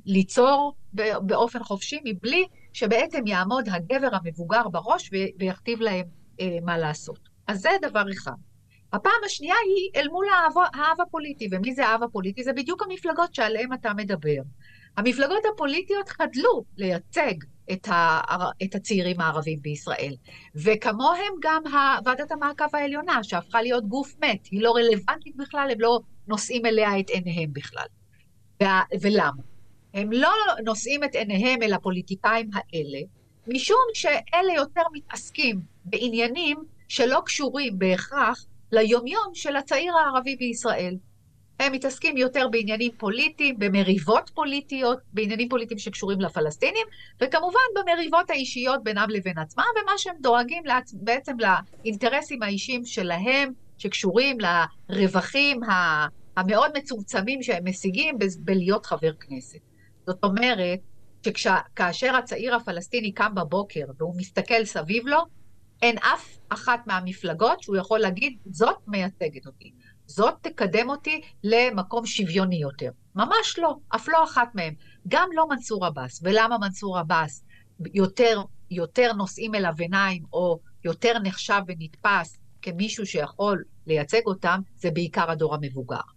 ליצור 0.05 0.75
באופן 1.21 1.63
חופשי, 1.63 1.99
מבלי 2.05 2.45
שבעצם 2.73 3.27
יעמוד 3.27 3.69
הגבר 3.71 4.09
המבוגר 4.11 4.67
בראש 4.67 5.09
ויכתיב 5.39 5.81
להם 5.81 6.05
אה, 6.39 6.57
מה 6.63 6.77
לעשות. 6.77 7.19
אז 7.47 7.61
זה 7.61 7.69
דבר 7.81 8.03
אחד. 8.11 8.31
הפעם 8.93 9.21
השנייה 9.25 9.55
היא 9.65 10.01
אל 10.01 10.07
מול 10.07 10.25
האב, 10.29 10.53
האב 10.73 11.01
הפוליטי, 11.01 11.49
ומי 11.51 11.75
זה 11.75 11.87
האב 11.87 12.03
הפוליטי? 12.03 12.43
זה 12.43 12.53
בדיוק 12.53 12.83
המפלגות 12.83 13.35
שעליהן 13.35 13.73
אתה 13.73 13.93
מדבר. 13.93 14.41
המפלגות 14.97 15.43
הפוליטיות 15.53 16.09
חדלו 16.09 16.63
לייצג 16.77 17.33
את, 17.71 17.87
ה, 17.87 18.21
את 18.63 18.75
הצעירים 18.75 19.21
הערבים 19.21 19.61
בישראל, 19.61 20.15
וכמוהם 20.55 21.33
גם 21.41 21.61
ועדת 22.05 22.31
המעקב 22.31 22.75
העליונה, 22.75 23.23
שהפכה 23.23 23.61
להיות 23.61 23.87
גוף 23.87 24.15
מת, 24.23 24.45
היא 24.51 24.61
לא 24.61 24.75
רלוונטית 24.75 25.35
בכלל, 25.35 25.67
הם 25.71 25.81
לא 25.81 25.99
נושאים 26.27 26.65
אליה 26.65 26.99
את 26.99 27.09
עיניהם 27.09 27.53
בכלל. 27.53 27.85
ולמה? 29.01 29.41
הם 29.93 30.11
לא 30.11 30.31
נושאים 30.65 31.03
את 31.03 31.15
עיניהם 31.15 31.63
אל 31.63 31.73
הפוליטיקאים 31.73 32.49
האלה, 32.53 32.99
משום 33.47 33.85
שאלה 33.93 34.53
יותר 34.55 34.81
מתעסקים 34.93 35.59
בעניינים 35.85 36.57
שלא 36.87 37.21
קשורים 37.25 37.79
בהכרח 37.79 38.45
ליומיום 38.71 39.31
של 39.33 39.55
הצעיר 39.55 39.93
הערבי 39.97 40.35
בישראל. 40.35 40.97
הם 41.59 41.71
מתעסקים 41.71 42.17
יותר 42.17 42.47
בעניינים 42.47 42.91
פוליטיים, 42.97 43.59
במריבות 43.59 44.31
פוליטיות, 44.33 44.99
בעניינים 45.13 45.49
פוליטיים 45.49 45.79
שקשורים 45.79 46.21
לפלסטינים, 46.21 46.87
וכמובן 47.21 47.59
במריבות 47.75 48.29
האישיות 48.29 48.83
בינם 48.83 49.07
לבין 49.09 49.37
עצמם, 49.37 49.63
ומה 49.81 49.91
שהם 49.97 50.15
דואגים 50.21 50.65
לעצ... 50.65 50.93
בעצם 50.93 51.35
לאינטרסים 51.39 52.43
האישיים 52.43 52.85
שלהם, 52.85 53.53
שקשורים 53.77 54.37
לרווחים 54.89 55.59
המאוד 56.35 56.71
מצומצמים 56.77 57.43
שהם 57.43 57.63
משיגים 57.69 58.17
בלהיות 58.39 58.85
חבר 58.85 59.13
כנסת. 59.19 59.59
זאת 60.05 60.23
אומרת, 60.23 60.79
שכאשר 61.37 62.15
הצעיר 62.15 62.55
הפלסטיני 62.55 63.11
קם 63.11 63.35
בבוקר 63.35 63.85
והוא 63.97 64.15
מסתכל 64.17 64.65
סביב 64.65 65.07
לו, 65.07 65.19
אין 65.81 65.97
אף 65.97 66.37
אחת 66.49 66.79
מהמפלגות 66.87 67.63
שהוא 67.63 67.77
יכול 67.77 67.99
להגיד, 67.99 68.37
זאת 68.45 68.77
מייצגת 68.87 69.45
אותי, 69.45 69.71
זאת 70.05 70.33
תקדם 70.41 70.89
אותי 70.89 71.21
למקום 71.43 72.05
שוויוני 72.05 72.55
יותר. 72.55 72.89
ממש 73.15 73.55
לא, 73.57 73.75
אף 73.95 74.07
לא 74.07 74.23
אחת 74.23 74.47
מהן. 74.53 74.73
גם 75.07 75.29
לא 75.33 75.47
מנסור 75.49 75.85
עבאס. 75.85 76.21
ולמה 76.23 76.57
מנסור 76.57 76.97
עבאס 76.97 77.43
יותר, 77.93 78.41
יותר 78.71 79.13
נושאים 79.13 79.55
אליו 79.55 79.73
עיניים, 79.79 80.23
או 80.33 80.59
יותר 80.83 81.19
נחשב 81.23 81.61
ונתפס 81.67 82.37
כמישהו 82.61 83.05
שיכול 83.05 83.63
לייצג 83.87 84.21
אותם, 84.25 84.59
זה 84.75 84.91
בעיקר 84.91 85.31
הדור 85.31 85.55
המבוגר. 85.55 86.14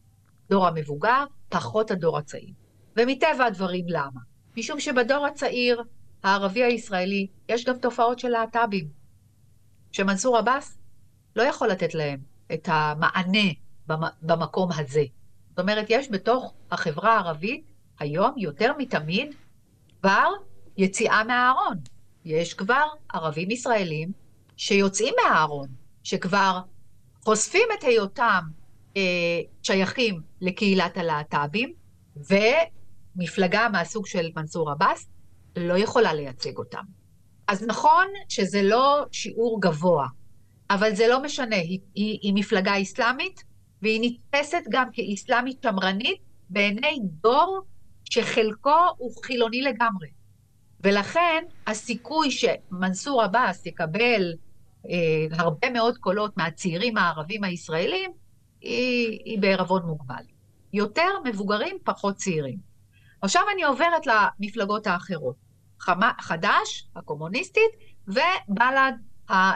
דור 0.50 0.66
המבוגר, 0.66 1.24
פחות 1.48 1.90
הדור 1.90 2.18
הצעיר. 2.18 2.54
ומטבע 2.96 3.44
הדברים, 3.44 3.84
למה? 3.88 4.20
משום 4.56 4.80
שבדור 4.80 5.26
הצעיר, 5.26 5.82
הערבי 6.22 6.62
הישראלי, 6.62 7.26
יש 7.48 7.64
גם 7.64 7.78
תופעות 7.78 8.18
של 8.18 8.28
להט"בים. 8.28 8.88
שמנסור 9.92 10.38
עבאס 10.38 10.78
לא 11.36 11.42
יכול 11.42 11.68
לתת 11.68 11.94
להם 11.94 12.20
את 12.54 12.68
המענה 12.72 13.48
במקום 14.22 14.70
הזה. 14.72 15.04
זאת 15.50 15.58
אומרת, 15.58 15.86
יש 15.88 16.10
בתוך 16.10 16.52
החברה 16.70 17.14
הערבית 17.14 17.64
היום 17.98 18.34
יותר 18.36 18.72
מתמיד 18.78 19.34
כבר 20.00 20.28
יציאה 20.76 21.24
מהארון. 21.24 21.76
יש 22.24 22.54
כבר 22.54 22.86
ערבים 23.12 23.50
ישראלים 23.50 24.12
שיוצאים 24.56 25.14
מהארון, 25.22 25.68
שכבר 26.02 26.60
חושפים 27.24 27.68
את 27.78 27.84
היותם 27.84 28.40
שייכים 29.62 30.20
לקהילת 30.40 30.96
הלהט"בים, 30.96 31.72
ומפלגה 33.16 33.68
מהסוג 33.72 34.06
של 34.06 34.30
מנסור 34.36 34.70
עבאס 34.70 35.08
לא 35.56 35.78
יכולה 35.78 36.14
לייצג 36.14 36.56
אותם. 36.56 36.82
אז 37.48 37.62
נכון 37.66 38.06
שזה 38.28 38.62
לא 38.62 39.04
שיעור 39.12 39.60
גבוה, 39.60 40.06
אבל 40.70 40.94
זה 40.94 41.08
לא 41.08 41.22
משנה, 41.22 41.56
היא, 41.56 41.80
היא, 41.94 42.18
היא 42.22 42.32
מפלגה 42.34 42.82
אסלאמית, 42.82 43.44
והיא 43.82 44.00
נתפסת 44.02 44.62
גם 44.70 44.88
כאסלאמית 44.92 45.62
שמרנית 45.62 46.20
בעיני 46.50 46.98
דור 47.02 47.60
שחלקו 48.04 48.80
הוא 48.96 49.12
חילוני 49.24 49.62
לגמרי. 49.62 50.08
ולכן 50.80 51.44
הסיכוי 51.66 52.30
שמנסור 52.30 53.22
עבאס 53.22 53.66
יקבל 53.66 54.32
אה, 54.90 55.26
הרבה 55.30 55.70
מאוד 55.70 55.98
קולות 55.98 56.36
מהצעירים 56.36 56.96
הערבים 56.96 57.44
הישראלים, 57.44 58.10
היא, 58.60 59.20
היא 59.24 59.38
בערבון 59.38 59.82
מוגבל. 59.82 60.24
יותר 60.72 61.08
מבוגרים, 61.24 61.78
פחות 61.84 62.16
צעירים. 62.16 62.58
עכשיו 63.22 63.42
אני 63.54 63.62
עוברת 63.62 64.02
למפלגות 64.06 64.86
האחרות. 64.86 65.36
חד"ש, 66.20 66.88
הקומוניסטית, 66.96 67.70
ובל"ד 68.08 68.92
אה, 69.30 69.52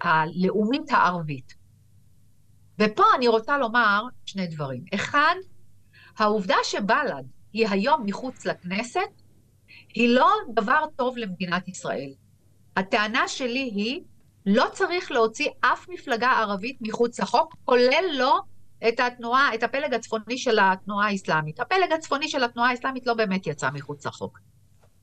הלאומית 0.00 0.90
הערבית. 0.90 1.54
ופה 2.78 3.04
אני 3.16 3.28
רוצה 3.28 3.58
לומר 3.58 4.02
שני 4.26 4.46
דברים. 4.46 4.84
אחד, 4.94 5.34
העובדה 6.18 6.56
שבל"ד 6.64 7.24
היא 7.52 7.68
היום 7.68 8.02
מחוץ 8.06 8.46
לכנסת, 8.46 9.00
היא 9.94 10.08
לא 10.08 10.30
דבר 10.54 10.84
טוב 10.96 11.16
למדינת 11.16 11.68
ישראל. 11.68 12.10
הטענה 12.76 13.28
שלי 13.28 13.70
היא, 13.74 14.02
לא 14.46 14.64
צריך 14.72 15.10
להוציא 15.10 15.48
אף 15.60 15.88
מפלגה 15.88 16.30
ערבית 16.30 16.78
מחוץ 16.80 17.20
לחוק, 17.20 17.56
כולל 17.64 18.04
לא 18.12 18.40
את 18.88 19.00
התנועה, 19.00 19.54
את 19.54 19.62
הפלג 19.62 19.94
הצפוני 19.94 20.38
של 20.38 20.58
התנועה 20.62 21.08
האסלאמית. 21.08 21.60
הפלג 21.60 21.92
הצפוני 21.92 22.28
של 22.28 22.44
התנועה 22.44 22.70
האסלאמית 22.70 23.06
לא 23.06 23.14
באמת 23.14 23.46
יצא 23.46 23.70
מחוץ 23.70 24.06
לחוק. 24.06 24.38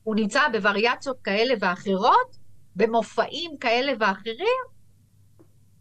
הוא 0.02 0.14
נמצא 0.14 0.48
בווריאציות 0.52 1.20
כאלה 1.24 1.54
ואחרות, 1.60 2.36
במופעים 2.76 3.56
כאלה 3.56 3.92
ואחרים. 4.00 4.62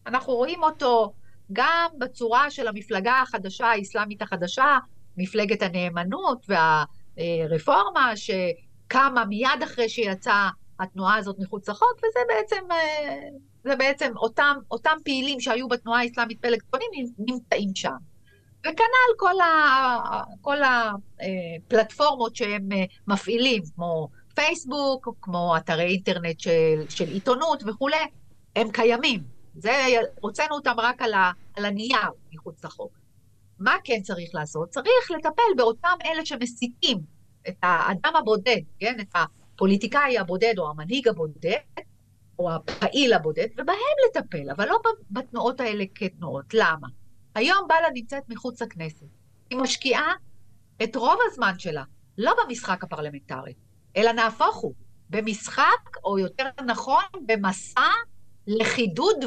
אנחנו 0.08 0.34
רואים 0.34 0.64
אותו 0.64 1.14
גם 1.54 1.90
בצורה 1.98 2.52
של 2.52 2.68
המפלגה 2.68 3.22
החדשה, 3.22 3.66
האסלאמית 3.66 4.22
החדשה, 4.22 4.78
מפלגת 5.18 5.62
הנאמנות 5.62 6.46
והרפורמה, 7.18 8.14
שקמה 8.16 9.26
מיד 9.26 9.64
אחרי 9.64 9.90
שיצאה 9.90 10.50
התנועה 10.80 11.16
הזאת 11.16 11.36
מחוץ 11.40 11.70
לחוק, 11.70 11.98
וזה 11.98 12.20
בעצם, 12.28 12.66
זה 13.64 13.76
בעצם 13.76 14.14
אותם, 14.18 14.58
אותם 14.72 14.98
פעילים 15.04 15.40
שהיו 15.40 15.68
בתנועה 15.68 16.02
האסלאמית 16.02 16.42
פלג 16.42 16.62
צפוני 16.62 16.86
נמצאים 17.18 17.76
שם. 17.76 17.96
וכנ"ל 18.60 19.18
כל, 19.18 19.40
ה, 19.40 20.24
כל 20.42 20.58
הפלטפורמות 20.64 22.36
שהם 22.36 22.72
אה, 22.72 22.84
מפעילים, 23.08 23.64
כמו 23.76 24.10
פייסבוק, 24.36 25.10
כמו 25.22 25.58
אתרי 25.58 25.84
אינטרנט 25.84 26.40
של, 26.40 26.84
של 26.90 27.08
עיתונות 27.08 27.64
וכולי, 27.68 27.98
הם 28.56 28.72
קיימים. 28.72 29.24
זה, 29.56 29.72
הוצאנו 30.22 30.56
אותם 30.56 30.76
רק 30.78 31.02
על, 31.02 31.14
ה, 31.14 31.32
על 31.56 31.66
הנייר 31.66 32.10
מחוץ 32.34 32.66
לחוק. 32.66 32.92
מה 33.60 33.76
כן 33.84 34.02
צריך 34.02 34.30
לעשות? 34.34 34.70
צריך 34.70 35.12
לטפל 35.18 35.54
באותם 35.58 35.98
אלה 36.06 36.26
שמסיתים 36.26 36.98
את 37.48 37.56
האדם 37.64 38.16
הבודד, 38.16 38.62
כן? 38.80 39.00
את 39.00 39.16
הפוליטיקאי 39.16 40.18
הבודד 40.18 40.54
או 40.58 40.70
המנהיג 40.70 41.08
הבודד, 41.08 41.58
או 42.42 42.52
הפעיל 42.52 43.14
הבודד, 43.14 43.48
ובהם 43.58 43.76
לטפל, 44.10 44.50
אבל 44.50 44.68
לא 44.68 44.80
בתנועות 45.12 45.60
האלה 45.60 45.84
כתנועות. 45.96 46.54
למה? 46.54 46.88
היום 47.36 47.68
בל"ד 47.68 47.92
נמצאת 47.94 48.24
מחוץ 48.30 48.62
לכנסת. 48.62 49.06
היא 49.50 49.60
משקיעה 49.60 50.14
את 50.84 50.96
רוב 50.96 51.18
הזמן 51.32 51.60
שלה, 51.60 51.84
לא 52.18 52.34
במשחק 52.44 52.84
הפרלמנטרי, 52.84 53.54
אלא 53.98 54.12
נהפוך 54.12 54.56
הוא, 54.56 54.74
במשחק, 55.10 55.98
או 56.04 56.20
יותר 56.20 56.50
נכון, 56.66 57.04
במסע 57.26 57.90
לחידוד 58.48 59.18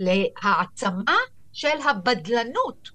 ולהעצמה 0.00 1.16
של 1.52 1.78
הבדלנות 1.90 2.90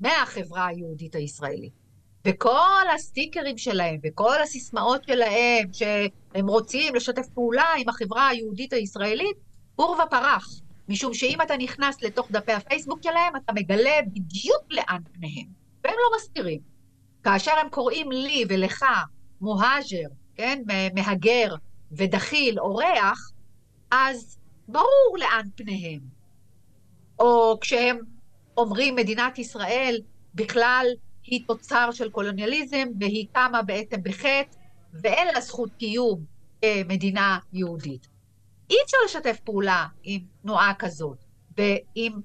מהחברה 0.00 0.66
היהודית 0.66 1.14
הישראלית. 1.14 1.83
וכל 2.26 2.82
הסטיקרים 2.94 3.58
שלהם 3.58 4.00
וכל 4.04 4.42
הסיסמאות 4.42 5.04
שלהם 5.06 5.72
שהם 5.72 6.48
רוצים 6.48 6.94
לשתף 6.94 7.26
פעולה 7.34 7.66
עם 7.78 7.88
החברה 7.88 8.28
היהודית 8.28 8.72
הישראלית, 8.72 9.36
עורבא 9.76 10.04
פרח. 10.10 10.48
משום 10.88 11.14
שאם 11.14 11.42
אתה 11.42 11.56
נכנס 11.56 12.02
לתוך 12.02 12.30
דפי 12.30 12.52
הפייסבוק 12.52 12.98
שלהם, 13.02 13.36
אתה 13.36 13.52
מגלה 13.52 14.02
בדיוק 14.06 14.62
לאן 14.70 15.00
פניהם, 15.12 15.46
והם 15.84 15.94
לא 15.94 16.16
מסתירים. 16.16 16.60
כאשר 17.24 17.52
הם 17.60 17.68
קוראים 17.68 18.12
לי 18.12 18.44
ולך 18.48 18.84
מוהג'ר, 19.40 20.08
כן, 20.34 20.62
מהגר 20.94 21.54
ודחיל, 21.92 22.60
אורח, 22.60 23.30
אז 23.90 24.38
ברור 24.68 25.16
לאן 25.18 25.46
פניהם. 25.54 26.00
או 27.18 27.58
כשהם 27.60 27.98
אומרים 28.56 28.96
מדינת 28.96 29.38
ישראל 29.38 30.00
בכלל 30.34 30.86
היא 31.24 31.46
תוצר 31.46 31.90
של 31.92 32.10
קולוניאליזם 32.10 32.88
והיא 33.00 33.26
קמה 33.32 33.62
בעצם 33.62 34.02
בחטא 34.02 34.56
ואין 35.02 35.28
לה 35.34 35.40
זכות 35.40 35.70
קיום 35.78 36.24
כמדינה 36.62 37.38
יהודית. 37.52 38.06
אי 38.70 38.76
אפשר 38.84 38.96
לשתף 39.04 39.40
פעולה 39.44 39.86
עם 40.02 40.20
תנועה 40.42 40.72
כזאת 40.78 41.18
ועם 41.56 42.20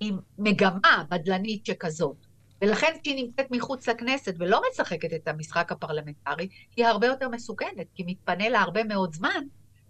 עם 0.00 0.18
מגמה 0.38 1.04
בדלנית 1.10 1.66
שכזאת. 1.66 2.16
ולכן 2.62 2.92
כשהיא 3.02 3.24
נמצאת 3.24 3.46
מחוץ 3.50 3.88
לכנסת 3.88 4.34
ולא 4.38 4.60
משחקת 4.70 5.12
את 5.14 5.28
המשחק 5.28 5.72
הפרלמנטרי, 5.72 6.48
היא 6.76 6.86
הרבה 6.86 7.06
יותר 7.06 7.28
מסוכנת, 7.28 7.86
כי 7.94 8.02
מתפנה 8.06 8.48
לה 8.48 8.60
הרבה 8.60 8.84
מאוד 8.84 9.14
זמן 9.14 9.44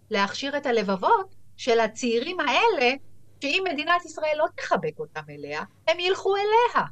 להכשיר 0.09 0.57
את 0.57 0.65
הלבבות 0.65 1.35
של 1.57 1.79
הצעירים 1.79 2.39
האלה, 2.39 2.93
שאם 3.41 3.63
מדינת 3.71 4.05
ישראל 4.05 4.35
לא 4.37 4.45
תחבק 4.55 4.99
אותם 4.99 5.21
אליה, 5.29 5.63
הם 5.87 5.99
ילכו 5.99 6.35
אליה. 6.35 6.87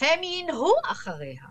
הם 0.00 0.22
ינהו 0.22 0.72
אחריה. 0.86 1.44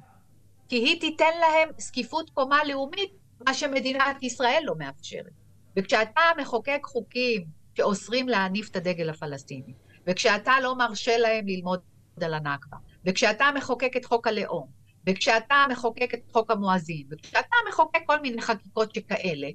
כי 0.70 0.76
היא 0.76 1.00
תיתן 1.00 1.40
להם 1.40 1.70
זקיפות 1.78 2.30
קומה 2.30 2.64
לאומית, 2.64 3.12
מה 3.48 3.54
שמדינת 3.54 4.24
ישראל 4.24 4.62
לא 4.66 4.76
מאפשרת. 4.78 5.32
וכשאתה 5.76 6.22
מחוקק 6.38 6.80
חוקים 6.84 7.46
שאוסרים 7.78 8.30
להניף 8.30 8.70
את 8.70 8.76
הדגל 8.76 9.10
הפלסטיני, 9.10 9.74
וכשאתה 10.08 10.54
לא 10.64 10.76
מרשה 10.76 11.18
להם 11.18 11.48
ללמוד 11.48 11.80
על 12.22 12.34
הנכבה, 12.34 12.78
וכשאתה 13.06 13.50
מחוקק 13.56 13.92
את 13.98 14.06
חוק 14.06 14.28
הלאום, 14.28 14.68
וכשאתה 15.08 15.66
מחוקק 15.72 16.14
את 16.14 16.20
חוק 16.32 16.52
המואזין, 16.52 17.08
וכשאתה 17.12 17.56
מחוקק 17.70 18.00
כל 18.06 18.20
מיני 18.20 18.42
חקיקות 18.42 18.96
שכאלה, 18.96 19.48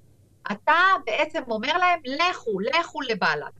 אתה 0.52 0.74
בעצם 1.06 1.42
אומר 1.50 1.78
להם, 1.78 2.00
לכו, 2.04 2.60
לכו 2.60 3.00
לבל"ד. 3.00 3.52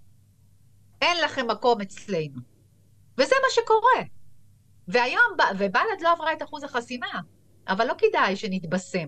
אין 1.03 1.17
לכם 1.25 1.47
מקום 1.51 1.81
אצלנו. 1.81 2.41
וזה 3.19 3.35
מה 3.43 3.49
שקורה. 3.51 4.14
והיום, 4.89 5.33
ובל"ד 5.59 6.03
לא 6.03 6.13
עברה 6.13 6.33
את 6.33 6.43
אחוז 6.43 6.65
החסימה, 6.65 7.21
אבל 7.69 7.87
לא 7.87 7.95
כדאי 7.99 8.37
שנתבשם 8.37 9.07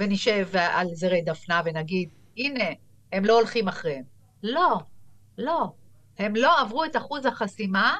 ונשב 0.00 0.48
על 0.56 0.86
זרי 0.94 1.22
דפנה 1.22 1.62
ונגיד, 1.64 2.10
הנה, 2.36 2.64
הם 3.12 3.24
לא 3.24 3.38
הולכים 3.38 3.68
אחריהם. 3.68 4.04
לא, 4.42 4.78
לא. 5.38 5.72
הם 6.18 6.36
לא 6.36 6.60
עברו 6.60 6.84
את 6.84 6.96
אחוז 6.96 7.26
החסימה, 7.26 7.98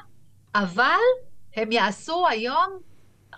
אבל 0.55 0.99
הם 1.55 1.71
יעשו 1.71 2.27
היום 2.27 2.79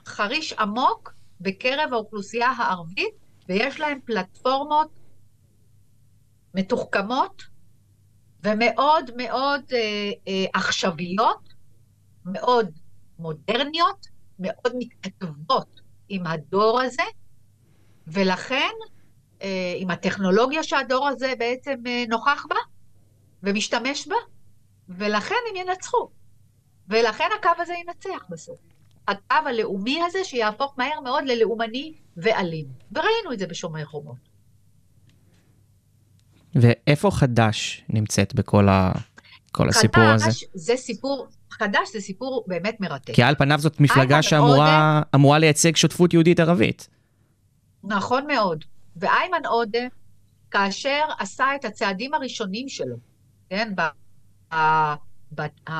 חריש 0.05 0.53
עמוק 0.53 1.13
בקרב 1.41 1.93
האוכלוסייה 1.93 2.49
הערבית, 2.49 3.13
ויש 3.49 3.79
להם 3.79 3.99
פלטפורמות 4.05 4.99
מתוחכמות 6.53 7.43
ומאוד 8.43 9.11
מאוד 9.17 9.61
אה, 9.73 10.11
אה, 10.27 10.45
עכשוויות, 10.53 11.53
מאוד 12.25 12.79
מודרניות, 13.19 14.07
מאוד 14.39 14.73
מתכתבות 14.77 15.81
עם 16.09 16.27
הדור 16.27 16.81
הזה, 16.81 17.03
ולכן, 18.07 18.73
אה, 19.41 19.73
עם 19.77 19.89
הטכנולוגיה 19.89 20.63
שהדור 20.63 21.07
הזה 21.07 21.33
בעצם 21.39 21.75
אה, 21.87 22.03
נוכח 22.09 22.45
בה 22.49 22.55
ומשתמש 23.43 24.07
בה, 24.07 24.15
ולכן 24.89 25.35
הם 25.49 25.55
ינצחו. 25.55 26.09
ולכן 26.89 27.27
הקו 27.39 27.61
הזה 27.61 27.73
ינצח 27.73 28.25
בסוף. 28.29 28.59
הקו 29.07 29.35
הלאומי 29.45 30.01
הזה 30.03 30.23
שיהפוך 30.23 30.73
מהר 30.77 30.99
מאוד 31.03 31.23
ללאומני 31.25 31.93
ואלים. 32.17 32.65
וראינו 32.91 33.33
את 33.33 33.39
זה 33.39 33.47
בשומרי 33.47 33.85
חומות. 33.85 34.35
ואיפה 36.55 37.11
חד"ש 37.11 37.83
נמצאת 37.89 38.35
בכל 38.35 38.69
ה... 38.69 38.91
כל 39.55 39.69
הסיפור 39.69 40.03
הזה? 40.03 40.25
חד"ש 40.25 40.43
זה 40.53 40.77
סיפור, 40.77 41.27
חד"ש 41.51 41.91
זה 41.93 42.01
סיפור 42.01 42.43
באמת 42.47 42.79
מרתק. 42.79 43.13
כי 43.13 43.23
על 43.23 43.35
פניו 43.35 43.59
זאת 43.59 43.79
מפלגה 43.79 44.21
שאמורה 44.21 45.01
עודה, 45.13 45.37
לייצג 45.37 45.75
שותפות 45.75 46.13
יהודית-ערבית. 46.13 46.89
נכון 47.83 48.27
מאוד. 48.27 48.63
ואיימן 48.95 49.45
עודה, 49.45 49.87
כאשר 50.51 51.03
עשה 51.19 51.45
את 51.55 51.65
הצעדים 51.65 52.13
הראשונים 52.13 52.69
שלו, 52.69 52.95
כן, 53.49 53.73
ב, 53.75 53.81
ב, 54.51 54.57
ב, 55.35 55.41
ב, 55.69 55.73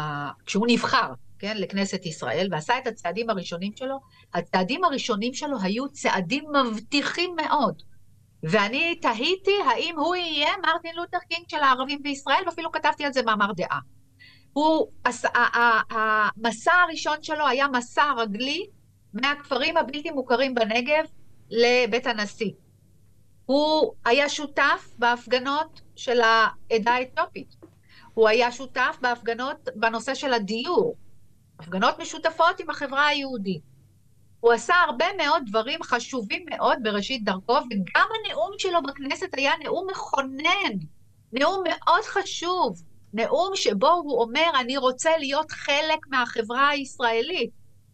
כשהוא 0.46 0.68
נבחר, 0.70 1.14
כן, 1.40 1.58
לכנסת 1.58 2.06
ישראל, 2.06 2.48
ועשה 2.52 2.78
את 2.78 2.88
הצעדים 2.88 3.30
הראשונים 3.30 3.72
שלו, 3.76 4.00
הצעדים 4.34 4.84
הראשונים 4.84 5.34
שלו 5.34 5.58
היו 5.62 5.90
צעדים 5.90 6.44
מבטיחים 6.72 7.36
מאוד. 7.36 7.82
ואני 8.50 8.96
תהיתי 8.96 9.56
האם 9.70 10.00
הוא 10.00 10.16
יהיה 10.16 10.50
מרטין 10.66 10.96
לותר 10.96 11.18
קינג 11.30 11.46
של 11.50 11.58
הערבים 11.58 12.04
בישראל, 12.04 12.44
ואפילו 12.46 12.72
כתבתי 12.72 13.06
על 13.06 13.14
זה 13.14 13.22
מאמר 13.24 13.52
דעה. 13.58 13.80
הוא, 14.54 14.88
המסע 15.90 16.74
הראשון 16.74 17.24
שלו 17.24 17.48
היה 17.48 17.68
מסע 17.68 18.12
רגלי 18.18 18.66
מהכפרים 19.14 19.78
הבלתי 19.78 20.12
מוכרים 20.12 20.56
בנגב 20.56 21.06
לבית 21.50 22.08
הנשיא. 22.08 22.52
הוא 23.46 23.94
היה 24.06 24.30
שותף 24.30 24.96
בהפגנות 24.98 25.82
של 25.96 26.22
העדה 26.22 26.94
האתיופית. 26.94 27.56
הוא 28.14 28.28
היה 28.28 28.52
שותף 28.52 28.98
בהפגנות 29.02 29.70
בנושא 29.76 30.16
של 30.16 30.34
הדיור. 30.34 30.96
הפגנות 31.60 32.00
משותפות 32.00 32.60
עם 32.60 32.70
החברה 32.70 33.08
היהודית. 33.08 33.75
הוא 34.46 34.54
עשה 34.54 34.74
הרבה 34.88 35.06
מאוד 35.18 35.44
דברים 35.46 35.84
חשובים 35.84 36.46
מאוד 36.50 36.78
בראשית 36.84 37.24
דרכו, 37.24 37.54
וגם 37.54 38.08
הנאום 38.16 38.52
שלו 38.58 38.84
בכנסת 38.84 39.28
היה 39.34 39.52
נאום 39.64 39.88
מכונן, 39.92 40.74
נאום 41.34 41.64
מאוד 41.64 42.04
חשוב, 42.04 42.84
נאום 43.14 43.52
שבו 43.56 43.88
הוא 43.88 44.22
אומר, 44.22 44.50
אני 44.60 44.78
רוצה 44.78 45.18
להיות 45.18 45.52
חלק 45.52 46.08
מהחברה 46.08 46.70
הישראלית, 46.70 47.50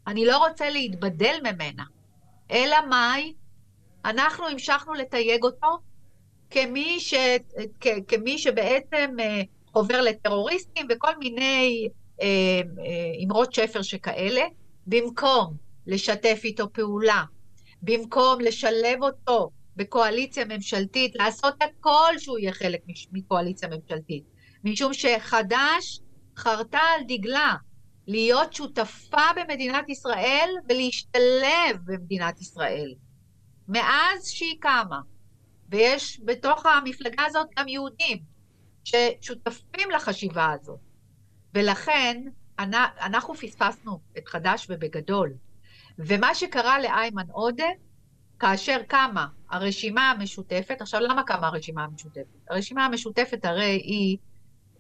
אני 0.08 0.26
לא 0.26 0.48
רוצה 0.48 0.70
להתבדל 0.70 1.36
ממנה. 1.44 1.84
אלא 2.52 2.78
מאי? 2.90 3.34
אנחנו 4.06 4.48
המשכנו 4.48 4.94
לתייג 4.94 5.44
אותו 5.44 5.78
כמי, 6.50 7.00
ש, 7.00 7.14
כ, 7.80 7.88
כמי 8.08 8.38
שבעצם 8.38 9.16
אה, 9.20 9.42
עובר 9.72 10.02
לטרוריסטים 10.02 10.88
וכל 10.90 11.18
מיני 11.20 11.88
אה, 12.22 12.28
אה, 12.28 13.26
אמרות 13.26 13.54
שפר 13.54 13.82
שכאלה, 13.82 14.44
במקום 14.88 15.71
לשתף 15.88 16.42
איתו 16.44 16.74
פעולה, 16.74 17.24
במקום 17.82 18.42
לשלב 18.42 19.02
אותו 19.02 19.52
בקואליציה 19.76 20.46
ממשלתית, 20.46 21.16
לעשות 21.16 21.54
הכל 21.62 22.14
שהוא 22.18 22.40
יהיה 22.40 22.54
חלק 22.54 22.82
מקואליציה 23.12 23.70
ממשלתית. 23.70 24.24
משום 24.64 24.94
שחד"ש 24.94 26.00
חרתה 26.38 26.80
על 26.80 27.02
דגלה 27.08 27.56
להיות 28.08 28.54
שותפה 28.54 29.28
במדינת 29.36 29.90
ישראל 29.90 30.50
ולהשתלב 30.70 31.78
במדינת 31.86 32.42
ישראל. 32.42 32.94
מאז 33.68 34.28
שהיא 34.28 34.56
קמה, 34.60 35.00
ויש 35.70 36.22
בתוך 36.26 36.66
המפלגה 36.66 37.24
הזאת 37.26 37.48
גם 37.60 37.68
יהודים 37.68 38.18
ששותפים 38.84 39.92
לחשיבה 39.96 40.52
הזאת. 40.52 40.80
ולכן 41.54 42.22
אנחנו 43.02 43.34
פספסנו 43.34 44.00
את 44.18 44.28
חד"ש 44.28 44.68
ובגדול. 44.70 45.34
ומה 46.00 46.36
שקרה 46.36 46.80
לאיימן 46.80 47.26
עודה, 47.32 47.70
כאשר 48.40 48.78
קמה 48.88 49.28
הרשימה 49.50 50.12
המשותפת, 50.12 50.82
עכשיו 50.82 51.02
למה 51.02 51.24
קמה 51.24 51.48
הרשימה 51.48 51.84
המשותפת? 51.84 52.26
הרשימה 52.50 52.86
המשותפת 52.86 53.46
הרי 53.46 53.82
היא 53.84 54.18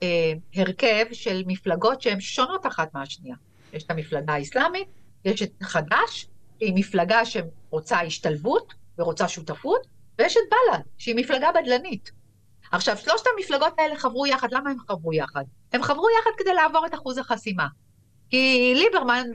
אה, 0.03 0.33
הרכב 0.55 1.05
של 1.11 1.43
מפלגות 1.47 2.01
שהן 2.01 2.19
שונות 2.19 2.65
אחת 2.65 2.93
מהשנייה. 2.93 3.35
יש 3.73 3.83
את 3.83 3.91
המפלגה 3.91 4.33
האסלאמית, 4.33 4.87
יש 5.25 5.41
את 5.41 5.51
חד"ש, 5.63 6.27
שהיא 6.59 6.73
מפלגה 6.75 7.21
שרוצה 7.25 8.01
השתלבות 8.01 8.73
ורוצה 8.97 9.27
שותפות, 9.27 9.87
ויש 10.19 10.37
את 10.37 10.41
בל"ד, 10.51 10.81
שהיא 10.97 11.15
מפלגה 11.15 11.49
בדלנית. 11.51 12.11
עכשיו, 12.71 12.97
שלושת 12.97 13.25
המפלגות 13.37 13.73
האלה 13.77 13.95
חברו 13.95 14.27
יחד, 14.27 14.47
למה 14.51 14.69
הם 14.69 14.77
חברו 14.87 15.13
יחד? 15.13 15.43
הם 15.73 15.83
חברו 15.83 16.07
יחד 16.19 16.31
כדי 16.37 16.53
לעבור 16.53 16.85
את 16.85 16.93
אחוז 16.93 17.17
החסימה. 17.17 17.67
כי 18.31 18.73
ליברמן 18.75 19.27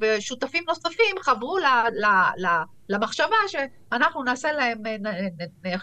ושותפים 0.00 0.64
נוספים 0.68 1.16
חברו 1.22 1.58
ל, 1.58 1.64
ל, 1.92 2.06
ל, 2.38 2.46
למחשבה 2.88 3.36
שאנחנו 3.48 4.22
נעשה 4.22 4.52
להם, 4.52 4.82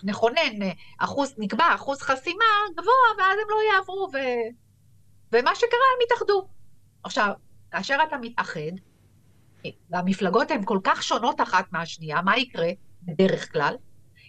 נכונן 0.03 0.69
אחוז, 0.99 1.33
נקבע 1.37 1.75
אחוז 1.75 2.01
חסימה 2.01 2.45
גבוה, 2.71 3.17
ואז 3.17 3.37
הם 3.41 3.49
לא 3.49 3.73
יעברו, 3.73 4.09
ו... 4.13 4.17
ומה 5.31 5.55
שקרה, 5.55 5.69
הם 5.69 5.99
התאחדו. 6.05 6.47
עכשיו, 7.03 7.31
כאשר 7.71 7.97
אתה 8.07 8.17
מתאחד, 8.17 8.59
והמפלגות 9.89 10.51
הן 10.51 10.63
כל 10.65 10.79
כך 10.83 11.03
שונות 11.03 11.41
אחת 11.41 11.65
מהשנייה, 11.71 12.21
מה 12.21 12.37
יקרה 12.37 12.69
בדרך 13.03 13.51
כלל? 13.51 13.75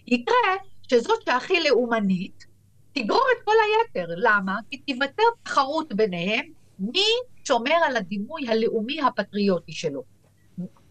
יקרה 0.07 0.55
שזאת 0.89 1.21
שהכי 1.25 1.63
לאומנית 1.63 2.45
תגרור 2.93 3.25
את 3.37 3.45
כל 3.45 3.53
היתר. 3.65 4.13
למה? 4.17 4.59
כי 4.71 4.77
תיוותר 4.77 5.23
תחרות 5.43 5.93
ביניהם 5.93 6.56
מי 6.79 7.05
שומר 7.43 7.75
על 7.85 7.97
הדימוי 7.97 8.47
הלאומי 8.47 9.01
הפטריוטי 9.01 9.71
שלו. 9.71 10.03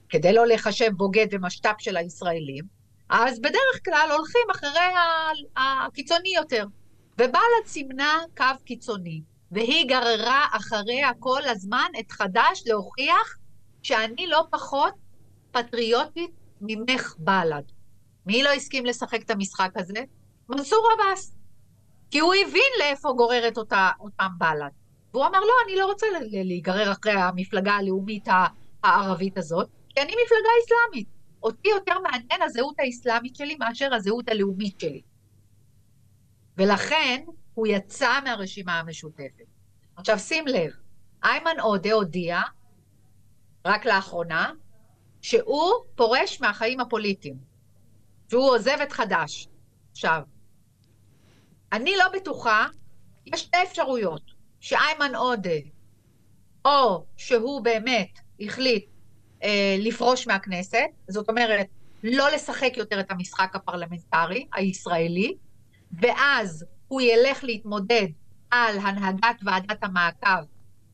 כדי 0.09 0.33
לא 0.33 0.47
לחשב 0.47 0.91
בוגד 0.97 1.27
ומשת"פ 1.31 1.75
של 1.79 1.97
הישראלים, 1.97 2.65
אז 3.09 3.41
בדרך 3.41 3.85
כלל 3.85 4.09
הולכים 4.17 4.43
אחרי 4.51 4.81
הקיצוני 5.57 6.35
יותר. 6.35 6.65
ובל"ד 7.15 7.67
סימנה 7.67 8.19
קו 8.37 8.45
קיצוני, 8.65 9.23
והיא 9.51 9.89
גררה 9.89 10.47
אחריה 10.53 11.11
כל 11.19 11.43
הזמן 11.45 11.91
את 12.01 12.13
חד"ש 12.13 12.63
להוכיח 12.67 13.37
שאני 13.83 14.27
לא 14.27 14.43
פחות 14.51 14.95
פטריוטית 15.53 16.31
ממך 16.61 17.15
בל"ד. 17.19 17.63
מי 18.27 18.43
לא 18.43 18.49
הסכים 18.49 18.87
לשחק 18.87 19.23
את 19.23 19.31
המשחק 19.31 19.71
הזה? 19.77 20.05
מנסור 20.49 20.89
עבאס. 20.95 21.37
כי 22.11 22.19
הוא 22.19 22.35
הבין 22.35 22.73
לאיפה 22.79 23.13
גוררת 23.17 23.59
אותה, 23.59 23.91
אותם 24.01 24.29
בל"ד. 24.39 24.86
והוא 25.17 25.27
אמר, 25.27 25.41
לא, 25.41 25.53
אני 25.67 25.77
לא 25.77 25.87
רוצה 25.87 26.07
להיגרר 26.31 26.93
אחרי 26.93 27.13
המפלגה 27.13 27.73
הלאומית 27.73 28.29
הערבית 28.85 29.39
הזאת, 29.39 29.69
כי 29.89 30.01
אני 30.01 30.13
מפלגה 30.13 30.51
אסלאמית. 30.65 31.09
אותי 31.43 31.69
יותר 31.69 31.99
מעניין 31.99 32.43
הזהות 32.43 32.75
האסלאמית 32.79 33.37
שלי 33.37 33.57
מאשר 33.57 33.95
הזהות 33.95 34.29
הלאומית 34.29 34.81
שלי. 34.81 35.03
ולכן 36.57 37.25
הוא 37.55 37.67
יצא 37.67 38.21
מהרשימה 38.25 38.79
המשותפת. 38.79 39.47
עכשיו 39.97 40.19
שים 40.19 40.47
לב, 40.47 40.71
איימן 41.25 41.61
עודה 41.61 41.93
הודיע, 41.93 42.41
רק 43.65 43.87
לאחרונה, 43.87 44.53
שהוא 45.23 45.73
פורש 45.95 46.41
מהחיים 46.41 46.81
הפוליטיים, 46.81 47.37
שהוא 48.31 48.51
עוזב 48.51 48.79
את 48.83 48.93
חד"ש. 48.93 49.49
עכשיו, 49.93 50.23
אני 51.73 51.97
לא 51.97 52.05
בטוחה, 52.09 52.67
יש 53.27 53.41
שתי 53.41 53.63
אפשרויות. 53.63 54.36
שאיימן 54.61 55.15
עודה, 55.15 55.59
או 56.65 57.05
שהוא 57.17 57.61
באמת 57.61 58.19
החליט 58.41 58.87
אה, 59.43 59.77
לפרוש 59.79 60.27
מהכנסת, 60.27 60.87
זאת 61.09 61.29
אומרת, 61.29 61.67
לא 62.03 62.29
לשחק 62.35 62.73
יותר 62.77 63.01
את 63.01 63.11
המשחק 63.11 63.57
הפרלמנטרי 63.57 64.47
הישראלי, 64.55 65.37
ואז 66.01 66.65
הוא 66.89 67.01
ילך 67.01 67.45
להתמודד 67.45 68.07
על 68.51 68.79
הנהגת 68.79 69.37
ועדת 69.45 69.85
המעקב, 69.85 70.45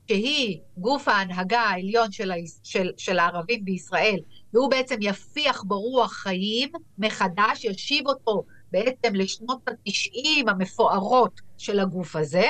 שהיא 0.09 0.59
גוף 0.77 1.09
ההנהגה 1.09 1.61
העליון 1.61 2.13
של, 2.13 2.31
ה... 2.31 2.35
של, 2.63 2.91
של 2.97 3.19
הערבים 3.19 3.65
בישראל, 3.65 4.19
והוא 4.55 4.71
בעצם 4.71 4.97
יפיח 5.01 5.63
בו 5.63 5.81
רוח 5.81 6.13
חיים 6.13 6.69
מחדש, 6.99 7.65
ישיב 7.65 8.07
אותו 8.07 8.45
בעצם 8.73 9.15
לשנות 9.15 9.61
התשעים 9.69 10.49
המפוארות 10.49 11.41
של 11.59 11.81
הגוף 11.81 12.17
הזה, 12.17 12.47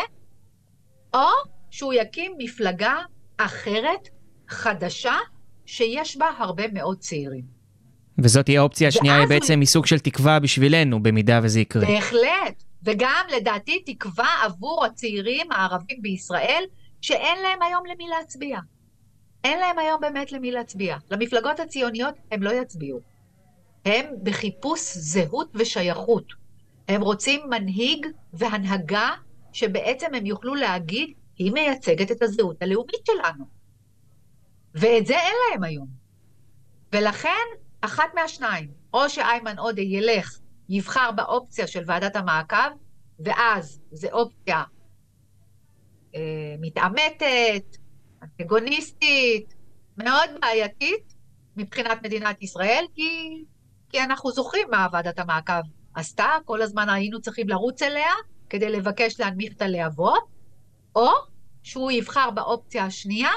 או 1.15 1.29
שהוא 1.71 1.93
יקים 1.93 2.33
מפלגה 2.39 2.95
אחרת, 3.37 4.09
חדשה, 4.49 5.17
שיש 5.67 6.17
בה 6.17 6.27
הרבה 6.39 6.65
מאוד 6.73 6.99
צעירים. 6.99 7.45
וזאת 8.19 8.45
תהיה 8.45 8.61
האופציה 8.61 8.89
השנייה, 8.89 9.17
היא 9.19 9.27
בעצם 9.29 9.53
הוא... 9.53 9.61
מסוג 9.61 9.87
של 9.87 9.99
תקווה 9.99 10.41
בשבילנו, 10.41 11.03
במידה 11.03 11.41
וזה 11.43 11.61
יקרה. 11.61 11.87
בהחלט, 11.87 12.63
וגם 12.83 13.25
לדעתי 13.37 13.83
תקווה 13.87 14.29
עבור 14.45 14.85
הצעירים 14.85 15.53
הערבים 15.53 16.03
בישראל, 16.03 16.65
שאין 17.01 17.43
להם 17.43 17.63
היום 17.63 17.87
למי 17.87 18.05
להצביע. 18.09 18.59
אין 19.45 19.59
להם 19.59 19.79
היום 19.79 20.01
באמת 20.01 20.33
למי 20.33 20.51
להצביע. 20.51 20.97
למפלגות 21.11 21.61
הציוניות 21.61 22.15
הם 22.33 22.43
לא 22.43 22.51
יצביעו. 22.51 23.01
הם 23.85 24.07
בחיפוש 24.23 24.81
זהות 24.97 25.51
ושייכות. 25.55 26.25
הם 26.89 27.03
רוצים 27.03 27.41
מנהיג 27.51 28.07
והנהגה 28.33 29.11
שבעצם 29.53 30.15
הם 30.15 30.27
יוכלו 30.27 30.55
להגיד, 30.55 31.13
היא 31.37 31.53
מייצגת 31.53 32.11
את 32.11 32.23
הזהות 32.23 32.63
הלאומית 32.63 33.07
שלנו. 33.07 33.45
ואת 34.75 35.07
זה 35.07 35.19
אין 35.19 35.35
להם 35.51 35.65
היום. 35.65 35.89
ולכן, 36.93 37.47
אחת 37.81 38.15
מהשניים, 38.15 38.71
או 38.95 39.11
שאיימן 39.11 39.59
עודה 39.59 39.83
ילך, 39.83 40.39
יבחר 40.69 41.11
באופציה 41.11 41.67
של 41.67 41.83
ועדת 41.87 42.17
המעקב, 42.17 42.71
ואז 43.19 43.81
זו 43.93 44.09
אופציה 44.13 44.63
אה, 46.15 46.55
מתעמתת, 46.61 47.77
אנטגוניסטית, 48.23 49.55
מאוד 49.97 50.31
בעייתית 50.41 51.15
מבחינת 51.57 52.03
מדינת 52.03 52.43
ישראל, 52.43 52.85
כי, 52.95 53.45
כי 53.89 54.03
אנחנו 54.03 54.31
זוכרים 54.31 54.69
מה 54.71 54.87
ועדת 54.93 55.19
המעקב 55.19 55.63
עשתה, 55.95 56.27
כל 56.45 56.63
הזמן 56.63 56.89
היינו 56.89 57.21
צריכים 57.21 57.49
לרוץ 57.49 57.83
אליה, 57.83 58.13
כדי 58.53 58.71
לבקש 58.71 59.21
להנמיך 59.21 59.53
את 59.57 59.63
הלהבות, 59.63 60.25
או 60.97 61.09
שהוא 61.63 61.91
יבחר 61.91 62.31
באופציה 62.31 62.85
השנייה, 62.85 63.31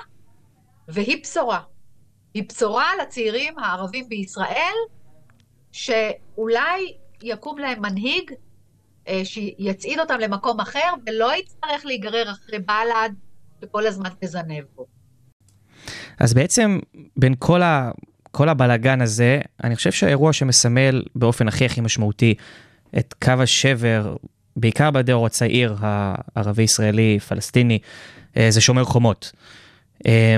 והיא 0.87 1.21
בשורה. 1.23 1.59
היא 2.33 2.43
בשורה 2.49 2.91
לצעירים 3.01 3.59
הערבים 3.59 4.09
בישראל, 4.09 4.75
שאולי 5.71 6.93
יקום 7.23 7.57
להם 7.57 7.81
מנהיג 7.81 8.31
אה, 9.07 9.21
שיצעיד 9.23 9.99
אותם 9.99 10.19
למקום 10.19 10.59
אחר, 10.59 10.93
ולא 11.07 11.35
יצטרך 11.35 11.85
להיגרר 11.85 12.31
אחרי 12.31 12.59
בל"ד 12.59 13.09
וכל 13.61 13.87
הזמן 13.87 14.09
תזנב 14.19 14.63
בו. 14.75 14.85
אז 16.19 16.33
בעצם 16.33 16.79
בין 17.17 17.35
כל, 17.39 17.61
ה, 17.61 17.91
כל 18.31 18.49
הבלגן 18.49 19.01
הזה, 19.01 19.41
אני 19.63 19.75
חושב 19.75 19.91
שהאירוע 19.91 20.33
שמסמל 20.33 21.03
באופן 21.15 21.47
הכי 21.47 21.65
הכי 21.65 21.81
משמעותי 21.81 22.33
את 22.97 23.13
קו 23.23 23.33
השבר 23.41 24.15
בעיקר 24.55 24.91
בדור 24.91 25.25
הצעיר 25.25 25.75
הערבי-ישראלי, 25.79 27.19
פלסטיני, 27.19 27.79
אה, 28.37 28.51
זה 28.51 28.61
שומר 28.61 28.83
חומות. 28.83 29.31
אה, 30.07 30.35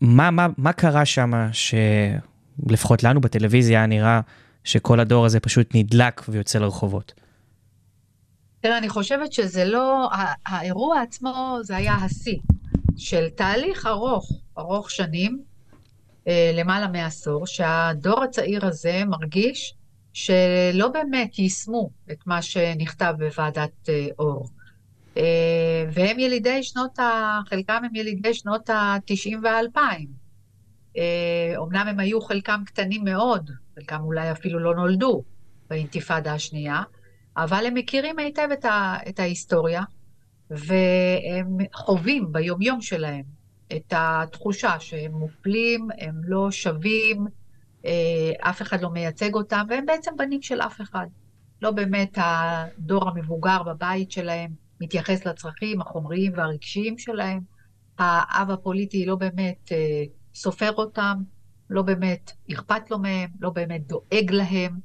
מה, 0.00 0.30
מה, 0.30 0.46
מה 0.58 0.72
קרה 0.72 1.04
שם 1.04 1.32
שלפחות 1.52 3.02
לנו 3.02 3.20
בטלוויזיה 3.20 3.86
נראה 3.86 4.20
שכל 4.64 5.00
הדור 5.00 5.24
הזה 5.24 5.40
פשוט 5.40 5.70
נדלק 5.74 6.22
ויוצא 6.28 6.58
לרחובות? 6.58 7.12
תראה, 8.60 8.78
אני 8.78 8.88
חושבת 8.88 9.32
שזה 9.32 9.64
לא, 9.64 10.08
האירוע 10.46 11.00
עצמו 11.00 11.58
זה 11.62 11.76
היה 11.76 11.94
השיא 11.94 12.38
של 12.96 13.28
תהליך 13.28 13.86
ארוך, 13.86 14.32
ארוך 14.58 14.90
שנים, 14.90 15.42
אה, 16.28 16.50
למעלה 16.54 16.88
מעשור, 16.88 17.46
שהדור 17.46 18.24
הצעיר 18.24 18.66
הזה 18.66 19.02
מרגיש 19.06 19.74
שלא 20.16 20.88
באמת 20.88 21.38
יישמו 21.38 21.90
את 22.12 22.26
מה 22.26 22.42
שנכתב 22.42 23.14
בוועדת 23.18 23.88
אה, 23.88 24.06
אור. 24.18 24.48
אה, 25.16 25.84
והם 25.92 26.18
ילידי 26.18 26.62
שנות 26.62 26.98
ה... 26.98 27.40
חלקם 27.46 27.82
הם 27.84 27.94
ילידי 27.94 28.34
שנות 28.34 28.70
ה-90 28.70 29.36
וה-2000. 29.42 29.80
אומנם 31.56 31.86
הם 31.88 32.00
היו 32.00 32.20
חלקם 32.20 32.62
קטנים 32.66 33.04
מאוד, 33.04 33.50
חלקם 33.74 34.00
אולי 34.00 34.30
אפילו 34.30 34.58
לא 34.58 34.74
נולדו 34.74 35.22
באינתיפאדה 35.70 36.34
השנייה, 36.34 36.82
אבל 37.36 37.66
הם 37.66 37.74
מכירים 37.74 38.18
היטב 38.18 38.48
את, 38.52 38.64
ה... 38.64 38.96
את 39.08 39.20
ההיסטוריה, 39.20 39.82
והם 40.50 41.56
חווים 41.74 42.32
ביומיום 42.32 42.80
שלהם 42.80 43.24
את 43.76 43.92
התחושה 43.96 44.80
שהם 44.80 45.12
מופלים, 45.12 45.88
הם 45.98 46.14
לא 46.24 46.50
שווים, 46.50 47.26
אף 48.40 48.62
אחד 48.62 48.82
לא 48.82 48.90
מייצג 48.90 49.34
אותם, 49.34 49.66
והם 49.68 49.86
בעצם 49.86 50.10
בנים 50.16 50.42
של 50.42 50.60
אף 50.60 50.80
אחד. 50.80 51.06
לא 51.62 51.70
באמת 51.70 52.18
הדור 52.20 53.08
המבוגר 53.08 53.62
בבית 53.62 54.10
שלהם 54.10 54.50
מתייחס 54.80 55.26
לצרכים 55.26 55.80
החומריים 55.80 56.32
והרגשיים 56.36 56.98
שלהם. 56.98 57.40
האב 57.98 58.50
הפוליטי 58.50 59.06
לא 59.06 59.16
באמת 59.16 59.72
אה, 59.72 60.04
סופר 60.34 60.72
אותם, 60.72 61.22
לא 61.70 61.82
באמת 61.82 62.32
אכפת 62.52 62.90
לו 62.90 62.98
מהם, 62.98 63.30
לא 63.40 63.50
באמת 63.50 63.86
דואג 63.86 64.30
להם, 64.30 64.80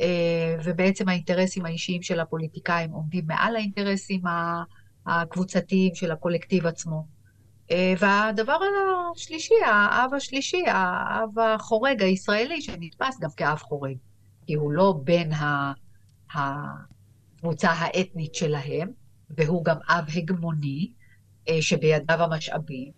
אה, 0.00 0.56
ובעצם 0.64 1.08
האינטרסים 1.08 1.66
האישיים 1.66 2.02
של 2.02 2.20
הפוליטיקאים 2.20 2.90
עומדים 2.90 3.26
מעל 3.26 3.56
האינטרסים 3.56 4.22
הקבוצתיים 5.06 5.94
של 5.94 6.10
הקולקטיב 6.10 6.66
עצמו. 6.66 7.06
אה, 7.72 7.94
והדבר 7.98 8.58
השלישי, 9.14 9.54
האב 9.66 10.14
השלישי, 10.14 10.62
האב 10.66 11.38
החורג 11.38 12.02
הישראלי, 12.02 12.62
שנתפס 12.62 13.20
גם 13.20 13.30
כאב 13.36 13.58
חורג, 13.58 13.96
כי 14.46 14.54
הוא 14.54 14.72
לא 14.72 14.94
בן 15.04 15.30
הקבוצה 16.34 17.70
האתנית 17.70 18.34
שלהם, 18.34 18.90
והוא 19.30 19.64
גם 19.64 19.76
אב 19.88 20.04
הגמוני, 20.14 20.92
אה, 21.48 21.62
שבידיו 21.62 22.22
המשאבים, 22.22 22.92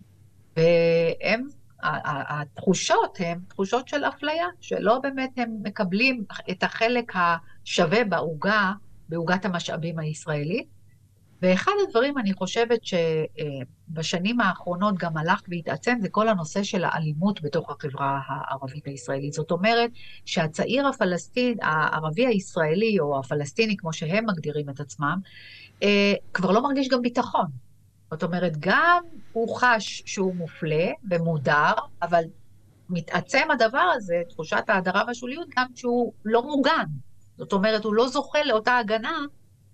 והם, 0.57 1.49
התחושות 2.29 3.18
הן 3.20 3.41
תחושות 3.49 3.89
של 3.89 4.05
אפליה, 4.05 4.47
שלא 4.61 4.99
באמת 4.99 5.31
הם 5.37 5.57
מקבלים 5.62 6.25
את 6.51 6.62
החלק 6.62 7.12
השווה 7.14 8.05
בעוגה, 8.05 8.72
בעוגת 9.09 9.45
המשאבים 9.45 9.99
הישראלית. 9.99 10.68
ואחד 11.43 11.72
הדברים, 11.89 12.18
אני 12.18 12.33
חושבת 12.33 12.81
שבשנים 13.91 14.41
האחרונות 14.41 14.99
גם 14.99 15.16
הלך 15.16 15.43
והתעצם, 15.49 15.99
זה 16.01 16.09
כל 16.09 16.28
הנושא 16.28 16.62
של 16.62 16.85
האלימות 16.85 17.43
בתוך 17.43 17.70
החברה 17.70 18.20
הערבית 18.26 18.87
הישראלית. 18.87 19.32
זאת 19.32 19.51
אומרת 19.51 19.91
שהצעיר 20.24 20.87
הפלסטין, 20.89 21.59
הערבי 21.62 22.26
הישראלי, 22.26 23.01
או 23.01 23.18
הפלסטיני, 23.18 23.76
כמו 23.76 23.93
שהם 23.93 24.26
מגדירים 24.26 24.70
את 24.70 24.80
עצמם, 24.80 25.18
אה, 25.82 26.14
כבר 26.35 26.51
לא 26.51 26.62
מרגיש 26.62 26.89
גם 26.89 27.03
ביטחון. 27.03 27.47
זאת 28.11 28.22
אומרת, 28.22 28.53
גם 28.59 29.03
הוא 29.32 29.57
חש 29.57 30.03
שהוא 30.07 30.35
מופלה 30.35 30.87
ומודר, 31.11 31.72
אבל 32.03 32.22
מתעצם 32.91 33.49
הדבר 33.53 33.93
הזה, 33.97 34.22
תחושת 34.28 34.64
ההדרה 34.68 35.05
והשוליות, 35.07 35.49
גם 35.57 35.66
שהוא 35.74 36.12
לא 36.24 36.43
מוגן. 36.43 36.85
זאת 37.39 37.53
אומרת, 37.53 37.85
הוא 37.85 37.95
לא 37.95 38.09
זוכה 38.09 38.45
לאותה 38.45 38.78
הגנה 38.78 39.18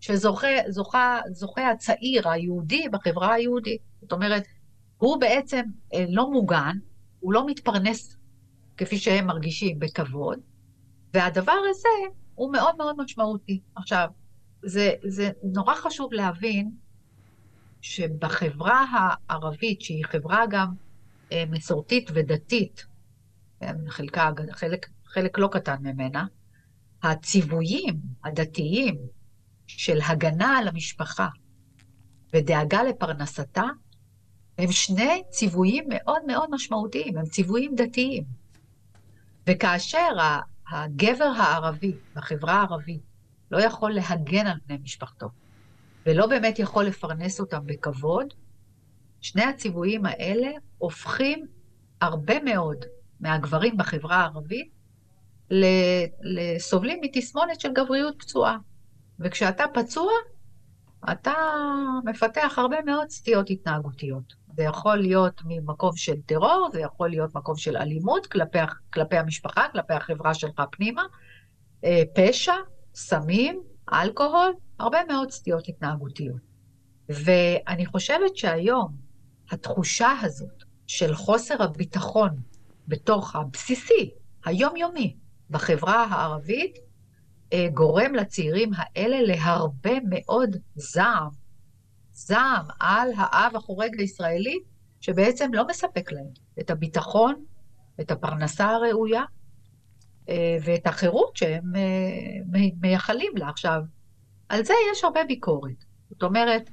שזוכה 0.01 1.71
הצעיר 1.73 2.29
היהודי 2.29 2.89
בחברה 2.89 3.33
היהודית. 3.35 3.90
זאת 4.11 4.17
אומרת, 4.17 4.45
הוא 4.99 5.21
בעצם 5.21 5.63
אה, 5.95 6.05
לא 6.09 6.31
מוגן, 6.31 6.77
הוא 7.21 7.33
לא 7.33 7.47
מתפרנס 7.47 8.17
כפי 8.77 8.99
שהם 8.99 9.27
מרגישים 9.27 9.79
בכבוד, 9.79 10.39
והדבר 11.15 11.57
הזה 11.71 11.89
הוא 12.35 12.53
מאוד 12.53 12.77
מאוד 12.79 12.97
משמעותי. 12.99 13.61
עכשיו, 13.75 14.09
זה, 14.63 14.93
זה 15.05 15.31
נורא 15.43 15.75
חשוב 15.75 16.13
להבין 16.13 16.71
שבחברה 17.81 18.85
הערבית, 18.93 19.81
שהיא 19.81 20.05
חברה 20.05 20.45
גם 20.51 20.73
אה, 21.33 21.45
מסורתית 21.51 22.11
ודתית, 22.15 22.87
חלקה, 23.89 24.31
חלק, 24.53 24.89
חלק 25.07 25.39
לא 25.39 25.49
קטן 25.53 25.77
ממנה, 25.81 26.27
הציוויים 27.03 28.01
הדתיים 28.25 28.99
של 29.67 29.99
הגנה 30.09 30.59
על 30.59 30.69
המשפחה 30.69 31.29
ודאגה 32.33 32.83
לפרנסתה, 32.83 33.65
הם 34.61 34.73
שני 34.73 35.23
ציוויים 35.31 35.85
מאוד 35.89 36.23
מאוד 36.27 36.49
משמעותיים, 36.51 37.19
הם 37.19 37.25
ציוויים 37.25 37.75
דתיים. 37.75 38.25
וכאשר 39.47 40.09
הגבר 40.73 41.33
הערבי 41.37 41.93
בחברה 42.17 42.53
הערבית 42.53 43.03
לא 43.51 43.59
יכול 43.59 43.93
להגן 43.93 44.47
על 44.47 44.59
בני 44.67 44.79
משפחתו, 44.83 45.29
ולא 46.07 46.27
באמת 46.27 46.59
יכול 46.59 46.85
לפרנס 46.85 47.41
אותם 47.41 47.67
בכבוד, 47.67 48.27
שני 49.21 49.45
הציוויים 49.45 50.07
האלה 50.07 50.49
הופכים 50.79 51.47
הרבה 52.01 52.43
מאוד 52.43 52.85
מהגברים 53.21 53.77
בחברה 53.77 54.17
הערבית 54.17 54.71
לסובלים 56.23 56.99
מתסמונת 57.03 57.61
של 57.61 57.73
גבריות 57.73 58.15
פצועה. 58.19 58.59
וכשאתה 59.21 59.65
פצוע, 59.75 60.13
אתה 61.13 61.35
מפתח 62.05 62.55
הרבה 62.57 62.83
מאוד 62.87 63.11
סטיות 63.11 63.51
התנהגותיות. 63.51 64.40
זה 64.57 64.63
יכול 64.63 64.97
להיות 64.97 65.43
ממקום 65.45 65.97
של 65.97 66.21
טרור, 66.27 66.69
זה 66.73 66.81
יכול 66.81 67.11
להיות 67.11 67.35
מקום 67.35 67.57
של 67.57 67.77
אלימות 67.77 68.27
כלפי, 68.27 68.59
כלפי 68.93 69.17
המשפחה, 69.17 69.67
כלפי 69.73 69.95
החברה 69.95 70.35
שלך 70.35 70.63
פנימה, 70.71 71.03
אה, 71.85 72.03
פשע, 72.15 72.55
סמים, 72.95 73.63
אלכוהול, 73.93 74.53
הרבה 74.79 74.99
מאוד 75.09 75.31
סטיות 75.31 75.69
התנהגותיות. 75.69 76.41
ואני 77.09 77.87
חושבת 77.87 78.37
שהיום 78.37 78.97
התחושה 79.51 80.13
הזאת 80.23 80.65
של 80.87 81.15
חוסר 81.15 81.63
הביטחון 81.63 82.31
בתוך 82.89 83.37
הבסיסי, 83.37 84.11
היומיומי, 84.45 85.17
בחברה 85.51 86.05
הערבית, 86.05 86.79
אה, 87.53 87.69
גורם 87.75 88.15
לצעירים 88.15 88.71
האלה 88.77 89.23
להרבה 89.23 89.95
מאוד 90.09 90.57
זעם. 90.75 91.40
זעם 92.27 92.67
על 92.81 93.11
האב 93.17 93.57
החורג 93.57 94.01
הישראלי, 94.01 94.59
שבעצם 95.01 95.55
לא 95.55 95.67
מספק 95.67 96.13
להם 96.13 96.29
את 96.61 96.71
הביטחון, 96.71 97.45
את 98.01 98.11
הפרנסה 98.11 98.69
הראויה 98.69 99.23
אה, 100.29 100.57
ואת 100.65 100.87
החירות 100.87 101.37
שהם 101.37 101.77
אה, 101.77 102.61
מייחלים 102.81 103.33
לה. 103.37 103.49
עכשיו, 103.49 103.81
על 104.49 104.65
זה 104.65 104.75
יש 104.93 105.05
הרבה 105.05 105.25
ביקורת. 105.25 105.85
זאת 106.11 106.23
אומרת, 106.23 106.71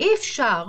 אי 0.00 0.14
אפשר, 0.14 0.66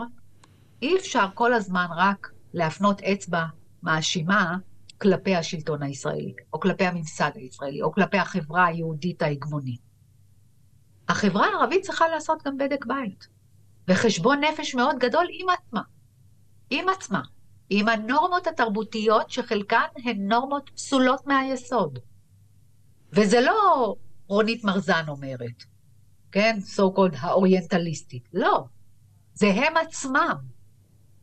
אי 0.81 0.97
אפשר 0.97 1.25
כל 1.33 1.53
הזמן 1.53 1.87
רק 1.95 2.31
להפנות 2.53 3.01
אצבע 3.01 3.45
מאשימה 3.83 4.57
כלפי 5.01 5.35
השלטון 5.35 5.83
הישראלי, 5.83 6.33
או 6.53 6.59
כלפי 6.59 6.85
הממסד 6.85 7.31
הישראלי, 7.35 7.81
או 7.81 7.91
כלפי 7.91 8.17
החברה 8.17 8.65
היהודית 8.65 9.21
ההגמונית. 9.21 9.90
החברה 11.11 11.45
הערבית 11.47 11.81
צריכה 11.81 12.07
לעשות 12.07 12.43
גם 12.43 12.57
בדק 12.57 12.85
בית, 12.85 13.27
וחשבון 13.87 14.39
נפש 14.43 14.75
מאוד 14.75 14.95
גדול 14.99 15.27
עם 15.31 15.47
עצמה. 15.49 15.81
עם 16.69 16.89
עצמה. 16.89 17.21
עם 17.69 17.87
הנורמות 17.87 18.47
התרבותיות 18.47 19.29
שחלקן 19.31 19.87
הן 20.03 20.17
נורמות 20.17 20.69
פסולות 20.75 21.27
מהיסוד. 21.27 21.99
וזה 23.13 23.41
לא 23.41 23.95
רונית 24.27 24.63
מרזן 24.63 25.03
אומרת, 25.07 25.63
כן? 26.31 26.57
so 26.75 26.81
called 26.97 27.17
האוריינטליסטית. 27.19 28.23
לא. 28.33 28.63
זה 29.33 29.47
הם 29.47 29.77
עצמם. 29.77 30.35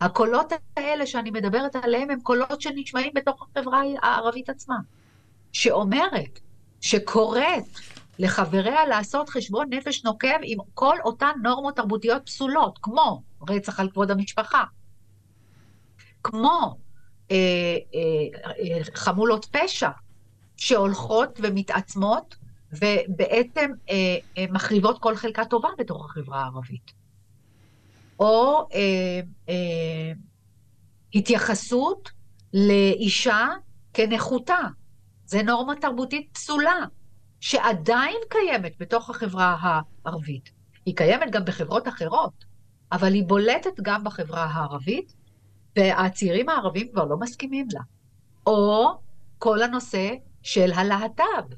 הקולות 0.01 0.53
האלה 0.77 1.07
שאני 1.07 1.31
מדברת 1.31 1.77
עליהם 1.77 2.11
הם 2.11 2.21
קולות 2.21 2.61
שנשמעים 2.61 3.13
בתוך 3.15 3.43
החברה 3.43 3.83
הערבית 4.03 4.51
עצמה, 4.51 4.77
שאומרת, 5.53 6.41
שקוראת 6.81 7.65
לחבריה 8.19 8.87
לעשות 8.87 9.29
חשבון 9.29 9.67
נפש 9.71 10.05
נוקב 10.05 10.39
עם 10.43 10.59
כל 10.75 10.97
אותן 11.05 11.33
נורמות 11.43 11.77
תרבותיות 11.77 12.23
פסולות, 12.27 12.79
כמו 12.83 13.23
רצח 13.49 13.81
על 13.81 13.91
כבוד 13.91 14.11
המשפחה, 14.11 14.65
כמו 16.23 16.77
אה, 17.31 17.37
אה, 17.95 18.41
אה, 18.59 18.81
חמולות 18.95 19.45
פשע 19.45 19.91
שהולכות 20.57 21.39
ומתעצמות 21.43 22.37
ובעצם 22.73 23.71
אה, 23.91 24.17
אה, 24.39 24.45
מחריבות 24.51 24.99
כל 24.99 25.17
חלקה 25.17 25.45
טובה 25.45 25.69
בתוך 25.79 26.05
החברה 26.05 26.41
הערבית. 26.43 26.93
או 28.19 28.69
אה, 28.75 29.21
אה, 29.49 30.13
התייחסות 31.15 32.11
לאישה 32.55 33.47
כנחותה. 33.95 34.61
זה 35.27 35.43
נורמה 35.43 35.75
תרבותית 35.77 36.29
פסולה, 36.33 36.77
שעדיין 37.41 38.17
קיימת 38.29 38.73
בתוך 38.79 39.11
החברה 39.11 39.57
הערבית. 39.61 40.51
היא 40.87 40.97
קיימת 40.97 41.31
גם 41.31 41.45
בחברות 41.45 41.89
אחרות, 41.89 42.45
אבל 42.93 43.15
היא 43.15 43.25
בולטת 43.27 43.81
גם 43.83 44.05
בחברה 44.05 44.45
הערבית, 44.45 45.15
והצעירים 45.77 46.49
הערבים 46.49 46.89
כבר 46.93 47.05
לא 47.05 47.17
מסכימים 47.17 47.67
לה. 47.73 47.81
או 48.47 48.99
כל 49.39 49.63
הנושא 49.63 50.11
של 50.43 50.73
הלהט"ב. 50.73 51.55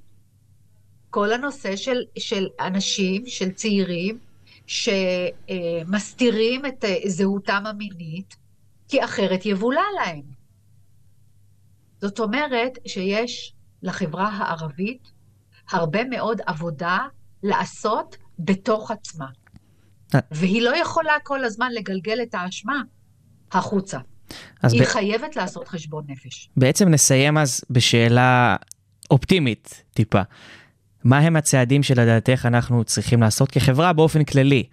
כל 1.11 1.33
הנושא 1.33 1.77
של, 1.77 2.03
של 2.19 2.49
אנשים, 2.61 3.27
של 3.27 3.53
צעירים, 3.53 4.19
שמסתירים 4.67 6.67
את 6.67 6.85
זהותם 7.07 7.63
המינית, 7.67 8.37
כי 8.89 9.05
אחרת 9.05 9.47
יבולע 9.47 9.83
להם. 9.95 10.23
זאת 12.01 12.21
אומרת 12.21 12.79
שיש 12.87 13.55
לחברה 13.83 14.29
הערבית 14.29 15.11
הרבה 15.73 16.05
מאוד 16.05 16.41
עבודה 16.47 16.99
לעשות 17.43 18.17
בתוך 18.39 18.91
עצמה. 18.91 19.27
אה. 20.15 20.21
והיא 20.31 20.63
לא 20.63 20.77
יכולה 20.77 21.13
כל 21.23 21.45
הזמן 21.45 21.69
לגלגל 21.73 22.23
את 22.23 22.35
האשמה 22.35 22.83
החוצה. 23.53 23.99
היא 24.63 24.83
ב... 24.83 24.85
חייבת 24.85 25.37
לעשות 25.37 25.69
חשבון 25.69 26.05
נפש. 26.09 26.51
בעצם 26.57 26.89
נסיים 26.89 27.39
אז 27.39 27.65
בשאלה 27.71 28.57
אופטימית 29.11 29.83
טיפה. 29.95 30.23
מה 31.05 31.19
הם 31.19 31.37
הצעדים 31.37 31.83
שלדעתך 31.83 32.47
אנחנו 32.47 32.85
צריכים 32.85 33.21
לעשות 33.21 33.51
כחברה 33.51 33.93
באופן 33.93 34.25
כללי, 34.25 34.65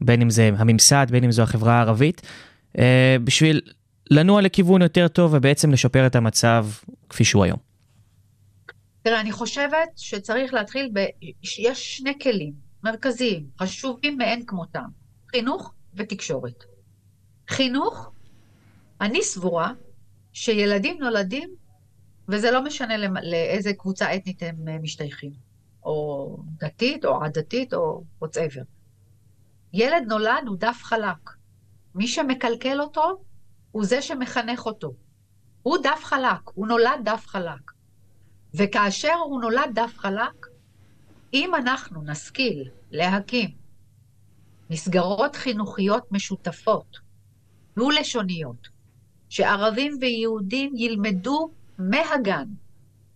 בין 0.00 0.22
אם 0.22 0.30
זה 0.30 0.50
הממסד, 0.56 1.06
בין 1.10 1.24
אם 1.24 1.32
זו 1.32 1.42
החברה 1.42 1.74
הערבית, 1.74 2.22
אה, 2.78 3.16
בשביל 3.24 3.60
לנוע 4.10 4.40
לכיוון 4.42 4.82
יותר 4.82 5.08
טוב 5.08 5.34
ובעצם 5.34 5.72
לשפר 5.72 6.06
את 6.06 6.16
המצב 6.16 6.66
כפי 7.08 7.24
שהוא 7.24 7.44
היום? 7.44 7.65
תראה, 9.06 9.20
אני 9.20 9.32
חושבת 9.32 9.88
שצריך 9.96 10.54
להתחיל 10.54 10.90
ב... 10.92 10.98
יש 11.58 11.96
שני 11.96 12.18
כלים. 12.22 12.52
מרכזיים, 12.84 13.46
חשובים 13.60 14.18
מאין 14.18 14.46
כמותם, 14.46 14.84
חינוך 15.30 15.72
ותקשורת. 15.94 16.64
חינוך, 17.48 18.10
אני 19.00 19.22
סבורה 19.22 19.72
שילדים 20.32 20.98
נולדים, 21.00 21.50
וזה 22.28 22.50
לא 22.50 22.64
משנה 22.64 22.96
לאיזה 23.22 23.72
קבוצה 23.74 24.14
אתנית 24.14 24.42
הם 24.42 24.68
אה, 24.68 24.78
משתייכים, 24.78 25.32
או 25.84 26.36
דתית, 26.58 27.04
או 27.04 27.24
עדתית, 27.24 27.74
או 27.74 28.04
whatever. 28.24 28.64
ילד 29.72 30.04
נולד 30.08 30.44
הוא 30.46 30.56
דף 30.56 30.80
חלק. 30.82 31.30
מי 31.94 32.06
שמקלקל 32.06 32.80
אותו, 32.80 33.22
הוא 33.72 33.84
זה 33.84 34.02
שמחנך 34.02 34.66
אותו. 34.66 34.92
הוא 35.62 35.78
דף 35.82 36.00
חלק, 36.04 36.40
הוא 36.54 36.66
נולד 36.66 37.00
דף 37.04 37.24
חלק. 37.26 37.75
וכאשר 38.56 39.14
הוא 39.14 39.40
נולד 39.40 39.70
דף 39.74 39.92
חלק, 39.96 40.46
אם 41.34 41.54
אנחנו 41.54 42.02
נשכיל 42.02 42.68
להקים 42.90 43.50
מסגרות 44.70 45.36
חינוכיות 45.36 46.12
משותפות, 46.12 46.98
דו-לשוניות, 47.76 48.68
שערבים 49.28 49.92
ויהודים 50.00 50.72
ילמדו 50.76 51.50
מהגן, 51.78 52.48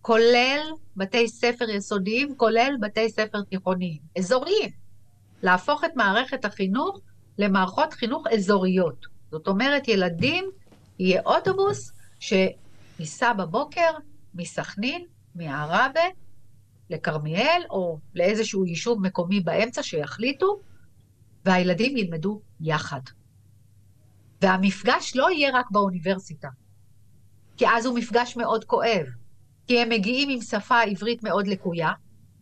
כולל 0.01 0.61
בתי 0.97 1.27
ספר 1.27 1.69
יסודיים, 1.69 2.35
כולל 2.37 2.75
בתי 2.81 3.09
ספר 3.09 3.41
תיכוניים, 3.41 3.99
אזוריים, 4.17 4.69
להפוך 5.43 5.83
את 5.83 5.91
מערכת 5.95 6.45
החינוך 6.45 6.99
למערכות 7.37 7.93
חינוך 7.93 8.27
אזוריות. 8.27 9.05
זאת 9.31 9.47
אומרת, 9.47 9.87
ילדים, 9.87 10.45
יהיה 10.99 11.21
אוטובוס 11.25 11.91
שייסע 12.19 13.33
בבוקר 13.33 13.91
מסכנין, 14.35 15.05
מעראבה, 15.35 16.01
לכרמיאל, 16.89 17.61
או 17.69 17.99
לאיזשהו 18.15 18.65
יישוב 18.65 19.01
מקומי 19.01 19.39
באמצע 19.39 19.83
שיחליטו, 19.83 20.59
והילדים 21.45 21.97
ילמדו 21.97 22.41
יחד. 22.61 23.01
והמפגש 24.41 25.15
לא 25.15 25.31
יהיה 25.31 25.51
רק 25.53 25.71
באוניברסיטה, 25.71 26.49
כי 27.57 27.65
אז 27.67 27.85
הוא 27.85 27.97
מפגש 27.97 28.37
מאוד 28.37 28.65
כואב, 28.65 29.05
כי 29.67 29.79
הם 29.79 29.89
מגיעים 29.89 30.29
עם 30.29 30.41
שפה 30.41 30.81
עברית 30.81 31.23
מאוד 31.23 31.47
לקויה, 31.47 31.91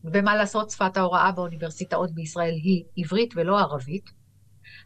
ומה 0.03 0.35
לעשות, 0.35 0.69
שפת 0.69 0.97
ההוראה 0.97 1.31
באוניברסיטאות 1.31 2.11
בישראל 2.11 2.53
היא 2.53 2.83
עברית 2.97 3.33
ולא 3.35 3.59
ערבית. 3.59 4.11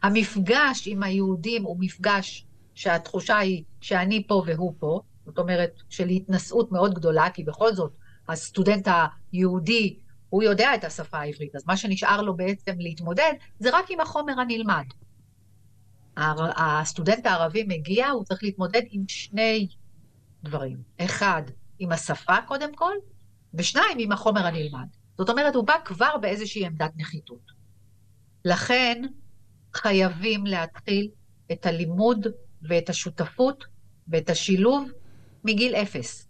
המפגש 0.02 0.82
עם 0.86 1.02
היהודים 1.02 1.62
הוא 1.62 1.76
מפגש 1.80 2.46
שהתחושה 2.74 3.38
היא 3.38 3.64
שאני 3.80 4.26
פה 4.26 4.42
והוא 4.46 4.74
פה, 4.78 5.00
זאת 5.26 5.38
אומרת, 5.38 5.82
של 5.88 6.08
התנשאות 6.08 6.72
מאוד 6.72 6.94
גדולה, 6.94 7.30
כי 7.30 7.44
בכל 7.44 7.74
זאת, 7.74 7.92
הסטודנט 8.28 8.88
היהודי, 9.32 9.98
הוא 10.28 10.42
יודע 10.42 10.74
את 10.74 10.84
השפה 10.84 11.18
העברית, 11.18 11.56
אז 11.56 11.66
מה 11.66 11.76
שנשאר 11.76 12.22
לו 12.22 12.36
בעצם 12.36 12.72
להתמודד, 12.78 13.32
זה 13.58 13.70
רק 13.72 13.90
עם 13.90 14.00
החומר 14.00 14.40
הנלמד. 14.40 14.84
הסטודנט 16.56 17.26
הערבי 17.26 17.64
מגיע, 17.68 18.08
הוא 18.08 18.24
צריך 18.24 18.42
להתמודד 18.42 18.82
עם 18.90 19.04
שני 19.08 19.68
דברים. 20.42 20.82
אחד, 21.00 21.42
עם 21.78 21.92
השפה 21.92 22.36
קודם 22.46 22.74
כל, 22.74 22.92
ושניים, 23.54 23.98
עם 23.98 24.12
החומר 24.12 24.46
הנלמד. 24.46 24.86
זאת 25.18 25.28
אומרת, 25.28 25.54
הוא 25.54 25.66
בא 25.66 25.74
כבר 25.84 26.16
באיזושהי 26.20 26.66
עמדת 26.66 26.90
נחיתות. 26.96 27.52
לכן, 28.44 29.02
חייבים 29.74 30.46
להתחיל 30.46 31.10
את 31.52 31.66
הלימוד 31.66 32.26
ואת 32.68 32.88
השותפות 32.88 33.64
ואת 34.08 34.30
השילוב 34.30 34.90
מגיל 35.44 35.74
אפס. 35.74 36.28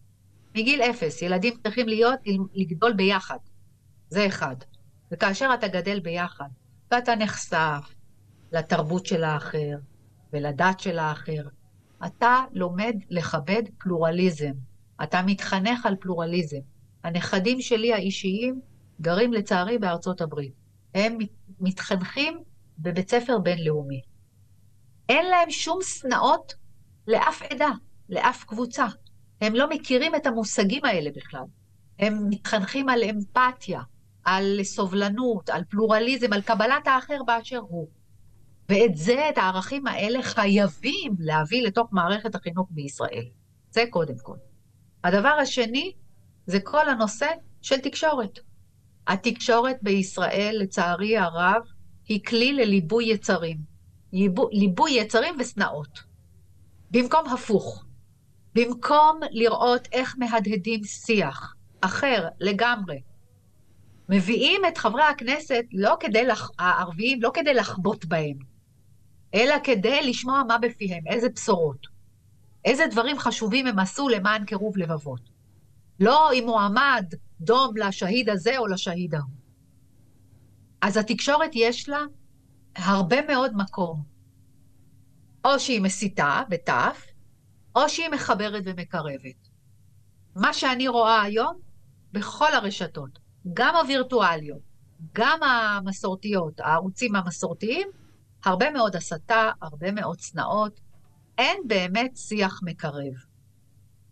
מגיל 0.54 0.82
אפס, 0.82 1.22
ילדים 1.22 1.54
צריכים 1.62 1.88
להיות, 1.88 2.18
לגדול 2.54 2.92
ביחד. 2.92 3.38
זה 4.08 4.26
אחד. 4.26 4.56
וכאשר 5.12 5.50
אתה 5.54 5.68
גדל 5.68 6.00
ביחד, 6.00 6.48
ואתה 6.90 7.14
נחשף 7.16 7.94
לתרבות 8.52 9.06
של 9.06 9.24
האחר 9.24 9.76
ולדת 10.32 10.80
של 10.80 10.98
האחר, 10.98 11.42
אתה 12.06 12.44
לומד 12.52 12.94
לכבד 13.10 13.62
פלורליזם. 13.78 14.52
אתה 15.02 15.22
מתחנך 15.22 15.86
על 15.86 15.96
פלורליזם. 16.00 16.60
הנכדים 17.04 17.60
שלי 17.60 17.92
האישיים 17.92 18.60
גרים 19.00 19.32
לצערי 19.32 19.78
בארצות 19.78 20.20
הברית. 20.20 20.52
הם 20.94 21.18
מתחנכים 21.60 22.42
בבית 22.78 23.10
ספר 23.10 23.38
בינלאומי. 23.38 24.00
אין 25.08 25.26
להם 25.26 25.50
שום 25.50 25.78
שנאות 25.82 26.54
לאף 27.06 27.42
עדה, 27.42 27.70
לאף 28.08 28.44
קבוצה. 28.44 28.86
הם 29.44 29.54
לא 29.54 29.70
מכירים 29.70 30.14
את 30.14 30.26
המושגים 30.26 30.84
האלה 30.84 31.10
בכלל. 31.16 31.44
הם 31.98 32.28
מתחנכים 32.28 32.88
על 32.88 33.02
אמפתיה, 33.04 33.80
על 34.24 34.60
סובלנות, 34.62 35.50
על 35.50 35.62
פלורליזם, 35.68 36.32
על 36.32 36.42
קבלת 36.42 36.86
האחר 36.86 37.22
באשר 37.26 37.58
הוא. 37.58 37.88
ואת 38.68 38.96
זה, 38.96 39.28
את 39.28 39.38
הערכים 39.38 39.86
האלה, 39.86 40.22
חייבים 40.22 41.14
להביא 41.18 41.62
לתוך 41.62 41.88
מערכת 41.92 42.34
החינוך 42.34 42.68
בישראל. 42.70 43.24
זה 43.70 43.84
קודם 43.90 44.14
כל. 44.22 44.36
הדבר 45.04 45.28
השני, 45.28 45.92
זה 46.46 46.60
כל 46.60 46.88
הנושא 46.88 47.26
של 47.62 47.78
תקשורת. 47.80 48.38
התקשורת 49.06 49.76
בישראל, 49.82 50.56
לצערי 50.60 51.18
הרב, 51.18 51.62
היא 52.08 52.24
כלי 52.24 52.52
לליבוי 52.52 53.04
יצרים. 53.04 53.58
ליבוי 54.52 54.90
יצרים 54.90 55.34
ושנאות. 55.38 55.98
במקום 56.90 57.26
הפוך. 57.28 57.84
במקום 58.54 59.20
לראות 59.30 59.88
איך 59.92 60.14
מהדהדים 60.18 60.84
שיח 60.84 61.54
אחר 61.80 62.28
לגמרי, 62.40 63.00
מביאים 64.08 64.60
את 64.68 64.78
חברי 64.78 65.02
הכנסת 65.02 65.64
לא 65.72 65.96
כדי, 66.00 66.26
לח... 66.26 66.50
הערביים, 66.58 67.22
לא 67.22 67.30
כדי 67.34 67.54
לחבוט 67.54 68.04
בהם, 68.04 68.38
אלא 69.34 69.54
כדי 69.64 70.10
לשמוע 70.10 70.42
מה 70.48 70.58
בפיהם, 70.58 71.06
איזה 71.06 71.28
בשורות, 71.28 71.86
איזה 72.64 72.84
דברים 72.90 73.18
חשובים 73.18 73.66
הם 73.66 73.78
עשו 73.78 74.08
למען 74.08 74.44
קירוב 74.44 74.76
לבבות. 74.76 75.20
לא 76.00 76.32
אם 76.32 76.48
הוא 76.48 76.60
עמד 76.60 77.04
דום 77.40 77.76
לשהיד 77.76 78.28
הזה 78.28 78.58
או 78.58 78.66
לשהיד 78.66 79.14
ההוא. 79.14 79.30
אז 80.80 80.96
התקשורת 80.96 81.50
יש 81.54 81.88
לה 81.88 82.00
הרבה 82.76 83.26
מאוד 83.26 83.56
מקום. 83.56 84.02
או 85.44 85.60
שהיא 85.60 85.80
מסיתה, 85.80 86.42
בתף, 86.48 87.06
או 87.74 87.88
שהיא 87.88 88.08
מחברת 88.08 88.62
ומקרבת. 88.66 89.48
מה 90.36 90.52
שאני 90.52 90.88
רואה 90.88 91.22
היום 91.22 91.60
בכל 92.12 92.54
הרשתות, 92.54 93.18
גם 93.54 93.76
הווירטואליות, 93.76 94.62
גם 95.12 95.42
המסורתיות, 95.42 96.60
הערוצים 96.60 97.16
המסורתיים, 97.16 97.88
הרבה 98.44 98.70
מאוד 98.70 98.96
הסתה, 98.96 99.50
הרבה 99.62 99.92
מאוד 99.92 100.18
צנעות, 100.18 100.80
אין 101.38 101.62
באמת 101.66 102.16
שיח 102.16 102.60
מקרב. 102.62 103.12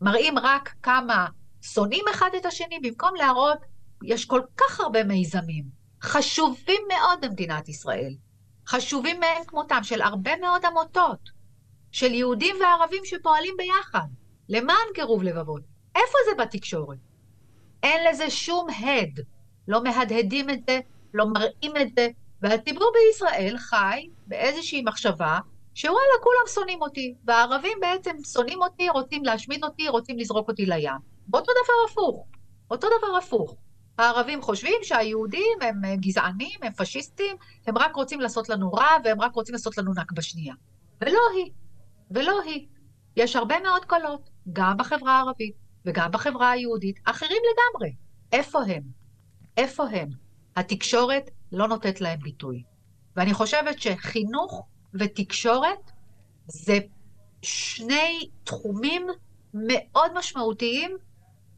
מראים 0.00 0.38
רק 0.38 0.74
כמה 0.82 1.26
שונאים 1.62 2.04
אחד 2.10 2.30
את 2.40 2.46
השני, 2.46 2.78
במקום 2.82 3.14
להראות, 3.14 3.58
יש 4.04 4.24
כל 4.24 4.40
כך 4.56 4.80
הרבה 4.80 5.04
מיזמים, 5.04 5.64
חשובים 6.02 6.82
מאוד 6.88 7.24
במדינת 7.24 7.68
ישראל, 7.68 8.14
חשובים 8.66 9.20
מאין 9.20 9.44
כמותם, 9.46 9.82
של 9.82 10.02
הרבה 10.02 10.36
מאוד 10.36 10.64
עמותות, 10.64 11.30
של 11.93 12.14
יהודים 12.14 12.57
וערבים 12.61 13.05
שפועלים 13.05 13.55
ביחד, 13.57 14.07
למען 14.49 14.86
קירוב 14.95 15.22
לבבות. 15.22 15.62
איפה 15.95 16.18
זה 16.30 16.43
בתקשורת? 16.43 16.99
אין 17.82 18.11
לזה 18.11 18.30
שום 18.30 18.66
הד. 18.70 19.20
לא 19.68 19.82
מהדהדים 19.82 20.51
את 20.51 20.59
זה, 20.68 20.80
לא 21.14 21.26
מראים 21.26 21.76
את 21.80 21.88
זה, 21.97 22.09
והציבור 22.43 22.93
בישראל 22.95 23.57
חי 23.59 24.09
באיזושהי 24.26 24.82
מחשבה 24.82 25.38
שוואלה, 25.74 26.18
כולם 26.22 26.55
שונאים 26.55 26.82
אותי, 26.82 27.14
והערבים 27.24 27.78
בעצם 27.80 28.16
שונאים 28.32 28.62
אותי, 28.62 28.88
רוצים 28.88 29.24
להשמיד 29.24 29.64
אותי, 29.64 29.88
רוצים 29.88 30.18
לזרוק 30.18 30.49
אותי 30.49 30.66
לים. 30.66 30.93
ואותו 31.32 31.53
דבר 31.53 31.90
הפוך. 31.90 32.26
אותו 32.70 32.88
דבר 32.99 33.16
הפוך. 33.16 33.57
הערבים 33.99 34.43
חושבים 34.43 34.74
שהיהודים 34.82 35.59
הם 35.61 35.84
אה, 35.84 35.97
גזענים, 35.97 36.59
הם 36.62 36.72
פשיסטים, 36.72 37.36
הם 37.66 37.78
רק 37.78 37.97
רוצים 37.97 38.20
לעשות 38.20 38.49
לנו 38.49 38.72
רע, 38.72 38.88
והם 39.05 39.20
רק 39.20 39.34
רוצים 39.34 39.53
לעשות 39.53 39.78
לנו 39.78 39.93
נכבה 39.93 40.22
שנייה. 40.22 40.55
ולא 41.01 41.20
היא. 41.36 41.51
ולא 42.14 42.40
היא. 42.42 42.66
יש 43.16 43.36
הרבה 43.36 43.60
מאוד 43.60 43.84
קולות, 43.84 44.30
גם 44.52 44.76
בחברה 44.76 45.12
הערבית 45.12 45.54
וגם 45.84 46.10
בחברה 46.12 46.50
היהודית, 46.50 46.96
אחרים 47.04 47.42
לגמרי. 47.52 47.94
איפה 48.32 48.62
הם? 48.62 48.82
איפה 49.56 49.84
הם? 49.88 50.08
התקשורת 50.56 51.30
לא 51.52 51.68
נותנת 51.68 52.00
להם 52.00 52.20
ביטוי. 52.20 52.62
ואני 53.16 53.34
חושבת 53.34 53.78
שחינוך 53.78 54.66
ותקשורת 54.94 55.90
זה 56.46 56.78
שני 57.42 58.30
תחומים 58.44 59.06
מאוד 59.54 60.18
משמעותיים 60.18 60.96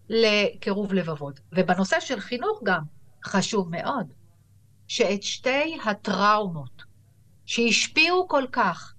לקירוב 0.09 0.93
לבבות. 0.95 1.41
ובנושא 1.53 2.01
של 2.01 2.21
חינוך 2.21 2.61
גם 2.65 2.83
חשוב 3.25 3.69
מאוד 3.71 4.13
שאת 4.89 5.23
שתי 5.23 5.79
הטראומות 5.85 6.83
שהשפיעו 7.47 8.29
כל 8.29 8.45
כך 8.53 8.94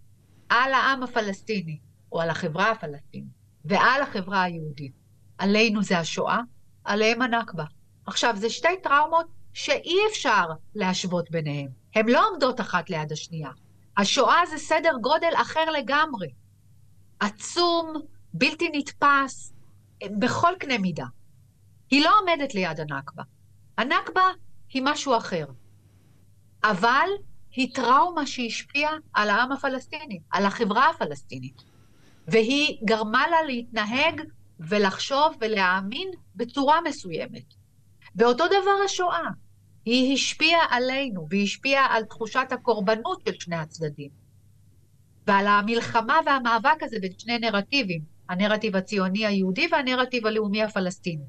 על 0.50 0.74
העם 0.74 1.04
הפלסטיני, 1.04 1.80
או 2.12 2.22
על 2.22 2.30
החברה 2.30 2.72
הפלסטינית, 2.72 3.34
ועל 3.66 4.02
החברה 4.02 4.44
היהודית, 4.44 4.94
עלינו 5.38 5.84
זה 5.84 6.00
השואה, 6.00 6.40
עליהם 6.84 7.22
הנכבה. 7.22 7.64
עכשיו, 8.06 8.34
זה 8.36 8.50
שתי 8.50 8.82
טראומות 8.84 9.26
שאי 9.54 9.98
אפשר 10.12 10.46
להשוות 10.76 11.32
ביניהם. 11.32 11.68
הן 11.96 12.10
לא 12.10 12.30
עומדות 12.30 12.62
אחת 12.62 12.90
ליד 12.90 13.12
השנייה. 13.12 13.50
השואה 13.98 14.46
זה 14.50 14.58
סדר 14.58 14.92
גודל 15.02 15.32
אחר 15.36 15.66
לגמרי. 15.66 16.28
עצום, 17.20 17.94
בלתי 18.34 18.70
נתפס, 18.74 19.54
בכל 20.20 20.52
קנה 20.60 20.78
מידה. 20.78 21.06
היא 21.90 22.04
לא 22.04 22.12
עומדת 22.20 22.56
ליד 22.56 22.80
הנכבה. 22.80 23.24
הנכבה 23.78 24.24
היא 24.70 24.82
משהו 24.86 25.18
אחר. 25.18 25.46
אבל 26.64 27.10
היא 27.56 27.74
טראומה 27.74 28.28
שהשפיעה 28.28 28.92
על 29.14 29.30
העם 29.30 29.52
הפלסטיני, 29.52 30.20
על 30.32 30.46
החברה 30.46 30.90
הפלסטינית. 30.90 31.62
והיא 32.28 32.78
גרמה 32.86 33.28
לה 33.28 33.44
להתנהג 33.44 34.22
ולחשוב 34.60 35.36
ולהאמין 35.42 36.12
בצורה 36.36 36.82
מסוימת. 36.82 37.54
ואותו 38.16 38.48
דבר 38.48 38.84
השואה. 38.86 39.30
היא 39.86 40.14
השפיעה 40.14 40.66
עלינו, 40.70 41.28
והיא 41.30 41.44
השפיעה 41.44 41.86
על 41.96 42.04
תחושת 42.04 42.48
הקורבנות 42.52 43.22
של 43.28 43.34
שני 43.40 43.56
הצדדים. 43.56 44.10
ועל 45.28 45.48
המלחמה 45.48 46.20
והמאבק 46.26 46.84
הזה 46.84 46.98
בין 47.02 47.12
שני 47.18 47.40
נרטיבים, 47.40 48.02
הנרטיב 48.30 48.76
הציוני 48.76 49.26
היהודי 49.26 49.68
והנרטיב 49.72 50.26
הלאומי 50.26 50.64
הפלסטיני. 50.64 51.26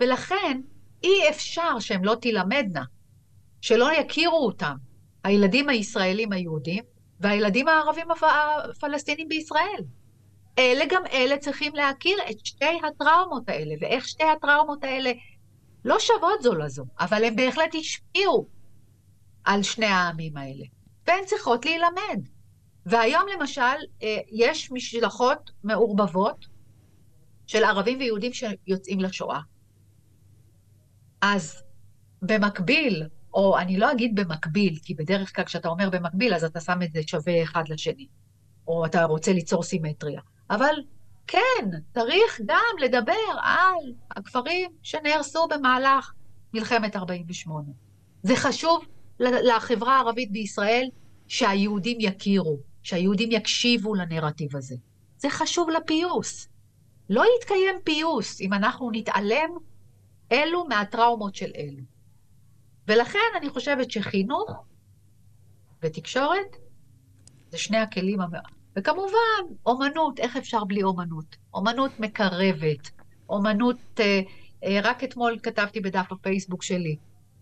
ולכן 0.00 0.60
אי 1.02 1.28
אפשר 1.30 1.78
שהן 1.78 2.04
לא 2.04 2.16
תלמדנה, 2.20 2.84
שלא 3.60 3.92
יכירו 3.92 4.46
אותם, 4.46 4.74
הילדים 5.24 5.68
הישראלים 5.68 6.32
היהודים 6.32 6.84
והילדים 7.20 7.68
הערבים 7.68 8.06
הפלסטינים 8.10 9.28
בישראל. 9.28 9.84
אלה 10.58 10.84
גם 10.90 11.02
אלה 11.12 11.38
צריכים 11.38 11.74
להכיר 11.74 12.18
את 12.30 12.46
שתי 12.46 12.80
הטראומות 12.88 13.48
האלה, 13.48 13.74
ואיך 13.80 14.08
שתי 14.08 14.24
הטראומות 14.24 14.84
האלה 14.84 15.12
לא 15.84 15.98
שוות 15.98 16.42
זו 16.42 16.54
לזו, 16.54 16.84
אבל 17.00 17.24
הן 17.24 17.36
בהחלט 17.36 17.74
השפיעו 17.80 18.46
על 19.44 19.62
שני 19.62 19.86
העמים 19.86 20.36
האלה, 20.36 20.64
והן 21.06 21.24
צריכות 21.26 21.64
להילמד. 21.64 22.28
והיום 22.86 23.22
למשל, 23.34 23.62
אה, 24.02 24.18
יש 24.32 24.72
משלחות 24.72 25.50
מעורבבות 25.64 26.46
של 27.46 27.64
ערבים 27.64 27.98
ויהודים 27.98 28.32
שיוצאים 28.32 29.00
לשואה. 29.00 29.40
אז 31.20 31.62
במקביל, 32.22 33.02
או 33.34 33.58
אני 33.58 33.76
לא 33.76 33.92
אגיד 33.92 34.14
במקביל, 34.14 34.78
כי 34.82 34.94
בדרך 34.94 35.36
כלל 35.36 35.44
כשאתה 35.44 35.68
אומר 35.68 35.90
במקביל, 35.90 36.34
אז 36.34 36.44
אתה 36.44 36.60
שם 36.60 36.82
את 36.82 36.92
זה 36.92 37.00
שווה 37.06 37.42
אחד 37.42 37.68
לשני, 37.68 38.06
או 38.68 38.86
אתה 38.86 39.04
רוצה 39.04 39.32
ליצור 39.32 39.62
סימטריה. 39.62 40.20
אבל 40.50 40.74
כן, 41.26 41.70
צריך 41.94 42.40
גם 42.46 42.76
לדבר 42.80 43.12
על 43.42 43.92
הכפרים 44.10 44.70
שנהרסו 44.82 45.46
במהלך 45.48 46.12
מלחמת 46.54 46.96
48. 46.96 47.68
זה 48.22 48.36
חשוב 48.36 48.84
לחברה 49.20 49.96
הערבית 49.96 50.32
בישראל 50.32 50.88
שהיהודים 51.28 51.98
יכירו, 52.00 52.58
שהיהודים 52.82 53.32
יקשיבו 53.32 53.94
לנרטיב 53.94 54.56
הזה. 54.56 54.76
זה 55.18 55.30
חשוב 55.30 55.70
לפיוס. 55.70 56.48
לא 57.10 57.24
יתקיים 57.38 57.74
פיוס 57.84 58.40
אם 58.40 58.52
אנחנו 58.52 58.90
נתעלם 58.92 59.50
אלו 60.32 60.64
מהטראומות 60.64 61.34
של 61.34 61.50
אלו. 61.56 61.93
ולכן 62.88 63.18
אני 63.36 63.50
חושבת 63.50 63.90
שחינוך 63.90 64.64
ותקשורת 65.82 66.56
זה 67.50 67.58
שני 67.58 67.78
הכלים 67.78 68.20
המאוד... 68.20 68.42
וכמובן, 68.76 69.54
אומנות, 69.66 70.20
איך 70.20 70.36
אפשר 70.36 70.64
בלי 70.64 70.82
אומנות? 70.82 71.36
אומנות 71.54 72.00
מקרבת, 72.00 72.90
אומנות, 73.28 73.76
אה, 74.00 74.20
אה, 74.64 74.80
רק 74.82 75.04
אתמול 75.04 75.38
כתבתי 75.42 75.80
בדף 75.80 76.12
הפייסבוק 76.12 76.62
שלי, 76.62 76.96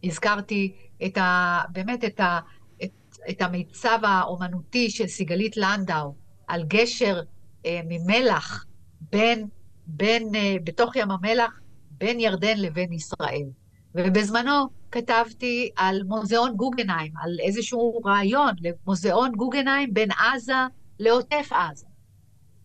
הזכרתי 0.05 0.74
את 1.07 1.18
ה... 1.18 1.61
באמת 1.72 2.05
את, 2.05 2.20
ה, 2.20 2.40
את, 2.84 2.90
את 3.30 3.43
המיצב 3.43 3.99
האומנותי 4.03 4.90
של 4.90 5.07
סיגלית 5.07 5.57
לנדאו, 5.57 6.14
על 6.47 6.64
גשר 6.68 7.20
אה, 7.66 7.80
ממלח 7.88 8.66
בין, 9.01 9.47
בין, 9.86 10.34
אה, 10.34 10.57
בתוך 10.64 10.97
ים 10.97 11.11
המלח, 11.11 11.61
בין 11.90 12.20
ירדן 12.20 12.59
לבין 12.59 12.93
ישראל. 12.93 13.47
ובזמנו 13.95 14.82
כתבתי 14.93 15.70
על 15.76 16.03
מוזיאון 16.03 16.57
גוגנהיים, 16.57 17.12
על 17.16 17.36
איזשהו 17.40 18.01
רעיון 18.05 18.53
למוזיאון 18.61 19.32
גוגנהיים 19.32 19.95
בין 19.95 20.09
עזה 20.11 20.66
לעוטף 20.99 21.49
עזה. 21.53 21.86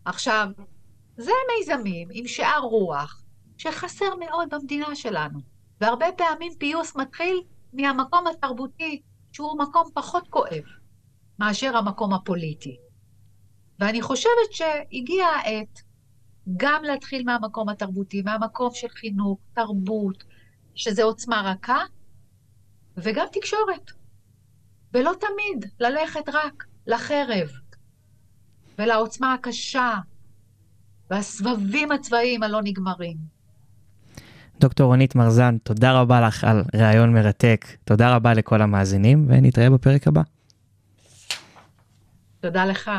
עכשיו, 0.05 0.47
זה 1.17 1.31
מיזמים 1.57 2.07
עם 2.11 2.27
שאר 2.27 2.59
רוח 2.59 3.23
שחסר 3.57 4.15
מאוד 4.19 4.49
במדינה 4.51 4.95
שלנו, 4.95 5.39
והרבה 5.81 6.05
פעמים 6.17 6.51
פיוס 6.59 6.95
מתחיל 6.95 7.41
מהמקום 7.73 8.27
התרבותי, 8.27 9.01
שהוא 9.31 9.59
מקום 9.59 9.83
פחות 9.93 10.27
כואב 10.29 10.63
מאשר 11.39 11.77
המקום 11.77 12.13
הפוליטי. 12.13 12.77
ואני 13.79 14.01
חושבת 14.01 14.51
שהגיעה 14.51 15.29
העת 15.29 15.81
גם 16.57 16.83
להתחיל 16.83 17.23
מהמקום 17.25 17.69
התרבותי, 17.69 18.21
מהמקום 18.21 18.69
של 18.73 18.89
חינוך, 18.89 19.39
תרבות, 19.53 20.23
שזה 20.75 21.03
עוצמה 21.03 21.41
רכה, 21.45 21.83
וגם 22.97 23.25
תקשורת. 23.31 23.91
ולא 24.93 25.11
תמיד 25.19 25.71
ללכת 25.79 26.29
רק 26.33 26.65
לחרב 26.87 27.49
ולעוצמה 28.79 29.33
הקשה 29.33 29.93
והסבבים 31.09 31.91
הצבאיים 31.91 32.43
הלא 32.43 32.61
נגמרים. 32.63 33.17
דוקטור 34.59 34.87
רונית 34.87 35.15
מרזן, 35.15 35.57
תודה 35.57 36.01
רבה 36.01 36.21
לך 36.21 36.43
על 36.43 36.63
ראיון 36.73 37.13
מרתק. 37.13 37.65
תודה 37.83 38.15
רבה 38.15 38.33
לכל 38.33 38.61
המאזינים, 38.61 39.25
ונתראה 39.29 39.69
בפרק 39.69 40.07
הבא. 40.07 40.21
תודה 42.39 42.65
לך. 42.65 42.91